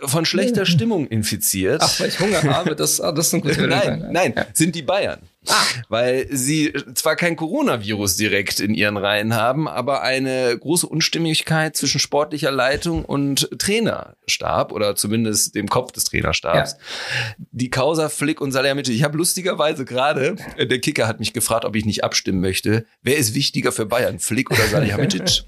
[0.03, 1.81] Von schlechter Stimmung infiziert.
[1.83, 4.81] ach, weil ich Hunger habe, das, ah, das ist ein guter Nein, nein, sind die
[4.81, 5.19] Bayern.
[5.89, 11.99] Weil sie zwar kein Coronavirus direkt in ihren Reihen haben, aber eine große Unstimmigkeit zwischen
[11.99, 16.77] sportlicher Leitung und Trainerstab oder zumindest dem Kopf des Trainerstabs.
[17.51, 18.95] Die Causa Flick und Salihamidzic.
[18.95, 22.85] Ich habe lustigerweise gerade, äh, der Kicker hat mich gefragt, ob ich nicht abstimmen möchte.
[23.01, 25.21] Wer ist wichtiger für Bayern, Flick oder Salihamidzic?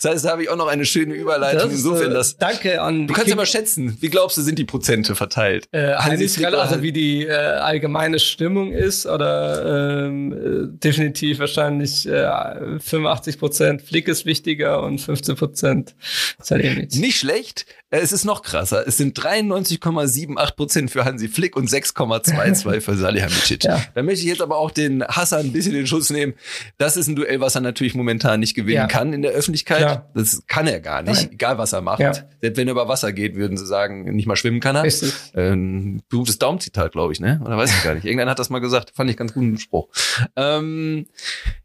[0.00, 1.70] das heißt, da habe ich auch noch eine schöne Überleitung.
[1.70, 4.58] Das, Insofern, äh, das, danke an du kannst ja mal schätzen, wie glaubst du, sind
[4.58, 5.66] die Prozente verteilt?
[5.72, 12.78] Äh, Hansi Flick also wie die äh, allgemeine Stimmung ist, oder äh, definitiv wahrscheinlich äh,
[12.78, 15.94] 85 Prozent Flick ist wichtiger und 15 Prozent
[16.40, 17.00] Salihamidzic.
[17.00, 17.66] Nicht schlecht.
[17.94, 18.86] Äh, Es ist noch krasser.
[18.86, 23.64] Es sind 93,78 Prozent für Hansi Flick und 6,22 für Salihamidzic.
[23.64, 23.80] Ja.
[23.94, 26.34] Da möchte ich jetzt aber auch den Hassan ein bisschen in Schutz nehmen.
[26.78, 28.86] Das ist ein Duell, was er natürlich momentan nicht gewinnen Ja.
[28.86, 29.78] kann in der Öffentlichkeit.
[29.78, 30.10] Klar.
[30.14, 31.32] Das kann er gar nicht, Nein.
[31.32, 32.00] egal was er macht.
[32.00, 32.12] Ja.
[32.40, 34.82] Selbst wenn er über Wasser geht, würden sie sagen, nicht mal schwimmen kann er.
[34.84, 35.12] Richtig.
[35.34, 37.40] Ähm, berühmtes Daumenzitat, glaube ich, ne?
[37.44, 38.04] Oder weiß ich gar nicht.
[38.04, 38.92] Irgendeiner hat das mal gesagt.
[38.94, 39.88] Fand ich ganz guten Spruch.
[40.36, 41.06] Ähm,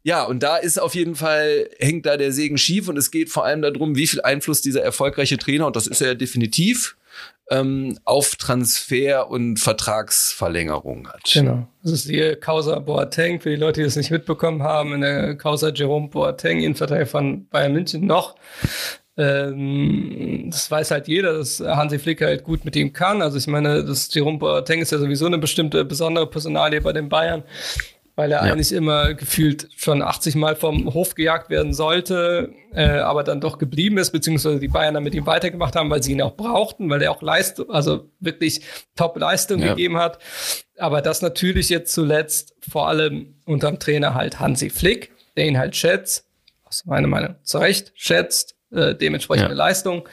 [0.04, 3.30] ja, und da ist auf jeden Fall, hängt da der Segen schief und es geht
[3.30, 6.98] vor allem darum, wie viel Einfluss dieser erfolgreiche Trainer, und das ist ja definitiv,
[7.50, 11.24] ähm, auf Transfer und Vertragsverlängerung hat.
[11.34, 11.68] Genau.
[11.82, 15.36] Das ist die Causa Boateng, für die Leute, die es nicht mitbekommen haben, in der
[15.36, 18.36] Causa Jerome Boateng, Innenverteidiger von Bayern München noch.
[19.18, 23.22] Ähm, das weiß halt jeder, dass Hansi Flick halt gut mit ihm kann.
[23.22, 27.10] Also ich meine, das Jerome Boateng ist ja sowieso eine bestimmte besondere Personalie bei den
[27.10, 27.44] Bayern,
[28.20, 28.52] weil er Ja.
[28.52, 33.58] eigentlich immer gefühlt schon 80 Mal vom Hof gejagt werden sollte, äh, aber dann doch
[33.58, 36.90] geblieben ist, beziehungsweise die Bayern dann mit ihm weitergemacht haben, weil sie ihn auch brauchten,
[36.90, 38.60] weil er auch Leistung, also wirklich
[38.98, 39.70] Top-Leistung Ja.
[39.70, 40.20] gegeben hat.
[40.78, 45.78] Aber das natürlich jetzt zuletzt vor allem unterm Trainer halt Hansi Flick, der ihn halt
[45.78, 46.26] schätzt,
[46.66, 49.56] aus meiner Meinung zu Recht schätzt, äh, dementsprechende Ja.
[49.58, 50.10] Leistung.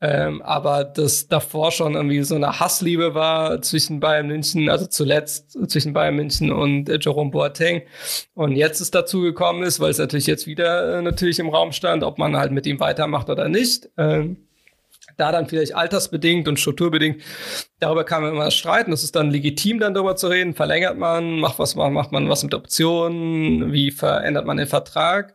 [0.00, 5.56] Ähm, aber das davor schon irgendwie so eine Hassliebe war zwischen Bayern München, also zuletzt
[5.70, 7.82] zwischen Bayern München und äh, Jerome Boateng.
[8.34, 11.72] Und jetzt ist dazu gekommen ist, weil es natürlich jetzt wieder äh, natürlich im Raum
[11.72, 13.88] stand, ob man halt mit ihm weitermacht oder nicht.
[13.96, 14.36] Ähm,
[15.16, 17.22] da dann vielleicht altersbedingt und strukturbedingt,
[17.80, 18.92] darüber kann man immer streiten.
[18.92, 20.54] Es ist dann legitim, dann darüber zu reden.
[20.54, 25.34] Verlängert man, macht was man, macht man was mit Optionen, wie verändert man den Vertrag?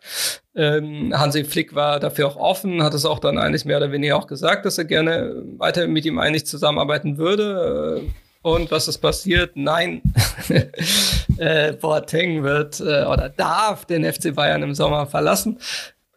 [0.55, 4.17] Ähm, Hansi Flick war dafür auch offen, hat es auch dann eigentlich mehr oder weniger
[4.17, 8.03] auch gesagt, dass er gerne weiter mit ihm eigentlich zusammenarbeiten würde.
[8.05, 8.09] Äh,
[8.41, 9.51] Und was ist passiert?
[9.55, 10.01] Nein,
[11.37, 15.59] äh, Boateng wird äh, oder darf den FC Bayern im Sommer verlassen.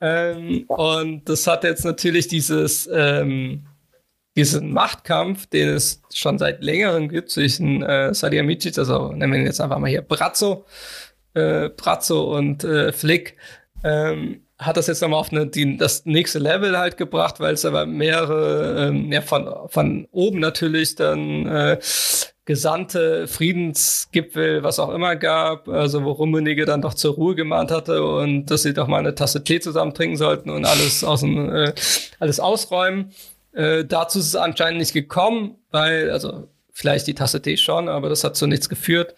[0.03, 3.66] Ähm, und das hat jetzt natürlich dieses, ähm,
[4.36, 9.46] diesen Machtkampf, den es schon seit längerem gibt zwischen äh, Salihamidzic, also nennen wir ihn
[9.46, 10.66] jetzt einfach mal hier Brazzo,
[11.34, 13.36] äh, Brazzo und äh, Flick,
[13.84, 17.64] ähm, hat das jetzt nochmal auf eine, die, das nächste Level halt gebracht, weil es
[17.64, 21.78] aber mehrere, ähm, ja, von, von oben natürlich dann äh,
[22.45, 28.05] Gesandte, Friedensgipfel, was auch immer gab, also wo Rummenigge dann doch zur Ruhe gemahnt hatte
[28.05, 31.55] und dass sie doch mal eine Tasse Tee zusammen trinken sollten und alles aus dem,
[31.55, 31.72] äh,
[32.18, 33.12] alles ausräumen.
[33.53, 38.09] Äh, dazu ist es anscheinend nicht gekommen, weil, also vielleicht die Tasse Tee schon, aber
[38.09, 39.14] das hat zu nichts geführt,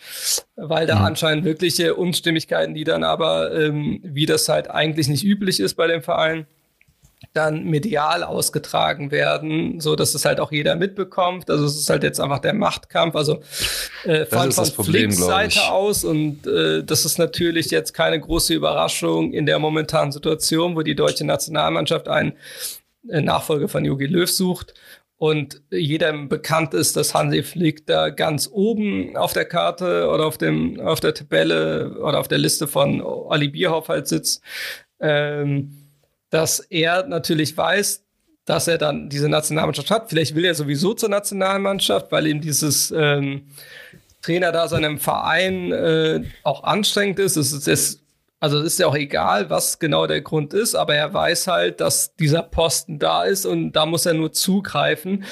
[0.57, 1.05] weil da mhm.
[1.05, 5.87] anscheinend wirkliche Unstimmigkeiten, die dann aber, ähm, wie das halt eigentlich nicht üblich ist bei
[5.87, 6.47] dem Verein,
[7.33, 11.51] dann medial ausgetragen werden, so dass es halt auch jeder mitbekommt.
[11.51, 13.41] Also es ist halt jetzt einfach der Machtkampf, also
[14.05, 19.33] äh, von, von Problem, Seite aus und äh, das ist natürlich jetzt keine große Überraschung
[19.33, 22.35] in der momentanen Situation, wo die deutsche Nationalmannschaft einen
[23.09, 24.75] äh, Nachfolger von Jogi Löw sucht
[25.17, 30.39] und jedem bekannt ist, dass Hansi Flick da ganz oben auf der Karte oder auf
[30.39, 34.43] dem auf der Tabelle oder auf der Liste von Ali Bierhoff halt sitzt.
[35.01, 35.84] Ähm,
[36.35, 38.03] dass er natürlich weiß,
[38.45, 40.09] dass er dann diese Nationalmannschaft hat.
[40.09, 43.47] Vielleicht will er sowieso zur Nationalmannschaft, weil ihm dieses ähm,
[44.21, 47.37] Trainer da seinem Verein äh, auch anstrengend ist.
[47.37, 48.03] Es ist, es,
[48.41, 51.81] also es ist ja auch egal, was genau der Grund ist, aber er weiß halt,
[51.81, 55.23] dass dieser Posten da ist und da muss er nur zugreifen.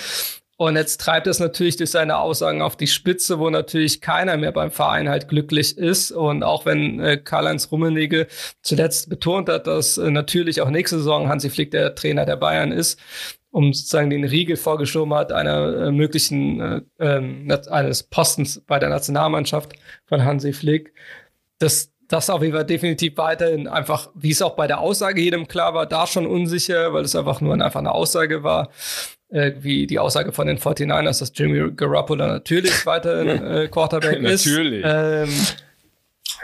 [0.63, 4.53] Und jetzt treibt es natürlich durch seine Aussagen auf die Spitze, wo natürlich keiner mehr
[4.53, 6.13] beim Verein halt glücklich ist.
[6.13, 8.29] Und auch wenn äh, Karl-Heinz Rummenigge
[8.63, 12.71] zuletzt betont hat, dass äh, natürlich auch nächste Saison Hansi Flick der Trainer der Bayern
[12.71, 13.01] ist,
[13.51, 18.89] um sozusagen den Riegel vorgeschoben hat einer äh, möglichen äh, äh, eines Postens bei der
[18.89, 19.73] Nationalmannschaft
[20.07, 20.95] von Hansi Flick.
[21.59, 25.49] Das das auf jeden Fall definitiv weiterhin einfach, wie es auch bei der Aussage jedem
[25.49, 28.69] klar war, da schon unsicher, weil es einfach nur einfach eine Aussage war
[29.33, 34.47] äh, wie die Aussage von den 49ers, dass Jimmy Garoppolo natürlich weiterhin äh, Quarterback ist.
[34.47, 34.85] Natürlich.
[34.87, 35.31] Ähm,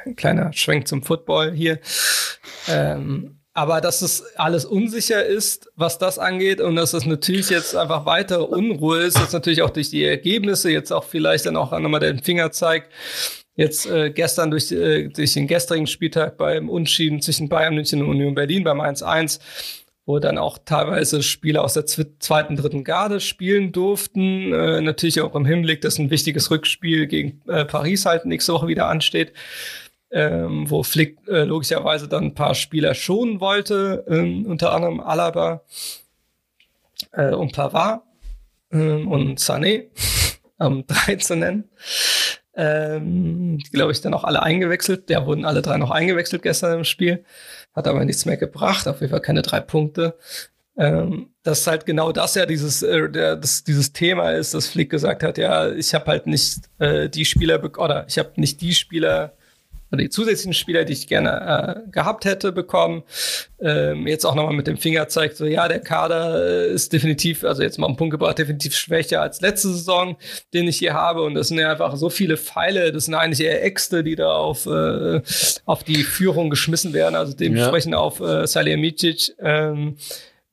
[0.07, 1.79] ein kleiner Schwenk zum Football hier.
[2.69, 7.75] Ähm, aber dass es alles unsicher ist, was das angeht und dass es natürlich jetzt
[7.75, 11.77] einfach weitere Unruhe ist, dass natürlich auch durch die Ergebnisse jetzt auch vielleicht dann auch
[11.77, 12.93] nochmal den Finger zeigt.
[13.57, 18.11] Jetzt äh, gestern durch, äh, durch den gestrigen Spieltag beim Unschieden zwischen Bayern München und
[18.11, 19.41] Union Berlin beim 1-1
[20.09, 24.55] wo dann auch teilweise Spieler aus der zweiten, dritten Garde spielen durften.
[24.55, 28.69] Äh, natürlich auch im Hinblick, dass ein wichtiges Rückspiel gegen äh, Paris halt nächste Woche
[28.69, 29.35] wieder ansteht,
[30.11, 35.61] ähm, wo Flick äh, logischerweise dann ein paar Spieler schonen wollte, ähm, unter anderem Alaba
[37.13, 38.01] äh, und Pavard
[38.73, 39.89] ähm, und Sané,
[40.59, 41.65] um drei zu nennen.
[42.61, 45.09] Ähm, glaube ich, dann auch alle eingewechselt.
[45.09, 47.25] Ja, wurden alle drei noch eingewechselt gestern im Spiel
[47.79, 50.19] hat aber nichts mehr gebracht, auf jeden Fall keine drei Punkte.
[50.77, 54.91] Ähm, dass halt genau das ja dieses, äh, der, das, dieses Thema ist, dass Flick
[54.91, 58.75] gesagt hat, ja, ich habe halt nicht äh, die Spieler oder ich habe nicht die
[58.75, 59.33] Spieler
[59.91, 63.03] oder die zusätzlichen Spieler, die ich gerne äh, gehabt hätte, bekommen.
[63.61, 67.45] Ähm, jetzt auch nochmal mit dem Finger zeigt, so ja, der Kader äh, ist definitiv,
[67.45, 70.17] also jetzt mal einen Punkt gebracht, definitiv schwächer als letzte Saison,
[70.53, 71.23] den ich hier habe.
[71.23, 74.31] Und das sind ja einfach so viele Pfeile, das sind eigentlich eher Äxte, die da
[74.31, 75.23] auf, äh,
[75.65, 77.99] auf die Führung geschmissen werden, also dementsprechend ja.
[77.99, 79.35] auf äh, Salihamidzic.
[79.41, 79.97] Ähm,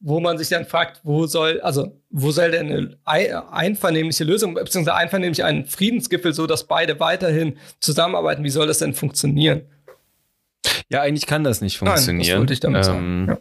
[0.07, 4.95] wo man sich dann fragt, wo soll, also wo soll denn eine einvernehmliche Lösung, beziehungsweise
[4.95, 9.63] einvernehmlich ein Friedensgipfel, so dass beide weiterhin zusammenarbeiten, wie soll das denn funktionieren?
[10.89, 12.17] Ja, eigentlich kann das nicht funktionieren.
[12.17, 13.37] Nein, das wollte ich damit ähm, sagen.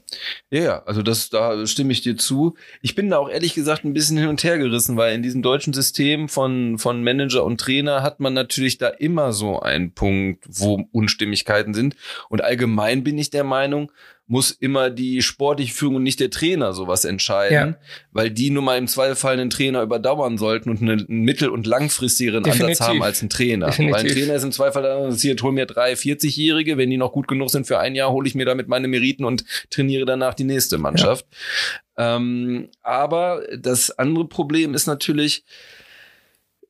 [0.50, 0.62] Ja.
[0.62, 2.54] ja, also das, da stimme ich dir zu.
[2.80, 5.42] Ich bin da auch ehrlich gesagt ein bisschen hin und her gerissen, weil in diesem
[5.42, 10.44] deutschen System von, von Manager und Trainer hat man natürlich da immer so einen Punkt,
[10.48, 11.96] wo Unstimmigkeiten sind.
[12.30, 13.92] Und allgemein bin ich der Meinung,
[14.26, 17.76] muss immer die sportliche Führung und nicht der Trainer sowas entscheiden, ja.
[18.10, 22.42] weil die nun mal im Zweifelsfall einen Trainer überdauern sollten und einen mittel- und langfristigeren
[22.42, 22.80] Definitiv.
[22.80, 23.66] Ansatz haben als ein Trainer.
[23.66, 23.94] Definitiv.
[23.94, 27.12] Weil ein Trainer ist im Zweifel dann interessiert, hol mir drei 40-Jährige, wenn die noch
[27.12, 30.32] gut genug sind für ein Jahr, hole ich mir damit meine Meriten und trainiere danach
[30.32, 31.26] die nächste Mannschaft.
[31.98, 32.16] Ja.
[32.16, 35.44] Ähm, aber das andere Problem ist natürlich,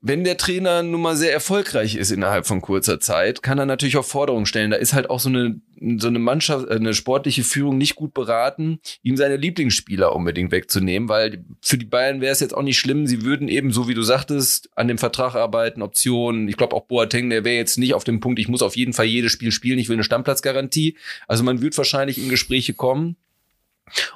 [0.07, 3.97] wenn der Trainer nun mal sehr erfolgreich ist innerhalb von kurzer Zeit, kann er natürlich
[3.97, 4.71] auch Forderungen stellen.
[4.71, 5.63] Da ist halt auch so eine,
[5.97, 11.43] so eine Mannschaft, eine sportliche Führung nicht gut beraten, ihm seine Lieblingsspieler unbedingt wegzunehmen, weil
[11.63, 13.07] für die Bayern wäre es jetzt auch nicht schlimm.
[13.07, 16.49] Sie würden eben, so wie du sagtest, an dem Vertrag arbeiten, Optionen.
[16.49, 18.93] Ich glaube auch Boateng, der wäre jetzt nicht auf dem Punkt, ich muss auf jeden
[18.93, 20.99] Fall jedes Spiel spielen, ich will eine Stammplatzgarantie.
[21.29, 23.17] Also man wird wahrscheinlich in Gespräche kommen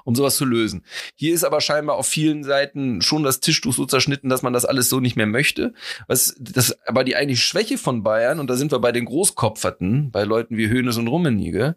[0.05, 0.83] um sowas zu lösen.
[1.15, 4.65] Hier ist aber scheinbar auf vielen Seiten schon das Tischtuch so zerschnitten, dass man das
[4.65, 5.75] alles so nicht mehr möchte.
[6.07, 10.11] Was das aber die eigentliche Schwäche von Bayern und da sind wir bei den Großkopferten,
[10.11, 11.77] bei Leuten wie Hönes und Rummenigge,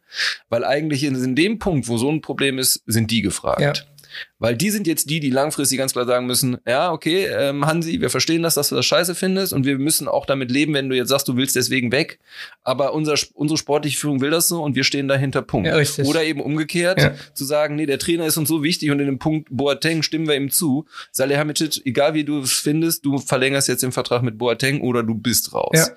[0.50, 3.62] weil eigentlich in, in dem Punkt, wo so ein Problem ist, sind die gefragt.
[3.62, 3.74] Ja.
[4.42, 8.02] Weil die sind jetzt die, die langfristig ganz klar sagen müssen, ja, okay, ähm, Hansi,
[8.02, 10.90] wir verstehen das, dass du das scheiße findest und wir müssen auch damit leben, wenn
[10.90, 12.18] du jetzt sagst, du willst deswegen weg.
[12.64, 15.68] Aber unser, unsere sportliche Führung will das so und wir stehen dahinter, Punkt.
[15.68, 17.14] Ja, Oder eben umgekehrt, ja.
[17.36, 20.28] zu sagen, nee, der Trainer ist uns so wichtig und in dem Punkt Boateng stimmen
[20.28, 20.86] wir ihm zu.
[21.12, 25.14] Salihamidzic, egal wie du es findest, du verlängerst jetzt den Vertrag mit Boateng oder du
[25.14, 25.70] bist raus.
[25.76, 25.88] Ja.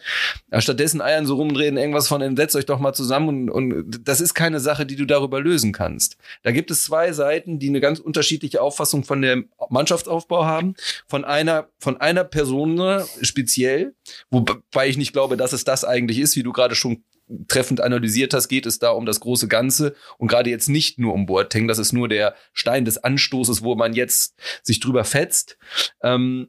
[0.52, 4.20] ja stattdessen eiern so rumdrehen, irgendwas von, setzt euch doch mal zusammen und, und das
[4.20, 6.18] ist keine Sache, die du darüber lösen kannst.
[6.42, 10.74] Da gibt es zwei Seiten, die eine ganz unterschiedliche Auffassung von dem Mannschaftsaufbau haben.
[11.06, 13.94] Von einer, von einer Person speziell,
[14.31, 17.05] wobei ich nicht glaube, dass es das eigentlich ist, wie du gerade schon
[17.48, 21.15] treffend analysiert hast, geht es da um das große Ganze und gerade jetzt nicht nur
[21.15, 25.56] um Boateng, das ist nur der Stein des Anstoßes, wo man jetzt sich drüber fetzt.
[26.02, 26.48] Ähm,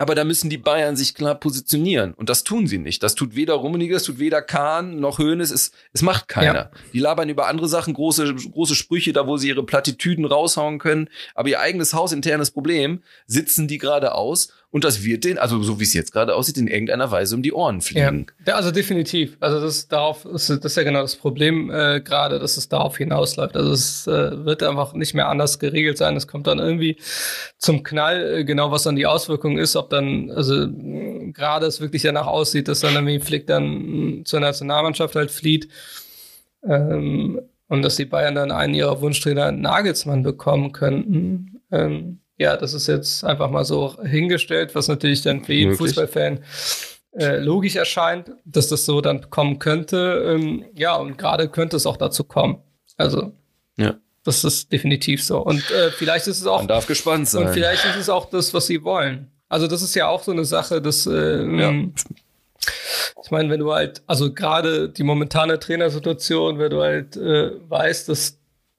[0.00, 2.14] aber da müssen die Bayern sich klar positionieren.
[2.14, 3.02] Und das tun sie nicht.
[3.02, 5.50] Das tut weder Rummenigge, das tut weder Kahn noch Höhnes.
[5.50, 6.54] Es, es macht keiner.
[6.54, 6.70] Ja.
[6.94, 11.10] Die labern über andere Sachen, große, große Sprüche, da wo sie ihre Plattitüden raushauen können.
[11.34, 14.54] Aber ihr eigenes hausinternes Problem sitzen die gerade aus.
[14.72, 17.42] Und das wird den, also so wie es jetzt gerade aussieht, in irgendeiner Weise um
[17.42, 18.26] die Ohren fliegen.
[18.46, 19.36] Ja, also definitiv.
[19.40, 23.56] Also das darauf, das ist ja genau das Problem äh, gerade, dass es darauf hinausläuft.
[23.56, 26.16] Also es äh, wird einfach nicht mehr anders geregelt sein.
[26.16, 26.98] Es kommt dann irgendwie
[27.58, 30.68] zum Knall, äh, genau was dann die Auswirkung ist, ob dann, also
[31.32, 35.68] gerade es wirklich danach aussieht, dass dann irgendwie Flick dann zur Nationalmannschaft halt flieht.
[36.64, 41.60] Ähm, und dass die Bayern dann einen ihrer Wunschtrainer Nagelsmann bekommen könnten.
[41.70, 46.42] Ähm, ja, das ist jetzt einfach mal so hingestellt, was natürlich dann für jeden Fußballfan
[47.12, 50.24] äh, logisch erscheint, dass das so dann kommen könnte.
[50.26, 52.62] Ähm, ja, und gerade könnte es auch dazu kommen.
[52.96, 53.34] Also,
[53.76, 53.94] ja.
[54.24, 55.40] das ist definitiv so.
[55.44, 56.60] Und äh, vielleicht ist es auch.
[56.60, 57.46] Man darf gespannt sein.
[57.46, 59.30] Und vielleicht ist es auch das, was sie wollen.
[59.50, 61.06] Also, das ist ja auch so eine Sache, dass.
[61.06, 61.74] Äh, ja.
[63.22, 68.08] Ich meine, wenn du halt, also gerade die momentane Trainersituation, wenn du halt äh, weißt,
[68.08, 68.38] dass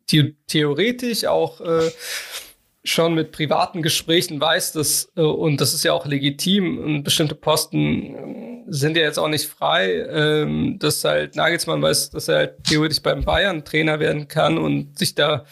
[0.10, 1.92] die theoretisch auch äh,
[2.84, 7.36] schon mit privaten Gesprächen weiß, dass, äh, und das ist ja auch legitim, und bestimmte
[7.36, 12.38] Posten äh, sind ja jetzt auch nicht frei, ähm, dass halt Nagelsmann weiß, dass er
[12.38, 15.46] halt theoretisch beim Bayern Trainer werden kann und sich da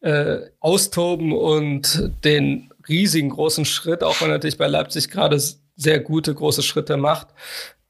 [0.00, 5.40] äh, austoben und den riesigen großen Schritt, auch wenn er natürlich bei Leipzig gerade
[5.76, 7.28] sehr gute große Schritte macht,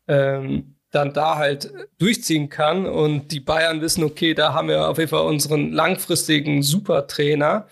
[0.08, 2.86] ähm, dann da halt durchziehen kann.
[2.86, 7.68] Und die Bayern wissen, okay, da haben wir auf jeden Fall unseren langfristigen Supertrainer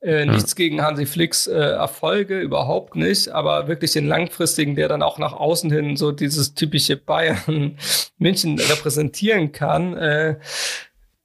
[0.00, 5.02] äh, nichts gegen Hansi Flicks äh, Erfolge, überhaupt nicht, aber wirklich den langfristigen, der dann
[5.02, 7.76] auch nach außen hin so dieses typische Bayern
[8.18, 10.38] München repräsentieren kann, äh,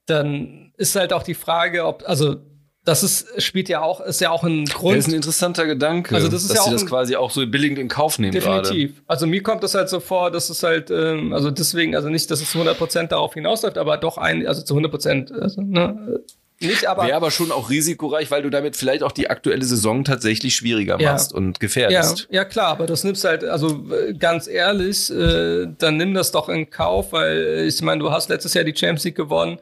[0.07, 2.35] dann ist halt auch die Frage, ob, also
[2.83, 4.97] das ist, spielt ja auch, ist ja auch ein Grund.
[4.97, 7.45] Das ist ein interessanter Gedanke, also das ist dass ja sie das quasi auch so
[7.47, 8.95] billigend in Kauf nehmen Definitiv.
[8.95, 9.03] Grade.
[9.07, 12.29] Also mir kommt das halt so vor, dass es halt, ähm, also deswegen, also nicht,
[12.29, 16.19] dass es zu 100% darauf hinausläuft, aber doch ein, also zu 100%, also, ne,
[16.61, 17.05] nicht, aber.
[17.05, 20.99] Wäre aber schon auch risikoreich, weil du damit vielleicht auch die aktuelle Saison tatsächlich schwieriger
[20.99, 21.11] ja.
[21.11, 22.27] machst und gefährdest.
[22.29, 23.83] Ja, ja, klar, aber das nimmst halt, also
[24.17, 28.53] ganz ehrlich, äh, dann nimm das doch in Kauf, weil ich meine, du hast letztes
[28.53, 29.59] Jahr die Champions League gewonnen,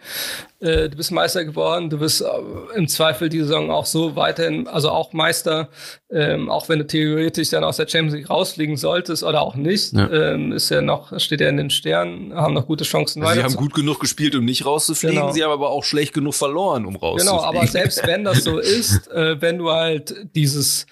[0.63, 4.67] äh, du bist Meister geworden, du bist äh, im Zweifel die Saison auch so weiterhin,
[4.67, 5.69] also auch Meister,
[6.09, 9.93] ähm, auch wenn du theoretisch dann aus der Champions League rausfliegen solltest oder auch nicht,
[9.93, 10.09] ja.
[10.09, 13.49] ähm, ist ja noch, steht ja in den Sternen, haben noch gute Chancen also weiter.
[13.49, 15.31] Sie haben gut genug gespielt, um nicht rauszufliegen, genau.
[15.31, 17.37] sie haben aber auch schlecht genug verloren, um rauszufliegen.
[17.37, 20.85] Genau, aber selbst wenn das so ist, äh, wenn du halt dieses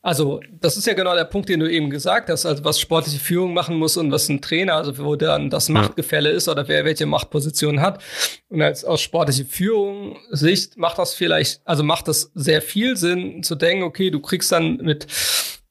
[0.00, 3.18] also, das ist ja genau der Punkt, den du eben gesagt hast, also was sportliche
[3.18, 6.84] Führung machen muss und was ein Trainer, also wo dann das Machtgefälle ist oder wer
[6.84, 8.02] welche Machtposition hat.
[8.48, 13.42] Und als aus sportliche Führung Sicht macht das vielleicht, also macht das sehr viel Sinn
[13.42, 15.06] zu denken, okay, du kriegst dann mit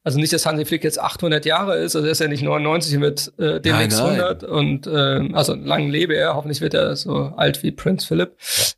[0.08, 2.96] also nicht, dass Hansi Flick jetzt 800 Jahre ist, also er ist ja nicht 99
[2.96, 7.34] und wird äh, demnächst 100 und äh, also lang lebe er, hoffentlich wird er so
[7.36, 8.32] alt wie Prince Philip,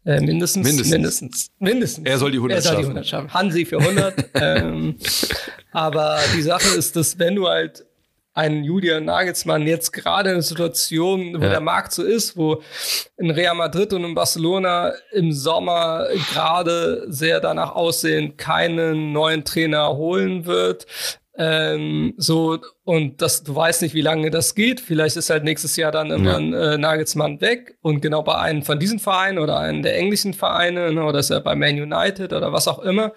[0.06, 2.08] äh, mindestens, mindestens, mindestens, mindestens.
[2.08, 2.82] Er soll die 100 er soll schaffen.
[2.82, 3.34] Die 100 schaffen.
[3.36, 4.14] Hansi für 100.
[4.42, 4.96] ähm,
[5.72, 7.86] aber die Sache ist, dass wenn du halt
[8.40, 11.50] einen Julian Nagelsmann jetzt gerade in einer Situation, wo ja.
[11.50, 12.62] der Markt so ist, wo
[13.18, 19.90] in Real Madrid und in Barcelona im Sommer gerade sehr danach aussehen, keinen neuen Trainer
[19.98, 20.86] holen wird.
[21.42, 24.82] Ähm, so, und das, du weißt nicht, wie lange das geht.
[24.82, 26.38] Vielleicht ist halt nächstes Jahr dann immer ja.
[26.38, 30.34] ein äh, Nagelsmann weg und genau bei einem von diesen Vereinen oder einem der englischen
[30.34, 33.14] Vereine ne, oder ist er bei Man United oder was auch immer.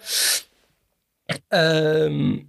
[1.51, 2.47] Ähm,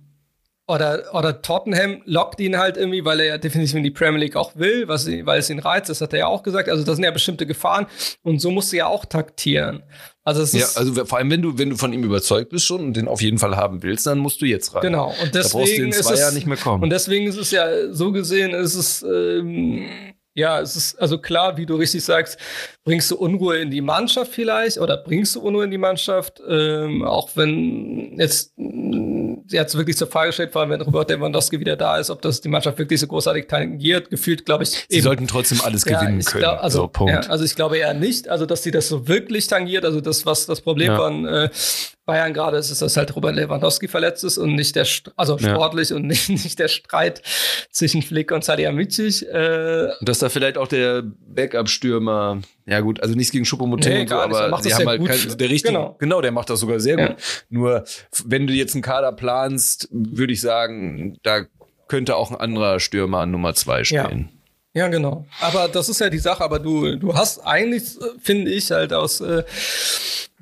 [0.68, 4.36] oder, oder Tottenham lockt ihn halt irgendwie, weil er ja definitiv in die Premier League
[4.36, 6.68] auch will, was, weil es ihn reizt, das hat er ja auch gesagt.
[6.68, 7.86] Also das sind ja bestimmte Gefahren
[8.22, 9.82] und so musst du ja auch taktieren.
[10.26, 12.80] Also es ja, also vor allem, wenn du, wenn du von ihm überzeugt bist schon
[12.80, 14.80] und den auf jeden Fall haben willst, dann musst du jetzt rein.
[14.80, 15.14] Genau.
[15.22, 16.82] Und deswegen zwei Jahren nicht mehr kommen.
[16.82, 19.86] Und deswegen ist es ja so gesehen, ist es ähm,
[20.36, 22.38] Ja, es ist also klar, wie du richtig sagst,
[22.84, 27.04] bringst du Unruhe in die Mannschaft vielleicht oder bringst du Unruhe in die Mannschaft, ähm,
[27.04, 28.52] auch wenn jetzt
[29.48, 32.40] jetzt wirklich zur Frage stellt, vor allem wenn Robert Lewandowski wieder da ist, ob das
[32.40, 34.10] die Mannschaft wirklich so großartig tangiert.
[34.10, 34.70] Gefühlt, glaube ich.
[34.70, 36.42] Sie eben, sollten trotzdem alles ja, gewinnen können.
[36.42, 39.46] Glaub, also, so, ja, also ich glaube eher nicht, also dass sie das so wirklich
[39.46, 39.84] tangiert.
[39.84, 40.96] Also das, was das Problem ja.
[40.96, 41.50] von äh,
[42.06, 44.86] Bayern gerade ist, ist, dass halt Robert Lewandowski verletzt ist und nicht der,
[45.16, 45.96] also sportlich ja.
[45.96, 47.22] und nicht, nicht der Streit
[47.70, 49.22] zwischen Flick und Salihamidzic.
[49.22, 54.06] Äh, und dass da vielleicht auch der Backup-Stürmer, ja gut, also nichts gegen Schuppomoting nee,
[54.06, 55.96] so, aber sie haben halt kein, der richtige, genau.
[55.98, 57.06] genau, der macht das sogar sehr ja.
[57.08, 57.16] gut.
[57.48, 57.84] Nur,
[58.26, 61.46] wenn du jetzt einen Kader planst, würde ich sagen, da
[61.88, 64.28] könnte auch ein anderer Stürmer an Nummer zwei stehen.
[64.74, 64.84] Ja.
[64.84, 64.88] ja.
[64.88, 65.26] genau.
[65.40, 69.20] Aber das ist ja die Sache, aber du, du hast eigentlich, finde ich, halt aus
[69.20, 69.44] äh,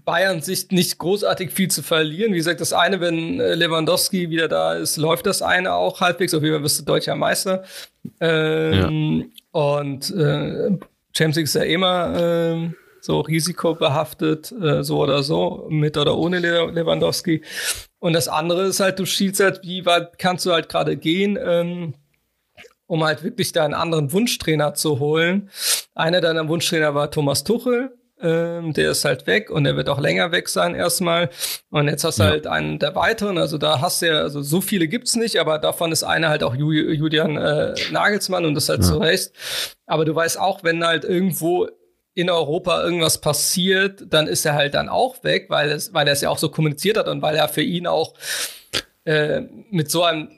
[0.04, 2.32] Bayern Sicht nicht großartig viel zu verlieren.
[2.32, 6.34] Wie gesagt, das eine, wenn äh, Lewandowski wieder da ist, läuft das eine auch halbwegs.
[6.34, 7.64] Auf jeden Fall bist du deutscher Meister.
[8.20, 9.60] Ähm, ja.
[9.60, 10.78] Und äh,
[11.16, 12.70] Champions League ist ja immer äh,
[13.00, 17.42] so risikobehaftet, äh, so oder so, mit oder ohne Lewandowski.
[17.98, 21.38] Und das andere ist halt, du schielst halt, wie weit kannst du halt gerade gehen,
[21.40, 21.94] ähm,
[22.86, 25.50] um halt wirklich da einen anderen Wunschtrainer zu holen.
[25.94, 27.92] Einer deiner Wunschtrainer war Thomas Tuchel
[28.22, 31.30] ähm, der ist halt weg und der wird auch länger weg sein erstmal.
[31.70, 32.30] Und jetzt hast du ja.
[32.30, 35.58] halt einen der weiteren, also da hast du ja, also so viele gibt's nicht, aber
[35.58, 38.86] davon ist einer halt auch Julian äh, Nagelsmann und das halt ja.
[38.86, 39.32] zu Recht.
[39.86, 41.68] Aber du weißt auch, wenn halt irgendwo
[42.14, 46.12] in Europa irgendwas passiert, dann ist er halt dann auch weg, weil es, weil er
[46.12, 48.14] es ja auch so kommuniziert hat und weil er für ihn auch
[49.04, 50.28] äh, mit so einem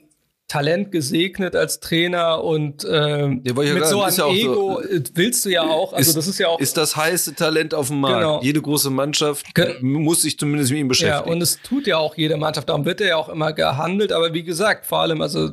[0.54, 5.44] Talent gesegnet als Trainer und äh, mit sagen, so einem ja Ego so, äh, willst
[5.44, 5.92] du ja auch.
[5.92, 8.18] Also ist, das ist ja auch ist das heiße Talent auf dem Markt.
[8.18, 8.40] Genau.
[8.40, 11.26] Jede große Mannschaft Ge muss sich zumindest mit ihm beschäftigen.
[11.26, 12.68] Ja, und es tut ja auch jede Mannschaft.
[12.68, 14.12] Darum wird er ja auch immer gehandelt.
[14.12, 15.50] Aber wie gesagt, vor allem also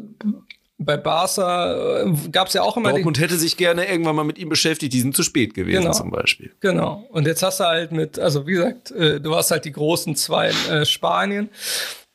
[0.77, 2.91] bei Barca äh, gab es ja auch immer.
[2.91, 5.93] Dortmund hätte sich gerne irgendwann mal mit ihm beschäftigt, die sind zu spät gewesen genau,
[5.93, 6.51] zum Beispiel.
[6.59, 7.07] Genau.
[7.09, 10.15] Und jetzt hast du halt mit, also wie gesagt, äh, du hast halt die großen
[10.15, 11.49] zwei in äh, Spanien.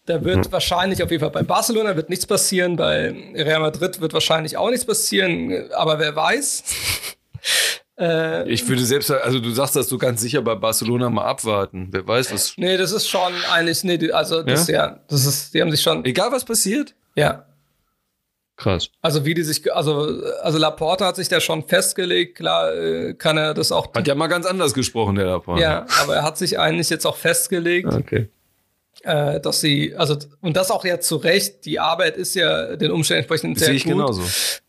[0.07, 0.53] Da wird mhm.
[0.53, 4.71] wahrscheinlich auf jeden Fall bei Barcelona wird nichts passieren, bei Real Madrid wird wahrscheinlich auch
[4.71, 6.63] nichts passieren, aber wer weiß.
[7.99, 11.89] äh, ich würde selbst, also du sagst das so ganz sicher bei Barcelona mal abwarten.
[11.91, 12.55] Wer weiß was.
[12.57, 15.83] Nee, das ist schon eigentlich, nee, also das ja, ja das ist, die haben sich
[15.83, 16.05] schon.
[16.05, 16.95] Egal was passiert?
[17.17, 17.45] Ja.
[18.55, 18.89] Krass.
[19.03, 23.37] Also wie die sich, also, also Laporte hat sich da schon festgelegt, klar äh, kann
[23.37, 23.93] er das auch.
[23.93, 25.61] Hat ja mal ganz anders gesprochen, der Laporte.
[25.61, 27.93] Ja, aber er hat sich eigentlich jetzt auch festgelegt.
[27.93, 28.31] Okay
[29.03, 32.91] äh, dass sie, also, und das auch ja zu Recht, die Arbeit ist ja den
[32.91, 33.93] Umständen entsprechend sehr Sehe ich gut.
[33.93, 34.23] genauso.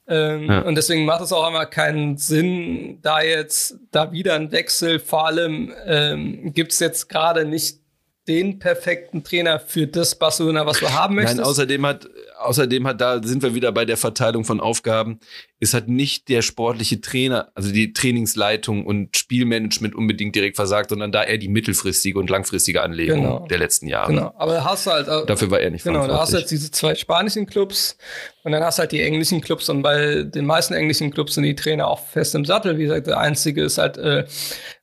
[0.07, 0.61] Ähm, ja.
[0.61, 5.27] Und deswegen macht es auch immer keinen Sinn, da jetzt, da wieder ein Wechsel, vor
[5.27, 7.79] allem ähm, gibt es jetzt gerade nicht
[8.27, 11.37] den perfekten Trainer für das Barcelona, was du haben möchtest.
[11.37, 12.07] Nein, außerdem hat,
[12.39, 15.19] außerdem hat, da sind wir wieder bei der Verteilung von Aufgaben,
[15.59, 21.11] ist halt nicht der sportliche Trainer, also die Trainingsleitung und Spielmanagement unbedingt direkt versagt, sondern
[21.11, 23.47] da eher die mittelfristige und langfristige Anlegung genau.
[23.47, 24.13] der letzten Jahre.
[24.13, 26.51] Genau, aber hast du halt, äh, dafür war er nicht Genau, da hast du jetzt
[26.51, 27.97] diese zwei spanischen Clubs
[28.43, 31.43] und dann hast du halt die englischen Clubs und bei den meisten englischen Clubs sind
[31.43, 32.77] die Trainer auch fest im Sattel.
[32.77, 34.25] Wie gesagt, der einzige ist halt, äh,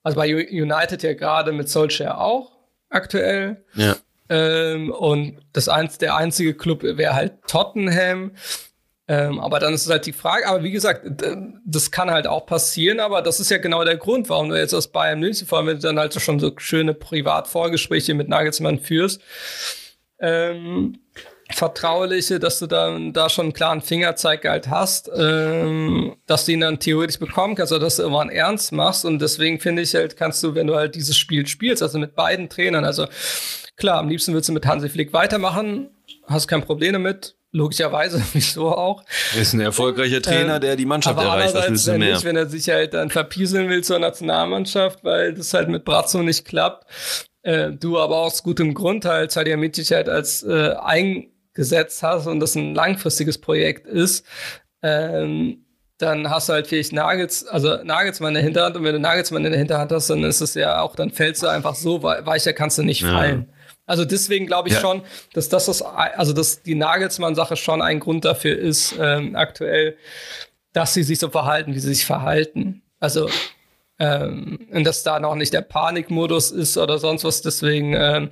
[0.02, 2.52] also bei United ja gerade mit Solskjaer auch
[2.90, 3.64] aktuell.
[3.74, 3.96] Ja.
[4.28, 8.32] Ähm, und das eins, der einzige Club wäre halt Tottenham.
[9.06, 11.02] Ähm, aber dann ist es halt die Frage, aber wie gesagt,
[11.66, 14.72] das kann halt auch passieren, aber das ist ja genau der Grund, warum du jetzt
[14.72, 18.78] aus Bayern München, vor allem wenn du dann halt schon so schöne Privatvorgespräche mit Nagelsmann
[18.78, 19.20] führst,
[20.20, 20.98] ähm,
[21.50, 26.60] vertrauliche, dass du dann da schon einen klaren Fingerzeig halt hast, ähm, dass du ihn
[26.60, 29.04] dann theoretisch bekommen kannst oder dass du irgendwann ernst machst.
[29.04, 32.14] Und deswegen finde ich halt, kannst du, wenn du halt dieses Spiel spielst, also mit
[32.14, 33.06] beiden Trainern, also
[33.76, 35.90] klar, am liebsten würdest du mit Hansi Flick weitermachen,
[36.26, 37.36] hast kein Problem damit.
[37.52, 39.04] Logischerweise, wieso auch.
[39.38, 41.54] Ist ein erfolgreicher Trainer, ähm, der die Mannschaft erreicht.
[41.54, 42.14] Was willst du mehr?
[42.14, 46.22] Nicht, wenn er sich halt dann verpieseln will zur Nationalmannschaft, weil das halt mit Brazzo
[46.22, 46.84] nicht klappt.
[47.42, 50.72] Äh, du aber aus gutem Grund halt Salihamidzic halt als äh,
[51.54, 54.26] gesetzt hast und das ein langfristiges Projekt ist,
[54.82, 55.64] ähm,
[55.98, 59.44] dann hast du halt vielleicht Nagels, also Nagelsmann in der Hinterhand und wenn du Nagelsmann
[59.44, 62.52] in der Hinterhand hast, dann ist es ja auch, dann fällst du einfach so weicher
[62.52, 63.12] kannst du nicht ja.
[63.12, 63.48] fallen.
[63.86, 64.80] Also deswegen glaube ich ja.
[64.80, 65.02] schon,
[65.34, 69.96] dass das ist, also dass die Nagelsmann-Sache schon ein Grund dafür ist, ähm, aktuell,
[70.72, 72.82] dass sie sich so verhalten, wie sie sich verhalten.
[72.98, 73.28] Also
[73.98, 77.42] ähm, und dass da noch nicht der Panikmodus ist oder sonst was.
[77.42, 78.30] Deswegen ähm,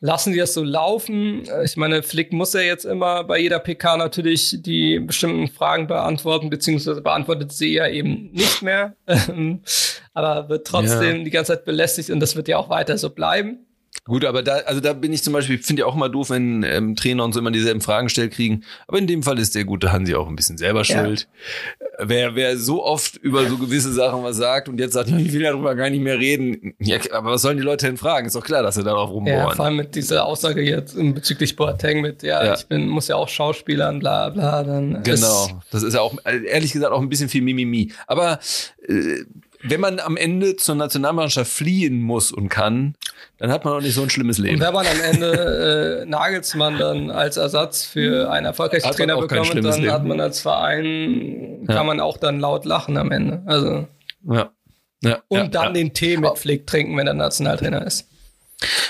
[0.00, 1.46] lassen die das so laufen.
[1.48, 5.86] Äh, ich meine, Flick muss ja jetzt immer bei jeder PK natürlich die bestimmten Fragen
[5.86, 8.94] beantworten, beziehungsweise beantwortet sie ja eben nicht mehr.
[10.12, 11.24] aber wird trotzdem ja.
[11.24, 13.66] die ganze Zeit belästigt und das wird ja auch weiter so bleiben.
[14.04, 16.64] Gut, aber da, also da bin ich zum Beispiel, finde ich auch immer doof, wenn
[16.64, 18.64] ähm, Trainer und so immer dieselben Fragen gestellt kriegen.
[18.88, 21.28] Aber in dem Fall ist der gute Hansi auch ein bisschen selber schuld.
[22.00, 22.08] Ja.
[22.08, 25.42] Wer, wer so oft über so gewisse Sachen was sagt und jetzt sagt, ich will
[25.42, 26.74] darüber gar nicht mehr reden.
[26.80, 28.26] Ja, aber was sollen die Leute denn fragen?
[28.26, 29.38] Ist doch klar, dass sie darauf rumbohren.
[29.38, 32.54] Ja, vor allem mit dieser Aussage jetzt bezüglich Boateng mit, ja, ja.
[32.54, 35.04] ich bin, muss ja auch Schauspielern, bla, bla, dann.
[35.04, 35.60] Genau.
[35.70, 37.92] Das ist ja auch, ehrlich gesagt, auch ein bisschen viel Mimimi.
[38.08, 38.40] Aber,
[38.88, 39.24] äh,
[39.62, 42.94] wenn man am Ende zur Nationalmannschaft fliehen muss und kann,
[43.38, 44.56] dann hat man auch nicht so ein schlimmes Leben.
[44.56, 49.16] Und wenn man am Ende äh, Nagelsmann dann als Ersatz für einen erfolgreichen hat Trainer
[49.16, 49.92] bekommt, dann Leben.
[49.92, 53.42] hat man als Verein, kann man auch dann laut lachen am Ende.
[53.46, 53.86] Also.
[54.28, 54.50] Ja.
[55.02, 55.72] ja und ja, dann ja.
[55.72, 58.08] den Tee mit Flick trinken, wenn er Nationaltrainer ist.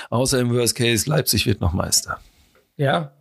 [0.09, 2.19] Außer im Worst Case, Leipzig wird noch Meister.
[2.77, 3.11] Ja,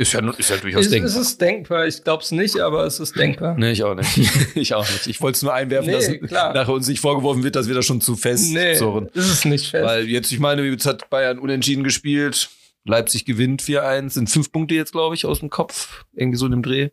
[0.00, 1.10] ist ja, ist ja durchaus ist, denkbar.
[1.10, 1.86] Ist es denkbar?
[1.86, 3.54] Ich glaube es nicht, aber es ist denkbar.
[3.58, 4.16] Nee, ich auch nicht.
[4.56, 5.06] ich auch nicht.
[5.06, 6.54] Ich wollte es nur einwerfen, nee, dass klar.
[6.54, 9.10] nachher uns nicht vorgeworfen wird, dass wir das schon zu fest nee, surren.
[9.12, 9.84] ist es nicht fest.
[9.84, 12.48] Weil jetzt, ich meine, jetzt hat Bayern unentschieden gespielt.
[12.86, 14.08] Leipzig gewinnt 4-1.
[14.08, 16.06] Sind fünf Punkte jetzt, glaube ich, aus dem Kopf.
[16.14, 16.88] Irgendwie so in dem Dreh.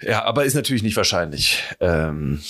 [0.00, 1.64] Ja, aber ist natürlich nicht wahrscheinlich.
[1.80, 2.42] Ähm,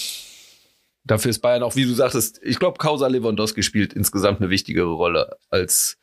[1.05, 4.93] dafür ist Bayern auch, wie du sagtest, ich glaube, Causa Lewandowski spielt insgesamt eine wichtigere
[4.93, 5.97] Rolle als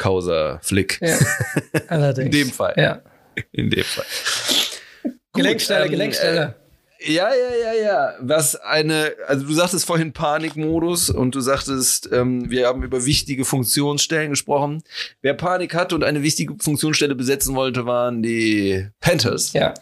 [0.00, 0.98] Causa Flick.
[1.02, 1.18] Ja,
[1.88, 2.26] allerdings.
[2.26, 2.74] In dem Fall.
[2.76, 3.02] Ja.
[3.52, 4.06] In dem Fall.
[5.34, 6.54] Gelenkstelle, ähm, Gelenkstelle.
[7.02, 8.14] Ja, ja, ja, ja.
[8.20, 13.46] Was eine, also du sagtest vorhin Panikmodus und du sagtest, ähm, wir haben über wichtige
[13.46, 14.82] Funktionsstellen gesprochen.
[15.22, 19.54] Wer Panik hatte und eine wichtige Funktionsstelle besetzen wollte, waren die Panthers.
[19.54, 19.72] Ja.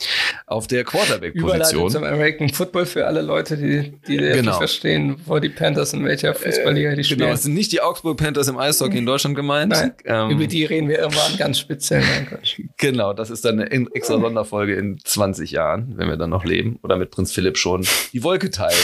[0.47, 1.91] Auf der Quarterback-Position.
[1.91, 4.51] zum American Football für alle Leute, die, die genau.
[4.51, 7.21] nicht verstehen, wo die Panthers in welcher Fußballliga die spielen.
[7.21, 9.73] Genau, es sind nicht die Augsburg Panthers im Eishockey in Deutschland gemeint.
[9.73, 12.05] Nein, ähm, über die reden wir irgendwann ganz speziell.
[12.77, 16.79] genau, das ist dann eine extra Sonderfolge in 20 Jahren, wenn wir dann noch leben
[16.83, 18.79] oder mit mit Prinz Philipp schon die Wolke teilen.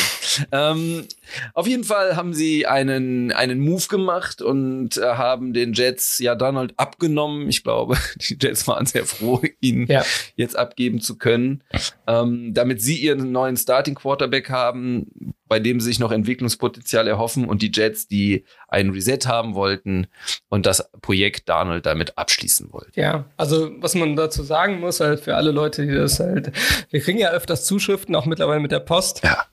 [0.52, 1.06] ähm,
[1.52, 6.34] auf jeden Fall haben sie einen, einen Move gemacht und äh, haben den Jets ja
[6.34, 7.48] Donald abgenommen.
[7.48, 10.04] Ich glaube, die Jets waren sehr froh, ihn ja.
[10.36, 11.62] jetzt abgeben zu können,
[12.06, 17.44] ähm, damit sie ihren neuen Starting Quarterback haben, bei dem sie sich noch Entwicklungspotenzial erhoffen
[17.44, 20.08] und die Jets, die einen Reset haben wollten
[20.48, 22.98] und das Projekt Donald damit abschließen wollten.
[22.98, 26.50] Ja, also was man dazu sagen muss, halt für alle Leute, die das halt,
[26.90, 29.22] wir kriegen ja öfters Zuschriften, auch mittlerweile mit der Post.
[29.22, 29.44] Ja.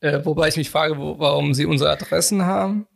[0.00, 2.88] Äh, wobei ich mich frage, wo, warum sie unsere Adressen haben.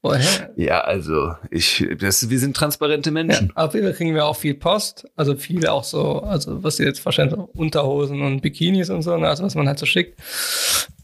[0.00, 0.52] Woher?
[0.54, 3.52] Ja, also ich, das, wir sind transparente Menschen.
[3.56, 6.84] Ja, jeden Fall kriegen wir auch viel Post, also viele auch so, also was sie
[6.84, 10.20] jetzt wahrscheinlich Unterhosen und Bikinis und so, ne, also was man halt so schickt.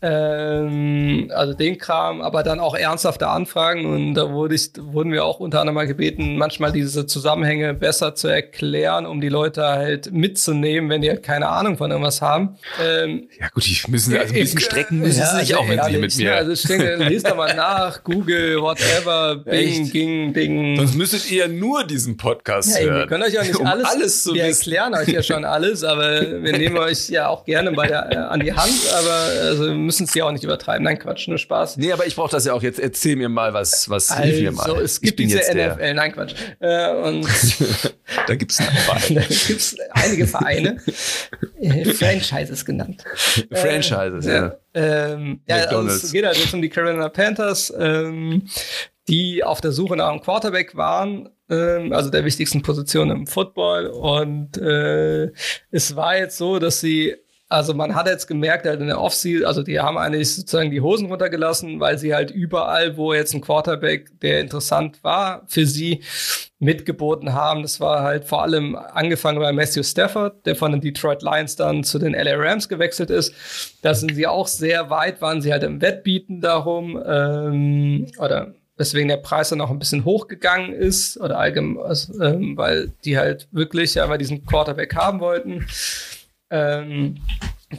[0.06, 5.24] Ähm, also den Kram, aber dann auch ernsthafte Anfragen und da wurde ich, wurden wir
[5.24, 10.12] auch unter anderem mal gebeten, manchmal diese Zusammenhänge besser zu erklären, um die Leute halt
[10.12, 12.59] mitzunehmen, wenn die halt keine Ahnung von irgendwas haben.
[12.85, 15.82] Ähm, ja gut, ich müssen also ein bisschen strecken müssen ja, sie sich auch, wenn
[15.82, 16.36] sie mit mir.
[16.36, 20.76] Also ich denke, lest doch mal nach, Google, whatever, Bing, Ging, Ding.
[20.76, 22.98] Sonst müsstet ihr nur diesen Podcast ja, hören.
[22.98, 24.70] Wir können euch ja nicht um alles, alles zu wir wissen.
[24.70, 28.16] erklären euch ja schon alles, aber wir nehmen euch ja auch gerne bei der, äh,
[28.16, 30.83] an die Hand, aber also müssen müssen es ja auch nicht übertreiben.
[30.83, 31.77] Nein, Quatsch, nur Spaß.
[31.77, 32.81] Nee, aber ich brauche das ja auch jetzt.
[32.81, 34.81] Erzähl mir mal, was, was also, hilf mir mal.
[34.81, 35.95] es gibt diese NFL.
[35.95, 36.35] Nein, Quatsch.
[36.59, 37.25] Äh, und
[38.27, 38.59] da gibt es
[39.93, 40.79] einige Vereine.
[41.61, 43.05] Äh, Franchises genannt.
[43.53, 44.57] Franchises, äh, ja.
[44.75, 48.49] Ähm, ja, also es geht halt jetzt um die Carolina Panthers, ähm,
[49.07, 53.87] die auf der Suche nach einem Quarterback waren, ähm, also der wichtigsten Position im Football.
[53.87, 55.31] Und äh,
[55.71, 57.15] es war jetzt so, dass sie
[57.49, 60.81] also man hat jetzt gemerkt, halt in der Offseason, also die haben eigentlich sozusagen die
[60.81, 66.03] Hosen runtergelassen, weil sie halt überall, wo jetzt ein Quarterback, der interessant war, für sie
[66.59, 67.62] mitgeboten haben.
[67.62, 71.85] Das war halt vor allem angefangen bei Matthew Stafford, der von den Detroit Lions dann
[71.85, 73.35] zu den LA Rams gewechselt ist.
[73.83, 79.09] Da sind sie auch sehr weit, waren sie halt im Wettbieten darum, ähm, oder weswegen
[79.09, 83.47] der Preis dann auch ein bisschen hochgegangen ist, oder allgemein, also, ähm, weil die halt
[83.53, 85.66] wirklich ja mal diesen Quarterback haben wollten.
[86.51, 87.16] Ähm,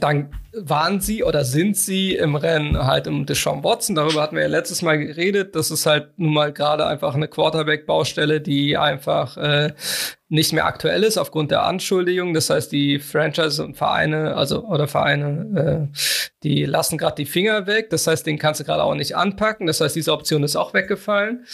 [0.00, 3.94] dann waren sie oder sind sie im Rennen halt um Deshaun Watson.
[3.94, 5.54] Darüber hatten wir ja letztes Mal geredet.
[5.54, 9.72] Das ist halt nun mal gerade einfach eine Quarterback-Baustelle, die einfach äh,
[10.28, 12.34] nicht mehr aktuell ist aufgrund der Anschuldigung.
[12.34, 15.98] Das heißt, die Franchise und Vereine, also oder Vereine, äh,
[16.42, 17.90] die lassen gerade die Finger weg.
[17.90, 19.68] Das heißt, den kannst du gerade auch nicht anpacken.
[19.68, 21.46] Das heißt, diese Option ist auch weggefallen.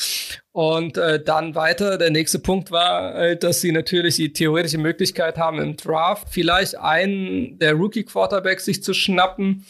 [0.53, 5.37] Und äh, dann weiter, der nächste Punkt war, äh, dass sie natürlich die theoretische Möglichkeit
[5.37, 9.67] haben, im Draft vielleicht einen der Rookie-Quarterbacks sich zu schnappen,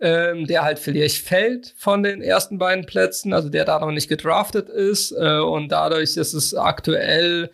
[0.00, 4.08] ähm, der halt vielleicht fällt von den ersten beiden Plätzen, also der da noch nicht
[4.08, 5.12] gedraftet ist.
[5.12, 7.50] Äh, und dadurch ist es aktuell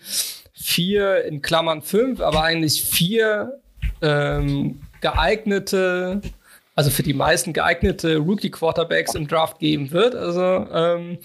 [0.60, 3.60] vier in Klammern fünf, aber eigentlich vier
[4.02, 6.20] ähm, geeignete,
[6.74, 10.14] also für die meisten geeignete Rookie-Quarterbacks im Draft geben wird.
[10.14, 11.18] Also ähm,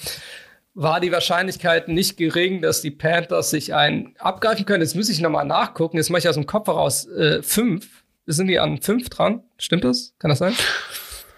[0.74, 4.82] war die Wahrscheinlichkeit nicht gering, dass die Panthers sich einen abgreifen können.
[4.82, 5.98] Jetzt muss ich nochmal nachgucken.
[5.98, 8.04] Jetzt mache ich aus dem Kopf heraus äh, fünf.
[8.26, 9.44] Sind die an fünf dran?
[9.58, 10.14] Stimmt das?
[10.20, 10.54] Kann das sein?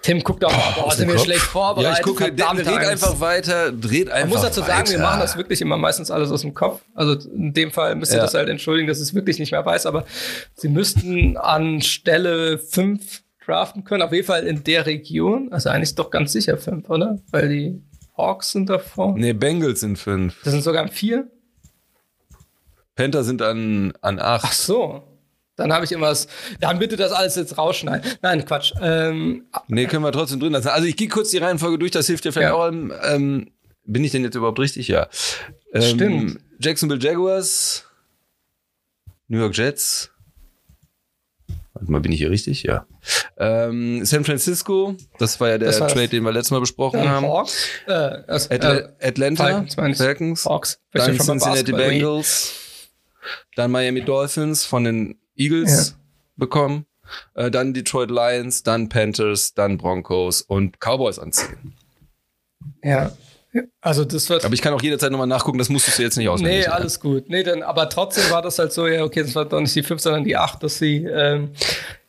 [0.07, 1.91] Tim guckt auch, boah, boah sind wir schlecht vorbereitet.
[1.91, 4.91] Ja, ich gucke, Verdammt dreht einfach weiter, dreht einfach Man muss dazu sagen, weiter.
[4.91, 6.79] wir machen das wirklich immer meistens alles aus dem Kopf.
[6.95, 8.23] Also in dem Fall müsst ihr ja.
[8.23, 10.05] das halt entschuldigen, dass ich es wirklich nicht mehr weiß, aber
[10.53, 15.51] sie müssten an Stelle fünf draften können, auf jeden Fall in der Region.
[15.51, 17.19] Also eigentlich doch ganz sicher fünf, oder?
[17.31, 17.83] Weil die
[18.15, 19.13] Hawks sind davor.
[19.17, 20.41] Nee, Bengals sind fünf.
[20.45, 21.29] Das sind sogar an vier?
[22.95, 24.45] Panther sind an, an acht.
[24.47, 25.03] Ach so.
[25.57, 26.27] Dann habe ich immer was.
[26.59, 28.09] Dann bitte das alles jetzt rausschneiden.
[28.21, 28.73] Nein, Quatsch.
[28.81, 30.69] Ähm, nee, können wir trotzdem drin lassen.
[30.69, 32.55] Also ich gehe kurz die Reihenfolge durch, das hilft dir vielleicht ja.
[32.55, 32.71] auch.
[32.71, 33.51] Ähm,
[33.83, 34.87] bin ich denn jetzt überhaupt richtig?
[34.87, 35.07] Ja.
[35.73, 36.39] Ähm, Stimmt.
[36.59, 37.85] Jacksonville Jaguars,
[39.27, 40.11] New York Jets.
[41.73, 42.63] Warte mal, bin ich hier richtig?
[42.63, 42.85] Ja.
[43.37, 47.25] Ähm, San Francisco, das war ja der war Trade, den wir letztes Mal besprochen haben.
[47.25, 52.53] Hawks, äh, also, Atla äh, Atlanta, Falcons, Falcons Hawks, dann Cincinnati Bengals,
[53.55, 55.95] dann Miami Dolphins von den Eagles ja.
[56.35, 56.85] bekommen,
[57.35, 61.75] äh, dann Detroit Lions, dann Panthers, dann Broncos und Cowboys anziehen.
[62.83, 63.11] Ja.
[63.81, 64.45] Also das wird.
[64.45, 66.59] Aber ich kann auch jederzeit nochmal nachgucken, das musstest du jetzt nicht auswendig.
[66.59, 67.29] Nee, alles gut.
[67.29, 69.83] Nee, dann, aber trotzdem war das halt so, ja, okay, das war doch nicht die
[69.83, 71.51] fünf, sondern die acht, dass sie ähm,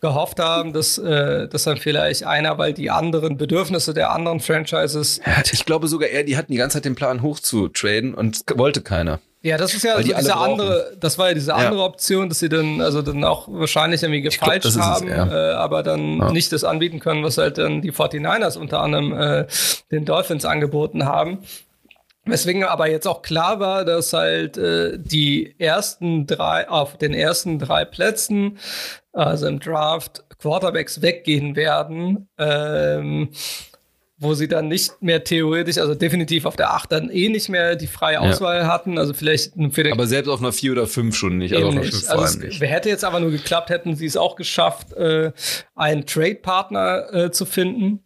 [0.00, 5.20] gehofft haben, dass, äh, dass dann vielleicht einer, weil die anderen Bedürfnisse der anderen Franchises.
[5.52, 9.20] Ich glaube sogar eher, die hatten die ganze Zeit den Plan hochzutraden und wollte keiner.
[9.40, 11.86] Ja, das ist ja so diese andere, das war ja diese andere ja.
[11.86, 15.50] Option, dass sie dann, also dann auch wahrscheinlich irgendwie gefalscht glaub, haben, es, ja.
[15.50, 16.32] äh, aber dann ja.
[16.32, 19.46] nicht das anbieten können, was halt dann die 49ers unter anderem äh,
[19.92, 21.38] den Dolphins angeboten haben.
[22.24, 27.58] Weswegen aber jetzt auch klar war, dass halt äh, die ersten drei, auf den ersten
[27.58, 28.58] drei Plätzen,
[29.12, 32.28] also im Draft, Quarterbacks weggehen werden.
[32.38, 33.30] Ähm,
[34.20, 37.76] wo sie dann nicht mehr theoretisch, also definitiv auf der 8 dann eh nicht mehr
[37.76, 38.66] die freie Auswahl ja.
[38.66, 38.98] hatten.
[38.98, 41.54] Also vielleicht für den Aber selbst auf einer 4 oder 5 schon nicht.
[41.54, 42.60] Also auf einer 5 vor allem nicht.
[42.60, 45.30] Hätte jetzt aber nur geklappt, hätten sie es auch geschafft, äh,
[45.76, 48.00] einen Trade-Partner äh, zu finden.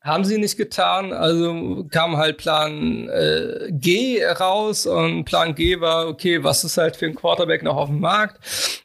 [0.00, 6.06] Haben sie nicht getan, also kam halt Plan äh, G raus und Plan G war,
[6.06, 8.38] okay, was ist halt für ein Quarterback noch auf dem Markt?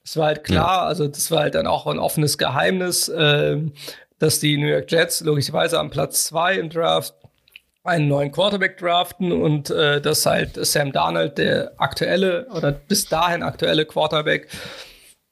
[0.04, 0.88] Das war halt klar, ja.
[0.88, 3.08] also das war halt dann auch ein offenes Geheimnis.
[3.08, 3.58] Äh,
[4.22, 7.16] dass die New York Jets logischerweise am Platz zwei im Draft
[7.84, 13.42] einen neuen Quarterback draften und äh, dass halt Sam Darnold, der aktuelle oder bis dahin
[13.42, 14.48] aktuelle Quarterback,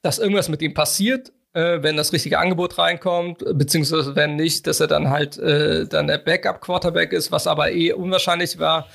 [0.02, 4.80] dass irgendwas mit ihm passiert, äh, wenn das richtige Angebot reinkommt, beziehungsweise wenn nicht, dass
[4.80, 8.88] er dann halt äh, dann der Backup-Quarterback ist, was aber eh unwahrscheinlich war.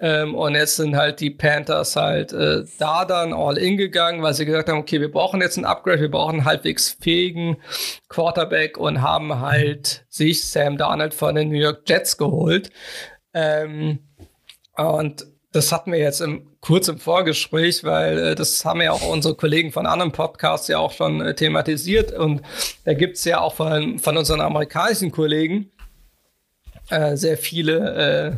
[0.00, 4.34] Ähm, und jetzt sind halt die Panthers halt äh, da dann all in gegangen, weil
[4.34, 7.56] sie gesagt haben, okay, wir brauchen jetzt ein Upgrade, wir brauchen einen halbwegs fähigen
[8.08, 12.70] Quarterback und haben halt sich Sam Darnold von den New York Jets geholt.
[13.34, 13.98] Ähm,
[14.76, 19.08] und das hatten wir jetzt im, kurz im Vorgespräch, weil äh, das haben ja auch
[19.08, 22.12] unsere Kollegen von anderen Podcasts ja auch schon äh, thematisiert.
[22.12, 22.42] Und
[22.84, 25.72] da gibt's ja auch von, von unseren amerikanischen Kollegen
[26.90, 28.32] äh, sehr viele äh,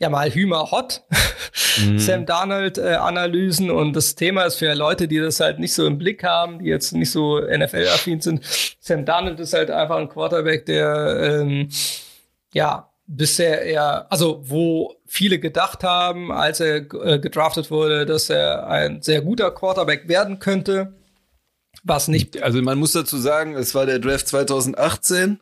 [0.00, 1.02] ja mal Hümer Hot,
[1.78, 1.98] mhm.
[1.98, 5.86] Sam Darnold äh, Analysen und das Thema ist für Leute, die das halt nicht so
[5.86, 8.42] im Blick haben, die jetzt nicht so NFL-affin sind.
[8.80, 11.68] Sam Darnold ist halt einfach ein Quarterback, der ähm,
[12.52, 18.68] ja bisher eher, also wo viele gedacht haben, als er äh, gedraftet wurde, dass er
[18.68, 20.94] ein sehr guter Quarterback werden könnte.
[21.82, 22.42] Was nicht.
[22.42, 25.40] Also man muss dazu sagen, es war der Draft 2018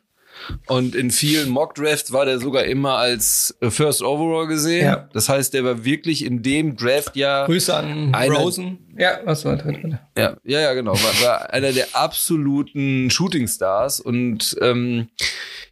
[0.67, 4.85] und in vielen Mock Drafts war der sogar immer als äh, First Overall gesehen.
[4.85, 5.09] Ja.
[5.13, 7.45] Das heißt, der war wirklich in dem Draft ja.
[7.45, 8.79] Grüße an Rosen.
[8.97, 9.97] Ja, was war drin?
[10.17, 10.93] Ja, ja, ja, genau.
[10.93, 15.07] War, war einer der absoluten Shooting Stars und ähm,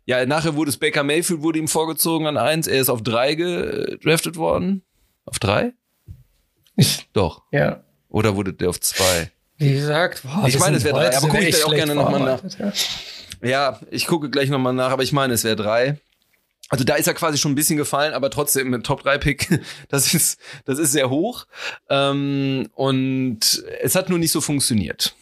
[0.06, 2.68] ja, nachher wurde es Baker Mayfield wurde ihm vorgezogen an eins.
[2.68, 4.84] Er ist auf drei gedraftet worden.
[5.26, 5.74] Auf drei?
[6.78, 7.44] Ich, Doch.
[7.52, 7.84] Ja.
[8.08, 9.32] Oder wurde der auf zwei?
[9.58, 12.22] Wie gesagt, boah, ich meine, es wäre drei, aber gucke ich da auch gerne nochmal
[12.22, 12.44] nach.
[12.60, 12.72] Ja.
[13.42, 16.00] Ja, ich gucke gleich nochmal nach, aber ich meine, es wäre drei.
[16.70, 19.62] Also da ist er quasi schon ein bisschen gefallen, aber trotzdem mit Top 3 Pick,
[19.90, 21.46] das ist, das ist sehr hoch.
[21.90, 25.16] Ähm, und es hat nur nicht so funktioniert.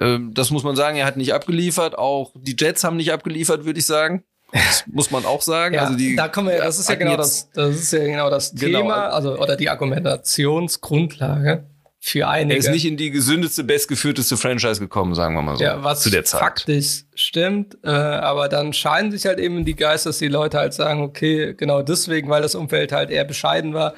[0.00, 1.98] Ähm, das muss man sagen, er hat nicht abgeliefert.
[1.98, 4.24] Auch die Jets haben nicht abgeliefert, würde ich sagen.
[4.52, 5.74] Das muss man auch sagen.
[5.74, 8.30] Ja, also die, da kommen wir, das ist ja genau das, das ist ja genau
[8.30, 8.80] das genau.
[8.80, 11.64] Thema, also oder die Argumentationsgrundlage
[12.08, 12.54] für einige.
[12.54, 15.64] Er ist nicht in die gesündeste, bestgeführteste Franchise gekommen, sagen wir mal so.
[15.64, 16.40] Ja, was zu der Zeit.
[16.40, 17.78] faktisch stimmt.
[17.82, 21.54] Äh, aber dann scheinen sich halt eben die Geister, dass die Leute halt sagen, okay,
[21.54, 23.94] genau deswegen, weil das Umfeld halt eher bescheiden war,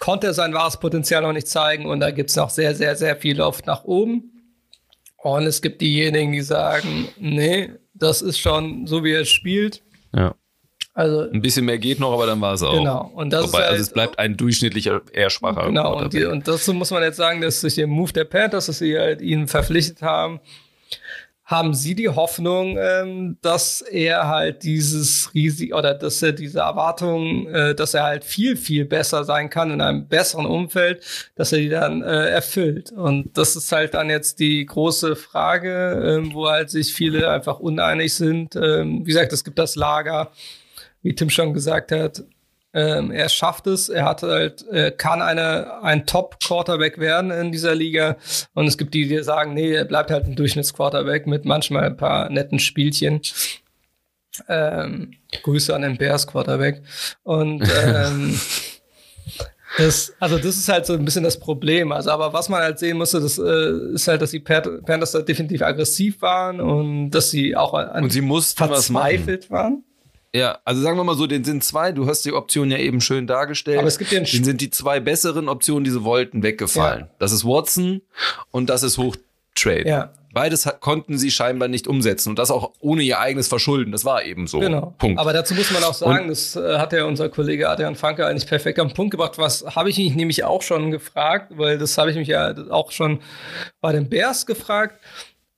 [0.00, 1.86] konnte er sein wahres Potenzial noch nicht zeigen.
[1.86, 4.32] Und da gibt's noch sehr, sehr, sehr viel Luft nach oben.
[5.18, 9.84] Und es gibt diejenigen, die sagen, nee, das ist schon so, wie er spielt.
[10.12, 10.34] Ja.
[10.98, 12.76] Also, ein bisschen mehr geht noch, aber dann war es auch.
[12.76, 13.12] Genau.
[13.14, 15.66] Und das Wobei, ist halt, also es bleibt ein durchschnittlicher, eher schwacher.
[15.66, 15.96] Genau.
[15.96, 18.78] Und, die, und dazu muss man jetzt sagen, dass sich der Move der Panthers, dass
[18.78, 20.40] sie halt ihn verpflichtet haben,
[21.44, 27.46] haben Sie die Hoffnung, ähm, dass er halt dieses Risiko oder dass er diese Erwartung,
[27.46, 31.04] äh, dass er halt viel, viel besser sein kann in einem besseren Umfeld,
[31.36, 32.90] dass er die dann äh, erfüllt?
[32.90, 37.60] Und das ist halt dann jetzt die große Frage, ähm, wo halt sich viele einfach
[37.60, 38.56] uneinig sind.
[38.56, 40.32] Ähm, wie gesagt, es gibt das Lager,
[41.02, 42.24] wie Tim schon gesagt hat,
[42.74, 47.74] ähm, er schafft es, er hat halt, äh, kann eine, ein Top-Quarterback werden in dieser
[47.74, 48.16] Liga.
[48.54, 51.96] Und es gibt die, die sagen, nee, er bleibt halt ein Durchschnitts-Quarterback mit manchmal ein
[51.96, 53.22] paar netten Spielchen.
[54.48, 55.12] Ähm,
[55.42, 56.82] Grüße an den Bears Quarterback.
[57.22, 58.38] Und ähm,
[59.78, 61.90] das, also das ist halt so ein bisschen das Problem.
[61.90, 65.22] Also, aber was man halt sehen musste, das äh, ist halt, dass die Panthers da
[65.22, 69.84] definitiv aggressiv waren und dass sie auch an und sie mussten verzweifelt waren.
[70.34, 73.00] Ja, also sagen wir mal so, den sind zwei, du hast die Option ja eben
[73.00, 73.78] schön dargestellt.
[73.78, 77.00] Aber es gibt ja den sind die zwei besseren Optionen, die sie wollten, weggefallen.
[77.00, 77.10] Ja.
[77.18, 78.02] Das ist Watson
[78.50, 79.88] und das ist Hochtrade.
[79.88, 80.12] Ja.
[80.34, 83.92] Beides konnten sie scheinbar nicht umsetzen und das auch ohne ihr eigenes Verschulden.
[83.92, 84.60] Das war eben so.
[84.60, 84.94] Genau.
[84.98, 85.18] Punkt.
[85.18, 88.26] Aber dazu muss man auch sagen, und, das äh, hat ja unser Kollege Adrian Fanke
[88.26, 89.38] eigentlich perfekt am Punkt gebracht.
[89.38, 92.92] Was habe ich mich nämlich auch schon gefragt, weil das habe ich mich ja auch
[92.92, 93.20] schon
[93.80, 95.00] bei den Bears gefragt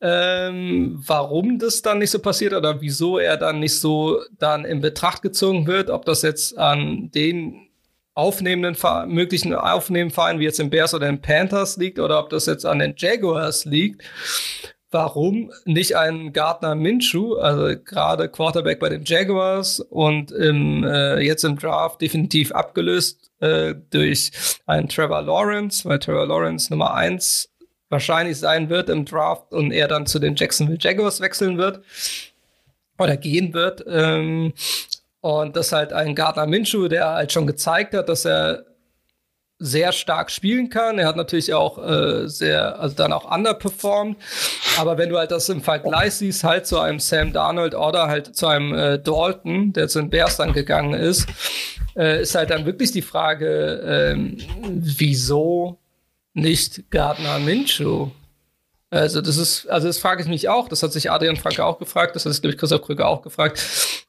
[0.01, 4.81] ähm, warum das dann nicht so passiert oder wieso er dann nicht so dann in
[4.81, 7.68] Betracht gezogen wird, ob das jetzt an den
[8.14, 8.77] aufnehmenden
[9.09, 12.78] möglichen Aufnehmenvereinen wie jetzt im Bears oder im Panthers liegt oder ob das jetzt an
[12.78, 14.02] den Jaguars liegt.
[14.93, 21.44] Warum nicht ein Gardner Minshew, also gerade Quarterback bei den Jaguars und im, äh, jetzt
[21.44, 24.32] im Draft definitiv abgelöst äh, durch
[24.66, 27.49] einen Trevor Lawrence, weil Trevor Lawrence Nummer eins
[27.90, 31.82] wahrscheinlich sein wird im Draft und er dann zu den Jacksonville Jaguars wechseln wird
[32.98, 33.84] oder gehen wird.
[33.86, 34.54] Ähm,
[35.20, 38.64] und das halt ein Gardner Minshew, der halt schon gezeigt hat, dass er
[39.62, 40.98] sehr stark spielen kann.
[40.98, 44.16] Er hat natürlich auch äh, sehr, also dann auch underperformed.
[44.78, 48.34] Aber wenn du halt das im Vergleich siehst, halt zu einem Sam Darnold oder halt
[48.34, 51.28] zu einem äh, Dalton, der zu den Bears dann gegangen ist,
[51.94, 55.80] äh, ist halt dann wirklich die Frage, ähm, wieso
[56.40, 58.10] nicht Gardner Minshew.
[58.92, 60.68] Also das ist, also das frage ich mich auch.
[60.68, 62.16] Das hat sich Adrian Franke auch gefragt.
[62.16, 63.62] Das hat sich, glaube ich, Christoph Krüger auch gefragt.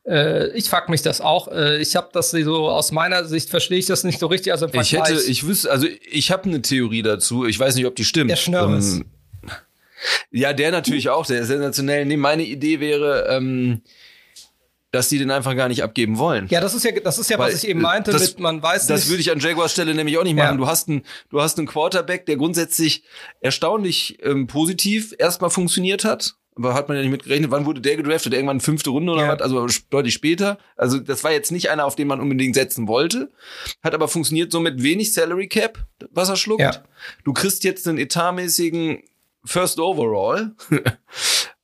[0.07, 1.49] Äh, ich frage mich das auch.
[1.49, 4.51] Äh, ich habe das so aus meiner Sicht verstehe ich das nicht so richtig.
[4.51, 7.45] Also ich hätte, ich wüsste, also ich habe eine Theorie dazu.
[7.45, 8.31] Ich weiß nicht, ob die stimmt.
[8.31, 8.95] Der Schnörres.
[8.95, 9.05] Ähm,
[10.31, 11.27] ja, der natürlich auch.
[11.27, 12.05] Der ist sensationell.
[12.05, 13.27] Nee, meine Idee wäre.
[13.29, 13.81] Ähm,
[14.91, 16.47] dass die den einfach gar nicht abgeben wollen.
[16.49, 18.61] Ja, das ist ja, das ist ja, Weil, was ich eben meinte, das, mit, man
[18.61, 20.55] weiß Das würde ich an Jaguars Stelle nämlich auch nicht machen.
[20.55, 20.57] Ja.
[20.57, 23.03] Du hast einen, du hast einen Quarterback, der grundsätzlich
[23.39, 26.35] erstaunlich ähm, positiv erstmal funktioniert hat.
[26.55, 27.49] Aber hat man ja nicht mitgerechnet.
[27.49, 28.33] Wann wurde der gedraftet?
[28.33, 29.33] Irgendwann fünfte Runde oder ja.
[29.33, 29.41] was?
[29.41, 30.57] Also deutlich später.
[30.75, 33.31] Also das war jetzt nicht einer, auf den man unbedingt setzen wollte.
[33.81, 35.79] Hat aber funktioniert so mit wenig Salary Cap,
[36.11, 36.61] was er schluckt.
[36.61, 36.83] Ja.
[37.23, 39.03] Du kriegst jetzt einen etatmäßigen
[39.45, 40.51] First Overall.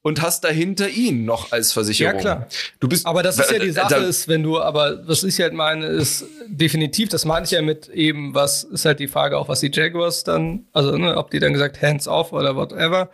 [0.07, 2.15] und hast dahinter ihn noch als Versicherung.
[2.15, 2.47] Ja, klar.
[2.79, 5.51] Du bist, aber das ist ja die Sache, ist, wenn du, aber was ich halt
[5.51, 9.49] meine, ist definitiv, das meine ich ja mit eben, was ist halt die Frage auch,
[9.49, 13.09] was die Jaguars dann, also ne, ob die dann gesagt, hands off oder whatever.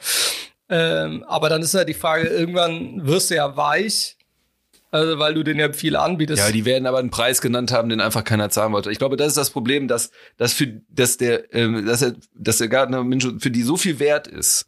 [0.69, 4.15] Ähm, aber dann ist halt die Frage, irgendwann wirst du ja weich,
[4.91, 6.43] also weil du den ja viel anbietest.
[6.43, 8.91] Ja, die werden aber einen Preis genannt haben, den einfach keiner zahlen wollte.
[8.91, 12.59] Ich glaube, das ist das Problem, dass, dass für, dass der, ähm, dass er, dass
[12.59, 13.03] der Gardner
[13.39, 14.67] für die so viel wert ist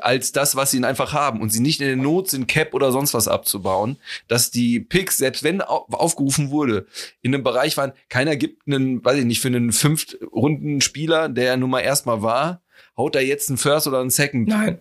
[0.00, 2.92] als das, was sie einfach haben und sie nicht in der Not sind, Cap oder
[2.92, 6.86] sonst was abzubauen, dass die Picks, selbst wenn aufgerufen wurde,
[7.22, 11.44] in einem Bereich waren, keiner gibt einen, weiß ich nicht, für einen fünftrunden Spieler, der
[11.44, 12.62] ja nun mal erstmal war,
[12.96, 14.80] haut da jetzt einen First oder einen Second Nein.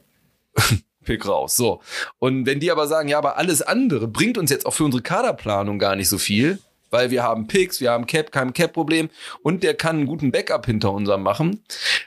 [1.03, 1.55] Pick raus.
[1.55, 1.81] So.
[2.17, 5.03] Und wenn die aber sagen, ja, aber alles andere bringt uns jetzt auch für unsere
[5.03, 6.59] Kaderplanung gar nicht so viel,
[6.95, 9.09] weil wir haben Picks, wir haben Cap, kein Cap-Problem
[9.43, 11.61] und der kann einen guten Backup hinter unserem machen.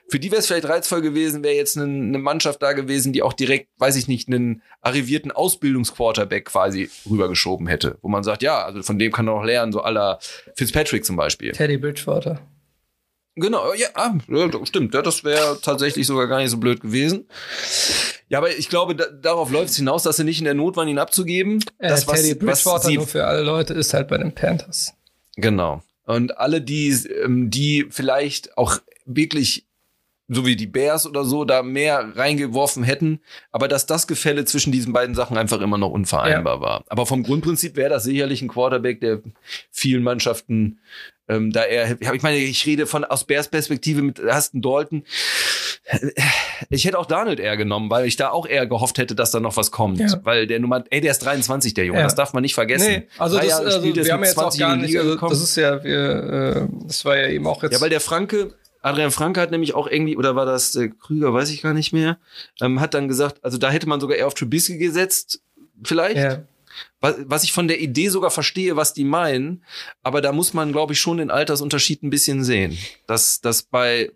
[0.09, 3.23] Für die wäre es vielleicht reizvoll gewesen, wäre jetzt eine, eine, Mannschaft da gewesen, die
[3.23, 8.65] auch direkt, weiß ich nicht, einen arrivierten Ausbildungsquarterback quasi rübergeschoben hätte, wo man sagt, ja,
[8.65, 10.19] also von dem kann er auch lernen, so aller
[10.55, 11.52] Fitzpatrick zum Beispiel.
[11.52, 12.40] Teddy Bridgewater.
[13.40, 14.15] Genau, ja, ah,
[14.65, 14.94] stimmt.
[14.94, 17.27] Das wäre tatsächlich sogar gar nicht so blöd gewesen.
[18.28, 20.77] Ja, aber ich glaube, da, darauf läuft es hinaus, dass sie nicht in der Not
[20.77, 21.65] waren, ihn abzugeben.
[21.78, 24.35] Äh, das, was, Teddy Bridgewater was sie, nur für alle Leute ist halt bei den
[24.35, 24.94] Panthers.
[25.36, 25.82] Genau.
[26.05, 26.90] Und alle, die,
[27.23, 29.66] ähm, die vielleicht auch wirklich
[30.28, 33.20] so wie die Bears oder so, da mehr reingeworfen hätten,
[33.51, 36.60] aber dass das Gefälle zwischen diesen beiden Sachen einfach immer noch unvereinbar ja.
[36.60, 36.85] war.
[36.89, 39.23] Aber vom Grundprinzip wäre das sicherlich ein Quarterback, der
[39.70, 40.81] vielen Mannschaften
[41.29, 45.05] ähm, da er, ich meine, ich rede von aus Bears Perspektive mit Aston Dalton.
[46.71, 49.41] Ich hätte auch Donald eher genommen, weil ich da auch eher gehofft hätte, dass da
[49.41, 50.01] noch was kommt.
[50.01, 50.21] Ja.
[50.23, 52.05] Weil der Nummer, ey, der ist 23, der Junge, ja.
[52.05, 52.89] das darf man nicht vergessen.
[52.89, 56.67] Nee, also das, also wir haben jetzt auch gar nicht, also das ist ja, wir,
[56.67, 57.73] äh, das war ja eben auch jetzt.
[57.73, 61.33] Ja, weil der Franke, Adrian Franke hat nämlich auch irgendwie, oder war das äh, Krüger,
[61.33, 62.19] weiß ich gar nicht mehr,
[62.61, 65.41] ähm, hat dann gesagt, also da hätte man sogar eher auf Trubisky gesetzt,
[65.83, 66.17] vielleicht.
[66.17, 66.43] Ja.
[67.01, 69.65] Was, ich von der Idee sogar verstehe, was die meinen,
[70.03, 72.77] aber da muss man, glaube ich, schon den Altersunterschied ein bisschen sehen.
[73.07, 74.11] Dass, dass bei,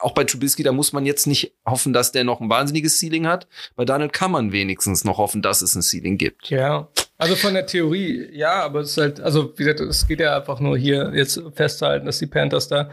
[0.00, 3.26] auch bei Trubisky, da muss man jetzt nicht hoffen, dass der noch ein wahnsinniges Ceiling
[3.26, 3.46] hat.
[3.76, 6.50] Bei Daniel kann man wenigstens noch hoffen, dass es ein Ceiling gibt.
[6.50, 6.88] Ja.
[7.16, 10.36] Also von der Theorie, ja, aber es ist halt, also wie gesagt, es geht ja
[10.36, 12.90] einfach nur hier jetzt festzuhalten, dass die Panthers da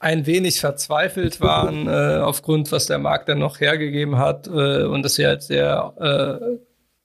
[0.00, 5.02] ein wenig verzweifelt waren äh, aufgrund, was der Markt dann noch hergegeben hat äh, und
[5.02, 6.58] dass sie halt sehr, äh,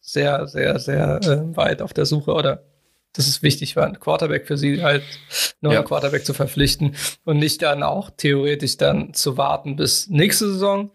[0.06, 2.64] sehr, sehr, sehr äh, weit auf der Suche oder
[3.14, 5.04] dass es wichtig war, einen Quarterback für sie halt
[5.62, 5.84] neuen ja.
[5.84, 10.92] Quarterback zu verpflichten und nicht dann auch theoretisch dann zu warten bis nächste Saison.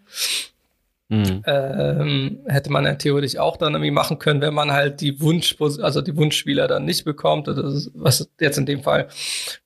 [1.09, 1.43] Mhm.
[1.45, 5.57] Ähm, hätte man ja theoretisch auch dann irgendwie machen können, wenn man halt die Wunsch,
[5.61, 9.09] also die Wunschspieler dann nicht bekommt, was jetzt in dem Fall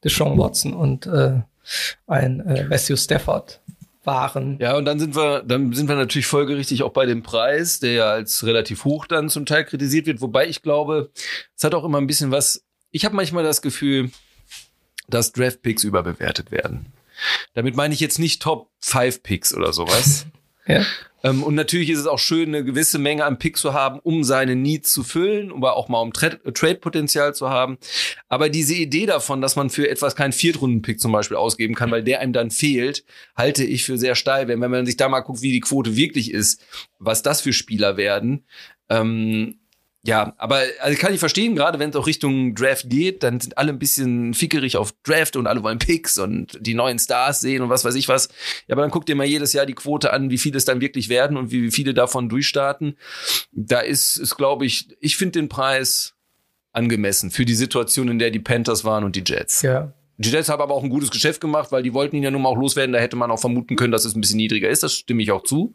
[0.02, 1.42] Deshaun Watson und äh,
[2.06, 3.60] ein äh, Matthew Stafford
[4.06, 4.58] waren.
[4.60, 7.92] Ja, und dann sind wir, dann sind wir natürlich folgerichtig auch bei dem Preis, der
[7.92, 10.20] ja als relativ hoch dann zum Teil kritisiert wird.
[10.20, 11.10] Wobei ich glaube,
[11.56, 12.64] es hat auch immer ein bisschen was.
[12.90, 14.10] Ich habe manchmal das Gefühl,
[15.08, 16.86] dass Draft Picks überbewertet werden.
[17.54, 20.26] Damit meine ich jetzt nicht Top 5 Picks oder sowas.
[20.66, 20.84] ja.
[21.24, 24.22] Ähm, und natürlich ist es auch schön, eine gewisse Menge an Pick zu haben, um
[24.22, 27.78] seine Needs zu füllen, aber auch mal um Tra Trade-Potenzial zu haben.
[28.28, 32.04] Aber diese Idee davon, dass man für etwas keinen Viertrunden-Pick zum Beispiel ausgeben kann, weil
[32.04, 34.46] der einem dann fehlt, halte ich für sehr steil.
[34.46, 36.62] Wenn, wenn man sich da mal guckt, wie die Quote wirklich ist,
[36.98, 38.44] was das für Spieler werden,
[38.90, 39.58] ähm,
[40.06, 43.56] ja, aber also kann ich verstehen, gerade wenn es auch Richtung Draft geht, dann sind
[43.56, 47.62] alle ein bisschen fickerig auf Draft und alle wollen Picks und die neuen Stars sehen
[47.62, 48.28] und was weiß ich was.
[48.66, 50.82] Ja, aber dann guckt ihr mal jedes Jahr die Quote an, wie viele es dann
[50.82, 52.98] wirklich werden und wie viele davon durchstarten.
[53.52, 56.14] Da ist, ist glaube ich, ich finde den Preis
[56.72, 59.62] angemessen für die Situation, in der die Panthers waren und die Jets.
[59.62, 59.94] Ja.
[60.16, 62.42] Die Jets haben aber auch ein gutes Geschäft gemacht, weil die wollten ihn ja nun
[62.42, 62.92] mal auch loswerden.
[62.92, 64.82] Da hätte man auch vermuten können, dass es ein bisschen niedriger ist.
[64.82, 65.74] Das stimme ich auch zu.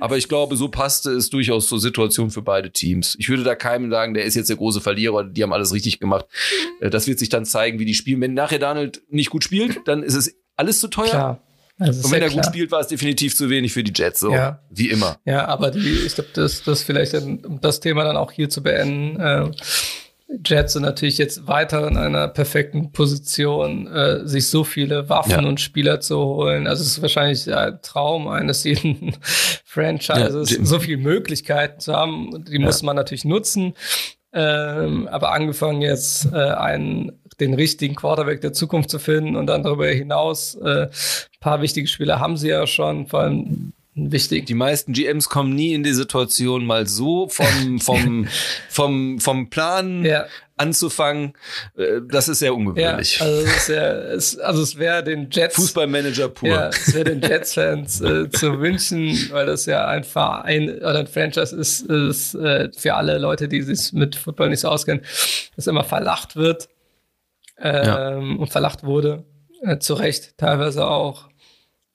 [0.00, 3.16] Aber ich glaube, so passte es durchaus zur Situation für beide Teams.
[3.18, 6.00] Ich würde da keinem sagen, der ist jetzt der große Verlierer, die haben alles richtig
[6.00, 6.26] gemacht.
[6.80, 8.20] Äh, das wird sich dann zeigen, wie die spielen.
[8.20, 11.08] Wenn nachher Donald nicht gut spielt, dann ist es alles zu teuer.
[11.08, 11.40] Klar.
[11.78, 12.44] Also und wenn er klar.
[12.44, 14.60] gut spielt, war es definitiv zu wenig für die Jets, so ja.
[14.70, 15.18] wie immer.
[15.24, 18.62] Ja, aber die, ich glaube, das, das vielleicht, um das Thema dann auch hier zu
[18.62, 19.50] beenden, äh,
[20.44, 25.46] Jets sind natürlich jetzt weiter in einer perfekten Position, äh, sich so viele Waffen ja.
[25.46, 26.66] und Spieler zu holen.
[26.66, 29.16] Also es ist wahrscheinlich ein Traum eines jeden
[29.64, 32.44] Franchises, ja, so viele Möglichkeiten zu haben.
[32.46, 32.60] Die ja.
[32.60, 33.74] muss man natürlich nutzen.
[34.32, 39.62] Ähm, aber angefangen jetzt äh, einen den richtigen Quarterback der Zukunft zu finden und dann
[39.62, 40.88] darüber hinaus äh,
[41.44, 44.46] paar wichtige Spieler haben sie ja schon, vor allem wichtig.
[44.46, 48.28] Die meisten GMs kommen nie in die Situation, mal so vom, vom,
[48.68, 50.26] vom, vom Plan ja.
[50.56, 51.34] anzufangen.
[51.76, 53.18] Äh, das ist sehr ungewöhnlich.
[53.18, 55.56] Ja, also es, es, also es wäre den Jets.
[55.56, 56.48] Fußballmanager pur.
[56.48, 61.06] Ja, es wäre den Jets-Fans äh, zu wünschen, weil das ja ein Verein oder ein
[61.06, 65.04] Franchise ist, ist äh, für alle Leute, die sich mit Football nicht so auskennen,
[65.56, 66.68] das immer verlacht wird
[67.58, 68.16] ähm, ja.
[68.16, 69.24] und verlacht wurde.
[69.62, 71.28] Äh, zu Recht teilweise auch.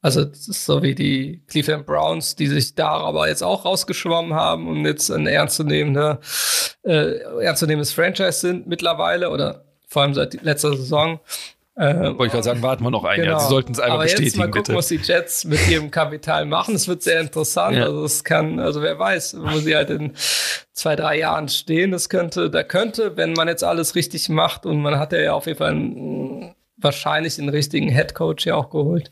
[0.02, 4.34] Also das ist so wie die Cleveland Browns, die sich da aber jetzt auch rausgeschwommen
[4.34, 6.20] haben und jetzt ein ernstzunehmender,
[6.84, 11.20] äh, ernstzunehmendes Franchise sind mittlerweile oder vor allem seit letzter Saison.
[11.76, 13.32] Äh, Wollte ich gerade sagen, warten wir noch ein genau.
[13.32, 13.40] Jahr.
[13.42, 14.78] Sie sollten es einmal Aber bestätigen, jetzt mal gucken, bitte.
[14.78, 16.76] was die Jets mit ihrem Kapital machen.
[16.76, 17.76] Es wird sehr interessant.
[17.76, 17.84] Ja.
[17.86, 20.14] Also es kann, also wer weiß, wo sie halt in
[20.72, 21.92] zwei, drei Jahren stehen.
[21.92, 25.46] Das könnte, da könnte, wenn man jetzt alles richtig macht und man hat ja auf
[25.46, 29.12] jeden Fall einen, wahrscheinlich den richtigen Head Coach ja auch geholt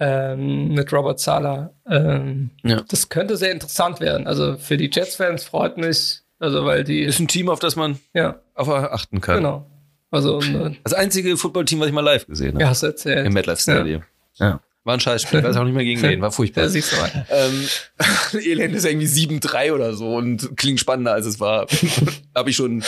[0.00, 1.72] ähm, mit Robert Sala.
[1.90, 2.82] Ähm, ja.
[2.88, 4.26] Das könnte sehr interessant werden.
[4.26, 7.02] Also für die Jets-Fans freut mich, also weil die.
[7.02, 8.36] Ist ein Team, auf das man ja.
[8.54, 9.36] auf achten kann.
[9.36, 9.66] Genau.
[10.10, 12.62] Also, äh, das einzige Footballteam, was ich mal live gesehen habe.
[12.62, 13.26] Ja, hast du erzählt.
[13.26, 14.02] Im MetLife Stadium.
[14.36, 14.46] Ja.
[14.46, 14.60] ja.
[14.84, 16.62] War ein Scheißspiel, weiß auch nicht mehr gegen wen, war furchtbar.
[16.62, 17.26] Ja, siehst du mal.
[17.28, 17.68] Ähm,
[18.40, 21.66] Elend ist irgendwie 7-3 oder so und klingt spannender, als es war.
[22.34, 22.82] habe ich schon,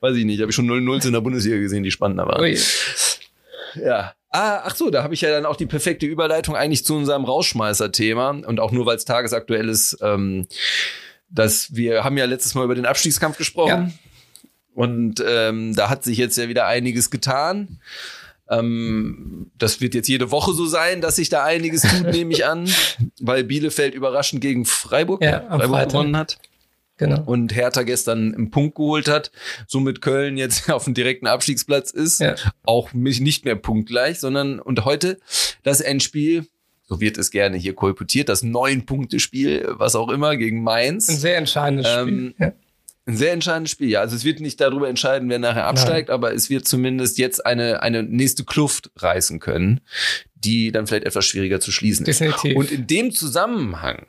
[0.00, 2.40] weiß ich nicht, habe ich schon 0-0 in der Bundesliga gesehen, die spannender waren.
[2.40, 2.56] Ui.
[3.74, 4.14] Ja.
[4.32, 7.24] Ah, ach so, da habe ich ja dann auch die perfekte Überleitung eigentlich zu unserem
[7.24, 10.46] Rausschmeißer-Thema und auch nur, weil es tagesaktuell ist, ähm,
[11.28, 14.50] dass wir haben ja letztes Mal über den Abstiegskampf gesprochen ja.
[14.74, 17.80] und ähm, da hat sich jetzt ja wieder einiges getan.
[18.48, 22.46] Ähm, das wird jetzt jede Woche so sein, dass sich da einiges tut, nehme ich
[22.46, 22.70] an,
[23.20, 26.38] weil Bielefeld überraschend gegen Freiburg, Ja, Freiburg gewonnen hat
[26.98, 27.22] Genau.
[27.24, 29.32] und Hertha gestern einen Punkt geholt hat,
[29.66, 32.34] somit Köln jetzt auf dem direkten Abstiegsplatz ist, Ja.
[32.64, 35.18] auch mich nicht mehr punktgleich, sondern und heute
[35.62, 36.46] das Endspiel,
[36.84, 41.08] so wird es gerne hier kolportiert, das Neun-Punkte-Spiel, was auch immer, gegen Mainz.
[41.08, 42.34] Ein sehr entscheidendes Ähm, Spiel.
[42.38, 42.52] Ja.
[43.04, 44.00] Ein sehr entscheidendes Spiel, ja.
[44.00, 47.82] Also es wird nicht darüber entscheiden, wer nachher absteigt, aber es wird zumindest jetzt eine,
[47.82, 49.80] eine nächste Kluft reißen können,
[50.36, 52.20] die dann vielleicht etwas schwieriger zu schließen ist.
[52.20, 52.56] Definitiv.
[52.56, 54.06] Und in dem Zusammenhang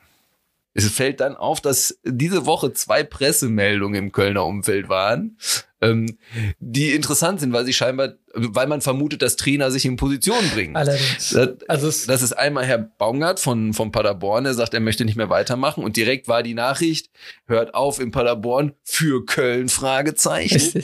[0.73, 5.37] es fällt dann auf, dass diese Woche zwei Pressemeldungen im Kölner Umfeld waren,
[5.81, 6.17] ähm,
[6.59, 10.75] die interessant sind, weil sie scheinbar, weil man vermutet, dass Trainer sich in Position bringen.
[10.75, 11.31] Allerdings.
[11.31, 15.05] Das, Also es, das ist einmal Herr Baumgart von, von Paderborn, der sagt, er möchte
[15.05, 15.83] nicht mehr weitermachen.
[15.83, 17.11] Und direkt war die Nachricht,
[17.45, 20.83] hört auf in Paderborn für Köln, Fragezeichen.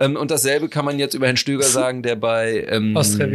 [0.00, 3.26] Ähm, und dasselbe kann man jetzt über Herrn Stöger sagen, der bei ähm, Austria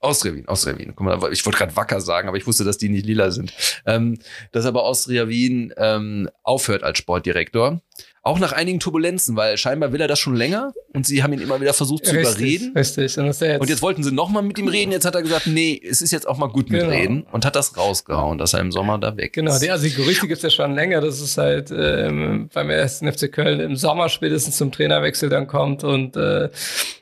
[0.00, 0.02] Wien.
[0.02, 0.92] wo- Austria Wien, Austria Wien.
[0.96, 3.52] Guck mal, ich wollte gerade wacker sagen, aber ich wusste, dass die nicht lila sind.
[3.86, 4.18] Ähm,
[4.52, 7.80] dass aber Austria Wien ähm, aufhört als Sportdirektor.
[8.22, 11.40] Auch nach einigen Turbulenzen, weil scheinbar will er das schon länger und sie haben ihn
[11.40, 12.72] immer wieder versucht zu richtig, überreden.
[12.76, 13.18] Richtig.
[13.18, 14.92] Und, jetzt, Und jetzt wollten sie nochmal mit ihm reden.
[14.92, 16.92] Jetzt hat er gesagt, nee, es ist jetzt auch mal gut mit Genau.
[16.92, 19.60] reden und hat das rausgehauen, dass er im Sommer da weg Genau, ist.
[19.62, 23.10] die, also die Gerüchte gibt es ja schon länger, dass es halt ähm, beim ersten
[23.10, 26.50] FC Köln im Sommer spätestens zum Trainerwechsel dann kommt und äh,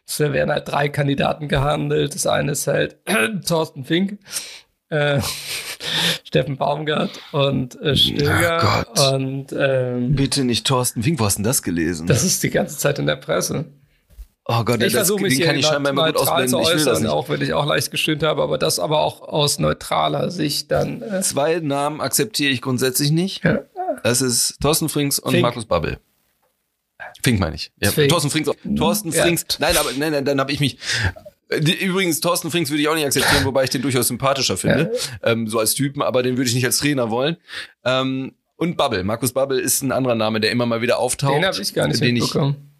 [0.06, 2.14] es werden halt drei Kandidaten gehandelt.
[2.14, 2.96] Das eine ist halt
[3.46, 4.18] Thorsten Fink,
[4.90, 5.20] äh,
[6.28, 8.84] Steffen Baumgart und äh, Stöger.
[8.94, 9.12] Gott.
[9.14, 12.06] und ähm, Bitte nicht Thorsten Fink, wo hast du denn das gelesen?
[12.06, 13.64] das ist die ganze Zeit in der Presse.
[14.44, 16.60] oh Gott, Ich versuche mich den kann ich scheinbar immer gut zu ausblenden.
[16.60, 20.30] Das äußern, auch wenn ich auch leicht gestöhnt habe, aber das aber auch aus neutraler
[20.30, 21.00] Sicht dann.
[21.00, 23.42] Äh, Zwei Namen akzeptiere ich grundsätzlich nicht.
[23.44, 23.60] ja.
[24.04, 25.42] Das ist Thorsten Frings und Fink.
[25.42, 25.98] Markus Babbel.
[27.24, 27.72] Fink meine ich.
[27.82, 28.10] Ja, Fink.
[28.10, 28.50] Thorsten Frings.
[28.76, 29.22] Thorsten Ja.
[29.22, 29.46] Frings.
[29.60, 30.76] Nein, aber nein, nein, dann habe ich mich.
[31.48, 34.92] Äh, Übrigens, Thorsten Frings würde ich auch nicht akzeptieren, wobei ich den durchaus sympathischer finde,
[35.22, 37.36] ähm, so als Typen, aber den würde ich nicht als Trainer wollen.
[37.84, 39.04] Ähm, und Babbel.
[39.04, 41.36] Markus Babbel ist ein anderer Name, der immer mal wieder auftaucht.
[41.36, 42.72] Den habe ich gar nicht den ich, mitbekommen.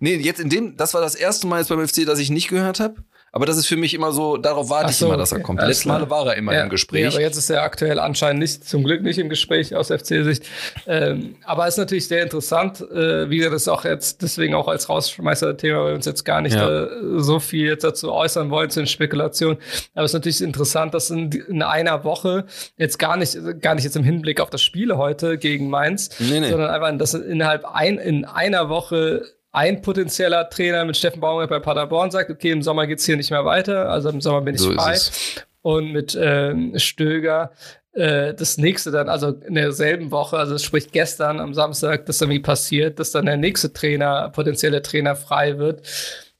[0.00, 2.48] Nee, jetzt in dem, das war das erste Mal jetzt beim FC, dass ich nicht
[2.48, 2.96] gehört habe.
[3.34, 5.40] Aber das ist für mich immer so, darauf warte Ach ich so, immer, dass er
[5.40, 5.58] kommt.
[5.58, 6.10] Alles Letztes Mal klar.
[6.10, 7.02] war er immer Ja, im Gespräch.
[7.04, 10.44] Ja, aber jetzt ist er aktuell anscheinend nicht, zum Glück nicht im Gespräch aus FC-Sicht.
[10.86, 14.90] Ähm, aber ist natürlich sehr interessant, äh, wie gesagt, das auch jetzt deswegen auch als
[14.90, 16.84] Rausschmeißer-Thema, weil wir uns jetzt gar nicht Ja.
[16.84, 19.56] äh, so viel jetzt dazu äußern wollen zu den Spekulationen.
[19.94, 22.44] Aber es ist natürlich interessant, dass in, in einer Woche
[22.76, 26.40] jetzt gar nicht, gar nicht jetzt im Hinblick auf das Spiel heute gegen Mainz, Nee,
[26.40, 26.50] nee.
[26.50, 29.22] sondern einfach, dass innerhalb ein, in einer Woche
[29.52, 33.30] ein potenzieller Trainer mit Steffen Baumgart bei Paderborn sagt, okay, im Sommer geht's hier nicht
[33.30, 34.92] mehr weiter, also im Sommer bin ich So frei.
[34.92, 35.44] es.
[35.60, 37.52] Und mit ähm, Stöger
[37.92, 42.40] äh, das nächste dann, also in derselben Woche, also sprich gestern am Samstag, das irgendwie
[42.40, 45.82] passiert, dass dann der nächste Trainer, potenzielle Trainer frei wird,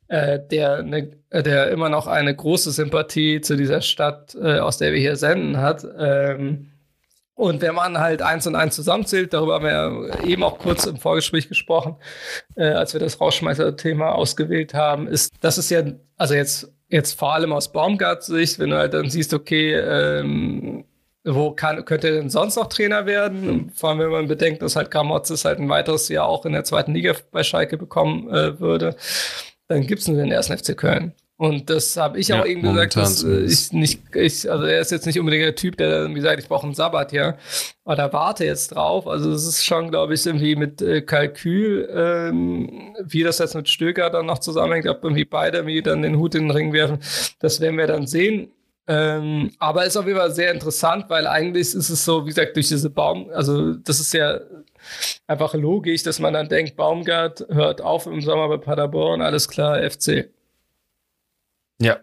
[0.08, 4.92] äh, der, ne, der immer noch eine große Sympathie zu dieser Stadt, äh, aus der
[4.92, 5.86] wir hier senden, hat.
[5.98, 6.71] Ähm,
[7.34, 10.84] und wenn man halt eins und eins zusammenzählt, darüber haben wir ja eben auch kurz
[10.84, 11.96] im Vorgespräch gesprochen,
[12.56, 15.82] äh, als wir das Rausschmeißer-Thema ausgewählt haben, ist, das ist ja,
[16.16, 20.84] also jetzt, jetzt vor allem aus Baumgarts Sicht, wenn du halt dann siehst, okay, ähm,
[21.24, 23.70] wo kann, könnte er denn sonst noch Trainer werden?
[23.74, 26.64] Vor allem, wenn man bedenkt, dass halt Gramotzes halt ein weiteres Jahr auch in der
[26.64, 28.96] zweiten Liga bei Schalke bekommen äh, würde,
[29.68, 31.14] dann gibt's nur den ersten FC Köln.
[31.42, 34.78] Und das habe ich Ja, auch eben gesagt, dass äh, ich nicht, ich, also er
[34.78, 37.36] ist jetzt nicht unbedingt der Typ, der dann irgendwie sagt, ich brauche einen Sabbat hier.
[37.84, 39.08] Aber da warte jetzt drauf.
[39.08, 43.68] Also es ist schon, glaube ich, irgendwie mit äh, Kalkül, ähm, wie das jetzt mit
[43.68, 47.00] Stöger dann noch zusammenhängt, ob irgendwie beide irgendwie dann den Hut in den Ring werfen.
[47.40, 48.52] Das werden wir dann sehen.
[48.86, 52.54] Ähm, aber ist auf jeden Fall sehr interessant, weil eigentlich ist es so, wie gesagt,
[52.54, 54.38] durch diese Baum, also das ist ja
[55.26, 59.78] einfach logisch, dass man dann denkt, Baumgart hört auf im Sommer bei Paderborn, alles klar,
[59.90, 60.30] FC.
[61.82, 61.98] Ja.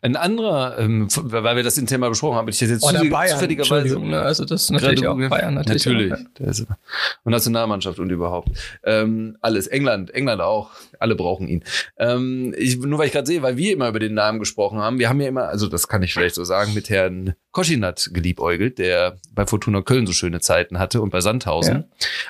[0.00, 3.98] Ein anderer, ähm, weil wir das im Thema besprochen haben, ich jetzt Oder Bayern, zufälligerweise
[3.98, 4.20] ne?
[4.20, 6.10] also das ist natürlich auch Bayern natürlich.
[6.10, 6.12] Natürlich.
[6.12, 6.76] Auch, ja.
[7.24, 8.48] Und Nationalmannschaft und überhaupt.
[8.84, 9.66] Ähm, alles.
[9.66, 10.70] England, England auch.
[10.98, 11.64] Alle brauchen ihn.
[11.98, 14.98] Ähm, ich, nur weil ich gerade sehe, weil wir immer über den Namen gesprochen haben.
[14.98, 18.78] Wir haben ja immer, also das kann ich vielleicht so sagen, mit Herrn Koschinat geliebäugelt,
[18.78, 21.84] der bei Fortuna Köln so schöne Zeiten hatte und bei Sandhausen.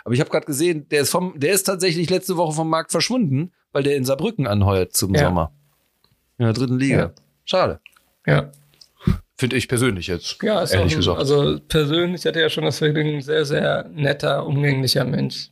[0.05, 2.91] Aber ich habe gerade gesehen, der ist vom, der ist tatsächlich letzte Woche vom Markt
[2.91, 5.25] verschwunden, weil der in Saarbrücken anheuert zum Ja.
[5.27, 5.53] Sommer.
[6.39, 6.99] In der dritten Liga.
[6.99, 7.13] Ja.
[7.45, 7.81] Schade.
[8.27, 8.53] Ja.
[9.37, 10.43] Finde ich persönlich jetzt.
[10.43, 11.19] Ja, ist ehrlich auch, gesagt.
[11.19, 15.51] Also persönlich hatte er ja schon das Vergnügen, ein sehr, sehr netter, umgänglicher Mensch.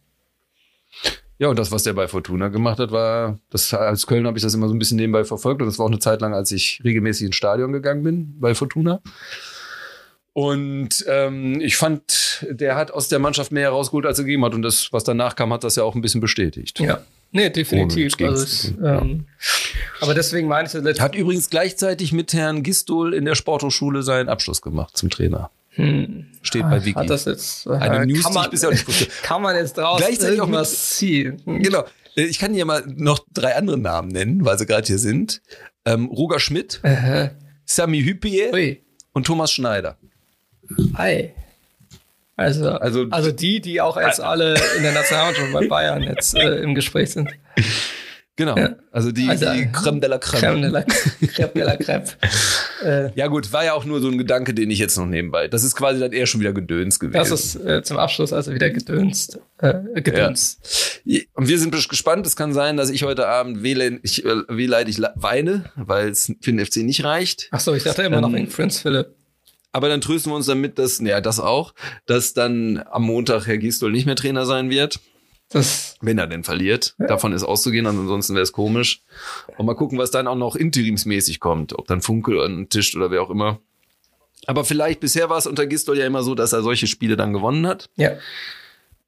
[1.38, 4.42] Ja, und das, was der bei Fortuna gemacht hat, war, das als Köln habe ich
[4.42, 5.60] das immer so ein bisschen nebenbei verfolgt.
[5.60, 8.54] Und das war auch eine Zeit lang, als ich regelmäßig ins Stadion gegangen bin bei
[8.54, 9.00] Fortuna.
[10.32, 14.54] Und ähm, ich fand, der hat aus der Mannschaft mehr herausgeholt, als er gegeben hat.
[14.54, 16.80] Und das, was danach kam, hat das ja auch ein bisschen bestätigt.
[16.80, 17.00] Ja,
[17.32, 18.14] Nee, definitiv.
[18.20, 19.26] Also ich, ähm,
[20.00, 24.02] aber deswegen meine ich das letzte Hat übrigens gleichzeitig mit Herrn Gistol in der Sporthochschule
[24.02, 25.50] seinen Abschluss gemacht zum Trainer.
[26.40, 26.94] Steht bei Wiki.
[26.98, 29.08] Hat das jetzt, äh, Eine News, kann, die man, ich bisher nicht wusste.
[29.22, 31.42] kann man jetzt draus Gleichzeitig auch irgendwas ziehen?
[31.44, 31.84] Genau.
[32.16, 35.42] Äh, Ich kann hier mal noch drei andere Namen nennen, weil sie gerade hier sind.
[35.84, 37.28] Ähm, Roger Schmidt, Äh,
[37.66, 38.78] Sami Hüppier
[39.12, 39.98] und Thomas Schneider.
[40.94, 41.34] ei.
[42.36, 46.56] Also, Also- also, die, die auch jetzt alle in der Nationalmannschaft bei Bayern jetzt äh,
[46.56, 47.30] im Gespräch sind.
[48.38, 48.54] Genau.
[48.58, 48.76] Ja.
[48.92, 50.42] Also die, Also, die Creme de la Creme.
[50.42, 52.04] Crème de la Crème de la Crème.
[52.84, 55.48] Äh, Ja gut, war ja auch nur so ein Gedanke, den ich jetzt noch nebenbei.
[55.48, 57.16] Das ist quasi dann eher schon wieder Gedöns gewesen.
[57.16, 59.38] das ist äh, zum Abschluss also wieder gedönst.
[59.56, 61.00] Äh, gedönst.
[61.32, 62.26] Und wir sind gespannt.
[62.26, 66.52] Es kann sein, dass ich heute Abend wehleid ich, äh, wehleidig weine, weil es für
[66.52, 67.48] den FC nicht reicht.
[67.52, 69.15] Ach so, ich dachte immer noch Ähm, wegen Prince Philip.
[69.76, 71.74] Aber dann trösten wir uns damit, dass, ja, das auch,
[72.06, 75.00] dass dann am Montag Herr Gistol nicht mehr Trainer sein wird,
[75.50, 76.94] Das, wenn er denn verliert.
[76.96, 79.02] Davon ist auszugehen, ansonsten wäre es komisch.
[79.58, 81.78] Und mal gucken, was dann auch noch interimsmäßig kommt.
[81.78, 83.60] Ob dann Funkel an den Tisch oder wer auch immer.
[84.46, 87.34] Aber vielleicht, bisher war es unter Gistol ja immer so, dass er solche Spiele dann
[87.34, 87.90] gewonnen hat.
[87.96, 88.12] ja.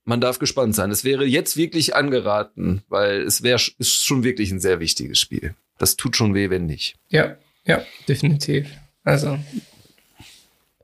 [0.05, 0.91] Man darf gespannt sein.
[0.91, 5.55] Es wäre jetzt wirklich angeraten, weil es wäre ist schon wirklich ein sehr wichtiges Spiel.
[5.79, 6.97] Das tut schon weh, wenn nicht.
[7.09, 8.69] Ja, ja, definitiv.
[9.05, 9.39] Also,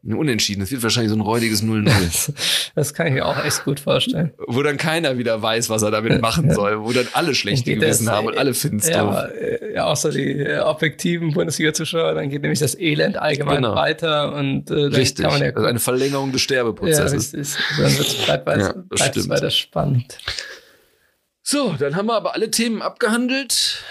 [0.06, 0.62] Ein Unentschieden.
[0.62, 2.32] Es wird wahrscheinlich so ein räudiges 0-0.
[2.74, 4.32] das kann ich mir auch echt gut vorstellen.
[4.46, 6.82] wo dann keiner wieder weiß, was er damit machen soll.
[6.84, 9.10] Wo dann alle schlechte Geht Gewissen das, haben und alle finden es ja, doof.
[9.14, 13.74] aber, äh, ja, außer die äh, objektiven Bundesliga-Zuschauer, dann geht nämlich das Elend allgemein Genau.
[13.76, 15.24] weiter und äh, Richtig.
[15.24, 17.32] kann man ja also eine Verlängerung des ja, Sterbeprozesses.
[17.34, 17.56] richtig.
[17.78, 19.28] Dann wird's, bleibt Ja, das bleibt es stimmt.
[19.30, 20.18] weiter spannend.
[21.42, 23.82] so, dann haben wir aber alle Themen abgehandelt.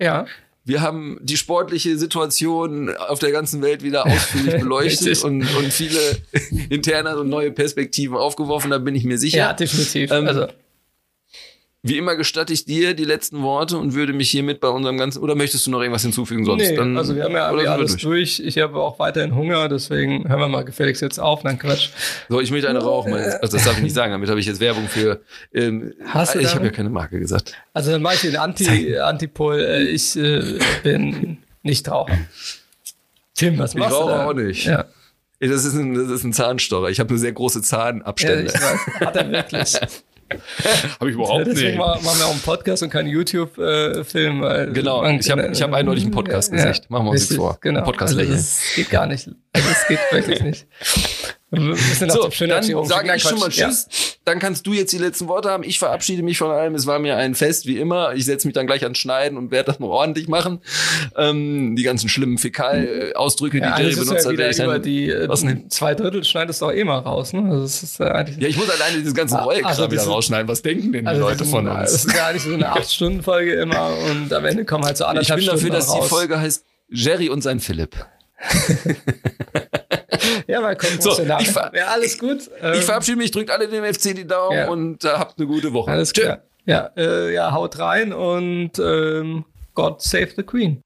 [0.00, 0.26] Ja,
[0.68, 5.98] Wir haben die sportliche Situation auf der ganzen Welt wieder ausführlich beleuchtet und, und viele
[6.68, 9.54] interne und neue Perspektiven aufgeworfen, da bin ich mir ja, sicher.
[9.54, 10.10] definitiv.
[10.10, 10.46] Ähm, also,
[11.84, 15.20] Wie immer gestatte ich dir die letzten Worte und würde mich hiermit bei unserem ganzen.
[15.22, 16.62] Oder möchtest du noch irgendwas hinzufügen sonst?
[16.68, 18.40] nee, Dann- also wir haben ja wir alles durch.
[18.40, 21.44] Ich habe auch weiterhin Hunger, deswegen hören wir mal gefälligst jetzt auf.
[21.44, 21.90] Nein, Quatsch.
[22.28, 23.12] So, ich möchte eine rauchen.
[23.12, 24.10] meine- Also das darf ich nicht sagen.
[24.10, 25.20] Damit habe ich jetzt Werbung für.
[25.54, 27.54] Ähm, Hast du ich habe ja keine Marke gesagt.
[27.72, 29.60] Also dann mache ich den Anti, Antipol.
[29.60, 32.18] Äh, ich äh, bin nicht Raucher.
[33.34, 34.26] Tim, was Ich machst du rauche da?
[34.26, 34.66] auch nicht.
[34.66, 34.84] Ja,
[35.40, 36.88] Das ist ein, das ist ein Zahnstocher.
[36.88, 38.46] Ich habe eine sehr große ja Zahnabstände.
[38.52, 38.78] ich weiß.
[39.00, 39.74] Hat er wirklich.
[41.00, 44.40] habe ich Ja, deswegen ma- machen wir auch einen Podcast und keinen YouTube-Film.
[44.42, 46.90] weil Genau, man- ich hab- ich hab eindeutig ein Podcast-Gesicht.
[46.90, 47.58] Machen wir uns richtig, vor.
[47.60, 47.82] Genau.
[47.84, 48.34] Podcast-Lächeln.
[48.36, 49.30] Also das geht gar nicht.
[49.52, 50.66] Also das geht wirklich nicht.
[51.50, 53.48] So, dann sage ich schon mal.
[53.48, 54.18] Tschüss.
[54.26, 55.62] Dann kannst du jetzt die letzten Worte haben.
[55.64, 56.74] Ich verabschiede mich von allem.
[56.74, 58.12] Es war mir ein Fest, wie immer.
[58.14, 60.60] Ich setze mich dann gleich ans Schneiden und werde das noch ordentlich machen.
[61.16, 64.32] Ähm, die ganzen schlimmen Fäkal-Ausdrücke, Ja, die Jerry ist benutzt ja hat.
[64.32, 65.70] wieder ich über die äh, Was denn?
[65.70, 67.32] zwei Drittel schneidest du auch eh mal raus.
[67.32, 67.42] Ne?
[67.48, 70.48] Also das ist äh, Ja, ich muss alleine dieses ganze Ah, Rollkram also wieder rausschneiden.
[70.48, 72.04] Was denken denn die also Leute von ein- Das uns?
[72.04, 75.38] ist ja eigentlich so eine 8-Stunden-Folge immer und am Ende kommen halt so Ich anderthalb
[75.38, 76.08] bin dafür, Stunden dass die raus.
[76.10, 77.96] Folge heißt Jerry und sein Philipp.
[80.48, 81.10] Ja, mal gucken, So,
[81.40, 82.50] ich ver- Ja, alles gut.
[82.60, 84.68] Ähm, Ich verabschiede mich, drückt alle dem FC die Daumen Ja.
[84.68, 85.90] und äh, habt eine gute Woche.
[85.90, 86.22] Alles Tschö.
[86.22, 86.38] klar.
[86.64, 89.44] Ja, äh, ja, haut rein und ähm,
[89.74, 90.80] God save the Queen.